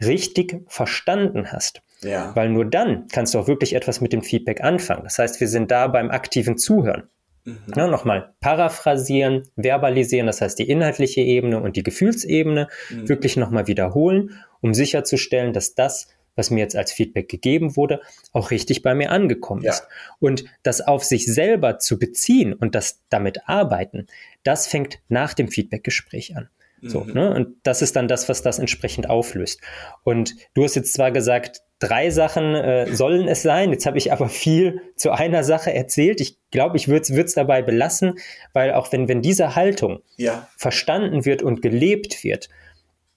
richtig 0.00 0.62
verstanden 0.66 1.52
hast. 1.52 1.82
Ja. 2.02 2.34
Weil 2.36 2.50
nur 2.50 2.66
dann 2.66 3.06
kannst 3.08 3.34
du 3.34 3.38
auch 3.38 3.48
wirklich 3.48 3.74
etwas 3.74 4.00
mit 4.00 4.12
dem 4.12 4.22
Feedback 4.22 4.62
anfangen. 4.62 5.04
Das 5.04 5.18
heißt, 5.18 5.40
wir 5.40 5.48
sind 5.48 5.70
da 5.70 5.86
beim 5.88 6.10
aktiven 6.10 6.58
Zuhören. 6.58 7.04
Mhm. 7.46 7.58
Ja, 7.76 7.86
nochmal 7.86 8.34
paraphrasieren, 8.40 9.44
verbalisieren, 9.56 10.26
das 10.26 10.40
heißt 10.40 10.58
die 10.58 10.68
inhaltliche 10.68 11.20
Ebene 11.20 11.60
und 11.60 11.76
die 11.76 11.84
Gefühlsebene 11.84 12.68
mhm. 12.90 13.08
wirklich 13.08 13.36
nochmal 13.36 13.68
wiederholen, 13.68 14.38
um 14.60 14.74
sicherzustellen, 14.74 15.52
dass 15.52 15.74
das, 15.74 16.08
was 16.34 16.50
mir 16.50 16.58
jetzt 16.58 16.76
als 16.76 16.92
Feedback 16.92 17.28
gegeben 17.28 17.76
wurde, 17.76 18.00
auch 18.32 18.50
richtig 18.50 18.82
bei 18.82 18.96
mir 18.96 19.12
angekommen 19.12 19.62
ja. 19.62 19.72
ist. 19.72 19.86
Und 20.18 20.44
das 20.64 20.80
auf 20.80 21.04
sich 21.04 21.24
selber 21.26 21.78
zu 21.78 22.00
beziehen 22.00 22.52
und 22.52 22.74
das 22.74 23.00
damit 23.10 23.48
arbeiten, 23.48 24.08
das 24.42 24.66
fängt 24.66 24.98
nach 25.08 25.32
dem 25.32 25.48
Feedbackgespräch 25.48 26.36
an. 26.36 26.48
So, 26.82 27.00
mhm. 27.00 27.12
ne? 27.12 27.34
Und 27.34 27.56
das 27.62 27.80
ist 27.80 27.96
dann 27.96 28.08
das, 28.08 28.28
was 28.28 28.42
das 28.42 28.58
entsprechend 28.58 29.08
auflöst. 29.08 29.60
Und 30.02 30.34
du 30.54 30.64
hast 30.64 30.74
jetzt 30.74 30.92
zwar 30.92 31.10
gesagt, 31.10 31.62
drei 31.78 32.10
Sachen 32.10 32.54
äh, 32.54 32.94
sollen 32.94 33.28
es 33.28 33.42
sein. 33.42 33.70
Jetzt 33.70 33.86
habe 33.86 33.98
ich 33.98 34.12
aber 34.12 34.28
viel 34.28 34.80
zu 34.96 35.10
einer 35.10 35.44
Sache 35.44 35.72
erzählt. 35.72 36.20
Ich 36.20 36.38
glaube, 36.50 36.76
ich 36.76 36.88
würde 36.88 37.06
es 37.12 37.34
dabei 37.34 37.62
belassen, 37.62 38.18
weil 38.52 38.72
auch 38.72 38.92
wenn, 38.92 39.08
wenn 39.08 39.22
diese 39.22 39.54
Haltung 39.56 40.00
ja. 40.16 40.48
verstanden 40.56 41.24
wird 41.24 41.42
und 41.42 41.62
gelebt 41.62 42.24
wird, 42.24 42.48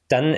dann 0.10 0.38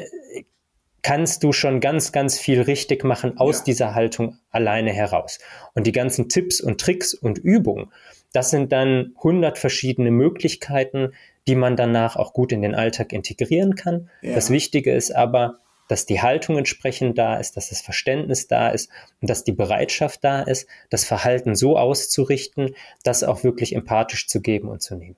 kannst 1.02 1.44
du 1.44 1.52
schon 1.52 1.80
ganz, 1.80 2.12
ganz 2.12 2.38
viel 2.38 2.62
richtig 2.62 3.04
machen 3.04 3.38
aus 3.38 3.60
ja. 3.60 3.64
dieser 3.66 3.96
Haltung 3.96 4.38
alleine 4.52 4.92
heraus. 4.92 5.40
Und 5.74 5.88
die 5.88 5.92
ganzen 5.92 6.30
Tipps 6.30 6.62
und 6.62 6.80
Tricks 6.80 7.14
und 7.14 7.40
Übungen, 7.40 7.92
das 8.34 8.52
sind 8.52 8.72
dann 8.72 9.14
100 9.18 9.58
verschiedene 9.58 10.12
Möglichkeiten, 10.12 11.14
die 11.48 11.56
man 11.56 11.76
danach 11.76 12.16
auch 12.16 12.34
gut 12.34 12.52
in 12.52 12.62
den 12.62 12.76
Alltag 12.76 13.14
integrieren 13.14 13.76
kann. 13.76 14.10
Ja. 14.22 14.36
Das 14.36 14.52
Wichtige 14.52 14.94
ist 14.94 15.12
aber, 15.12 15.60
dass 15.88 16.06
die 16.06 16.22
Haltung 16.22 16.58
entsprechend 16.58 17.18
da 17.18 17.38
ist, 17.38 17.58
dass 17.58 17.70
das 17.70 17.82
Verständnis 17.82 18.48
da 18.48 18.70
ist 18.70 18.90
und 19.22 19.30
dass 19.30 19.44
die 19.44 19.52
Bereitschaft 19.52 20.24
da 20.24 20.42
ist, 20.42 20.68
das 20.90 21.04
Verhalten 21.04 21.56
so 21.56 21.78
auszurichten, 21.78 22.76
das 23.04 23.24
auch 23.24 23.44
wirklich 23.44 23.76
empathisch 23.76 24.28
zu 24.28 24.42
geben 24.42 24.70
und 24.70 24.82
zu 24.82 24.96
nehmen. 24.96 25.18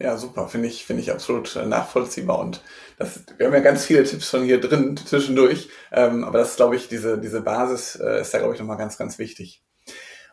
Ja, 0.00 0.16
super, 0.16 0.48
finde 0.48 0.68
ich, 0.68 0.86
finde 0.86 1.02
ich 1.02 1.12
absolut 1.12 1.54
nachvollziehbar 1.66 2.38
und 2.38 2.62
das, 2.96 3.20
wir 3.36 3.46
haben 3.46 3.54
ja 3.54 3.60
ganz 3.60 3.84
viele 3.84 4.02
Tipps 4.04 4.30
schon 4.30 4.44
hier 4.44 4.58
drin 4.58 4.96
zwischendurch, 4.96 5.68
ähm, 5.92 6.24
aber 6.24 6.38
das 6.38 6.50
ist, 6.52 6.56
glaube 6.56 6.76
ich, 6.76 6.88
diese, 6.88 7.18
diese 7.18 7.42
Basis 7.42 7.96
äh, 7.96 8.22
ist 8.22 8.32
da, 8.32 8.38
glaube 8.38 8.54
ich, 8.54 8.60
nochmal 8.60 8.78
ganz, 8.78 8.96
ganz 8.96 9.18
wichtig. 9.18 9.62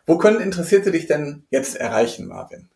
Wo 0.06 0.16
können 0.16 0.40
Interessierte 0.40 0.90
dich 0.90 1.06
denn 1.06 1.44
jetzt 1.50 1.76
erreichen, 1.76 2.28
Marvin? 2.28 2.70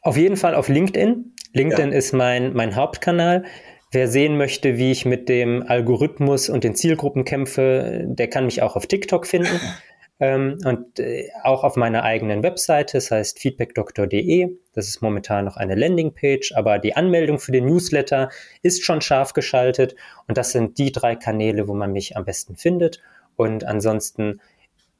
Auf 0.00 0.16
jeden 0.16 0.38
Fall 0.38 0.54
auf 0.54 0.68
LinkedIn. 0.68 1.34
LinkedIn 1.52 1.92
ja. 1.92 1.98
ist 1.98 2.14
mein, 2.14 2.54
mein 2.54 2.74
Hauptkanal. 2.74 3.44
Wer 3.90 4.08
sehen 4.08 4.36
möchte, 4.36 4.76
wie 4.76 4.92
ich 4.92 5.06
mit 5.06 5.30
dem 5.30 5.64
Algorithmus 5.66 6.50
und 6.50 6.62
den 6.62 6.74
Zielgruppen 6.74 7.24
kämpfe, 7.24 8.04
der 8.06 8.28
kann 8.28 8.44
mich 8.44 8.60
auch 8.60 8.76
auf 8.76 8.86
TikTok 8.86 9.26
finden. 9.26 9.60
ähm, 10.20 10.58
und 10.64 10.98
äh, 10.98 11.28
auch 11.42 11.64
auf 11.64 11.76
meiner 11.76 12.02
eigenen 12.02 12.42
Webseite, 12.42 12.98
das 12.98 13.10
heißt 13.10 13.38
feedbackdoktor.de. 13.38 14.50
Das 14.74 14.88
ist 14.88 15.00
momentan 15.00 15.46
noch 15.46 15.56
eine 15.56 15.74
Landingpage, 15.74 16.52
aber 16.54 16.78
die 16.78 16.96
Anmeldung 16.96 17.38
für 17.38 17.52
den 17.52 17.64
Newsletter 17.64 18.28
ist 18.62 18.84
schon 18.84 19.00
scharf 19.00 19.32
geschaltet. 19.32 19.96
Und 20.26 20.36
das 20.36 20.52
sind 20.52 20.76
die 20.76 20.92
drei 20.92 21.16
Kanäle, 21.16 21.66
wo 21.66 21.74
man 21.74 21.92
mich 21.92 22.14
am 22.14 22.26
besten 22.26 22.56
findet. 22.56 23.00
Und 23.36 23.64
ansonsten 23.64 24.40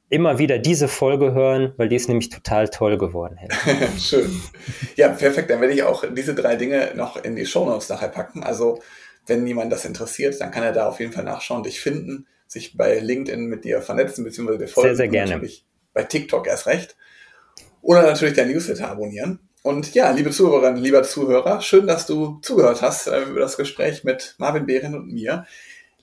immer 0.09 0.39
wieder 0.39 0.57
diese 0.57 0.87
Folge 0.87 1.33
hören, 1.33 1.73
weil 1.77 1.89
die 1.89 1.95
ist 1.95 2.09
nämlich 2.09 2.29
total 2.29 2.69
toll 2.69 2.97
geworden. 2.97 3.37
Schön. 3.99 4.41
Ja, 4.95 5.09
perfekt. 5.09 5.49
Dann 5.49 5.61
werde 5.61 5.73
ich 5.73 5.83
auch 5.83 6.03
diese 6.11 6.33
drei 6.33 6.55
Dinge 6.55 6.91
noch 6.95 7.23
in 7.23 7.35
die 7.35 7.45
Shownotes 7.45 7.89
nachher 7.89 8.09
packen. 8.09 8.43
Also, 8.43 8.81
wenn 9.27 9.45
jemand 9.45 9.71
das 9.71 9.85
interessiert, 9.85 10.39
dann 10.41 10.51
kann 10.51 10.63
er 10.63 10.73
da 10.73 10.87
auf 10.87 10.99
jeden 10.99 11.13
Fall 11.13 11.23
nachschauen, 11.23 11.63
dich 11.63 11.79
finden, 11.79 12.25
sich 12.47 12.75
bei 12.75 12.99
LinkedIn 12.99 13.45
mit 13.45 13.63
dir 13.63 13.81
vernetzen, 13.81 14.23
beziehungsweise 14.23 14.59
dir 14.59 14.67
folgen. 14.67 14.89
Sehr, 14.89 14.95
sehr 14.95 15.07
gerne. 15.07 15.31
Natürlich 15.33 15.65
bei 15.93 16.03
TikTok 16.03 16.47
erst 16.47 16.65
recht. 16.65 16.95
Oder 17.81 18.01
natürlich 18.01 18.33
dein 18.33 18.49
Newsletter 18.49 18.89
abonnieren. 18.89 19.39
Und 19.61 19.93
ja, 19.93 20.09
liebe 20.11 20.31
Zuhörerinnen, 20.31 20.81
lieber 20.81 21.03
Zuhörer, 21.03 21.61
schön, 21.61 21.85
dass 21.85 22.07
du 22.07 22.39
zugehört 22.41 22.81
hast 22.81 23.07
äh, 23.07 23.23
über 23.23 23.41
das 23.41 23.57
Gespräch 23.57 24.03
mit 24.03 24.35
Marvin 24.37 24.65
Behrin 24.65 24.95
und 24.95 25.11
mir. 25.11 25.45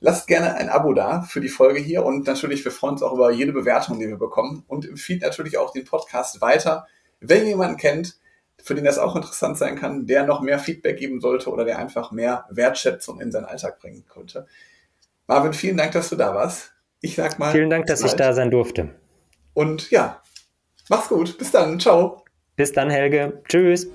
Lasst 0.01 0.27
gerne 0.27 0.55
ein 0.55 0.69
Abo 0.69 0.93
da 0.93 1.23
für 1.23 1.41
die 1.41 1.49
Folge 1.49 1.81
hier 1.81 2.05
und 2.05 2.27
natürlich, 2.27 2.65
wir 2.65 2.73
freuen 2.73 2.95
uns 2.95 3.03
auch 3.03 3.15
über 3.15 3.31
jede 3.31 3.53
Bewertung, 3.53 3.99
die 3.99 4.09
wir 4.09 4.19
bekommen 4.19 4.65
und 4.69 4.87
empfiehlt 4.87 5.23
natürlich 5.23 5.57
auch 5.57 5.73
den 5.73 5.85
Podcast 5.85 6.41
weiter. 6.41 6.87
Wenn 7.21 7.43
ihr 7.43 7.51
jemanden 7.51 7.79
kennt, 7.79 8.19
für 8.63 8.75
den 8.75 8.85
das 8.85 8.99
auch 8.99 9.17
interessant 9.17 9.57
sein 9.57 9.77
kann, 9.77 10.07
der 10.07 10.25
noch 10.25 10.41
mehr 10.41 10.59
Feedback 10.59 10.99
geben 10.99 11.21
sollte 11.21 11.51
oder 11.51 11.65
der 11.65 11.79
einfach 11.79 12.11
mehr 12.11 12.47
Wertschätzung 12.51 13.21
in 13.21 13.33
seinen 13.33 13.45
Alltag 13.45 13.79
bringen 13.81 14.05
könnte. 14.07 14.47
Marvin, 15.27 15.53
vielen 15.53 15.77
Dank, 15.77 15.93
dass 15.93 16.09
du 16.09 16.17
da 16.17 16.35
warst. 16.35 16.73
Ich 17.01 17.15
sag 17.15 17.39
mal. 17.39 17.53
Vielen 17.53 17.71
Dank, 17.71 17.87
dass 17.87 18.01
bald. 18.01 18.13
ich 18.13 18.17
da 18.17 18.33
sein 18.33 18.51
durfte. 18.51 18.91
Und 19.55 19.91
ja, 19.91 20.23
mach's 20.89 21.09
gut. 21.09 21.39
Bis 21.39 21.51
dann. 21.51 21.81
Ciao. 21.81 22.25
Bis 22.57 22.73
dann, 22.73 22.91
Helge. 22.91 23.43
Tschüss. 23.49 23.89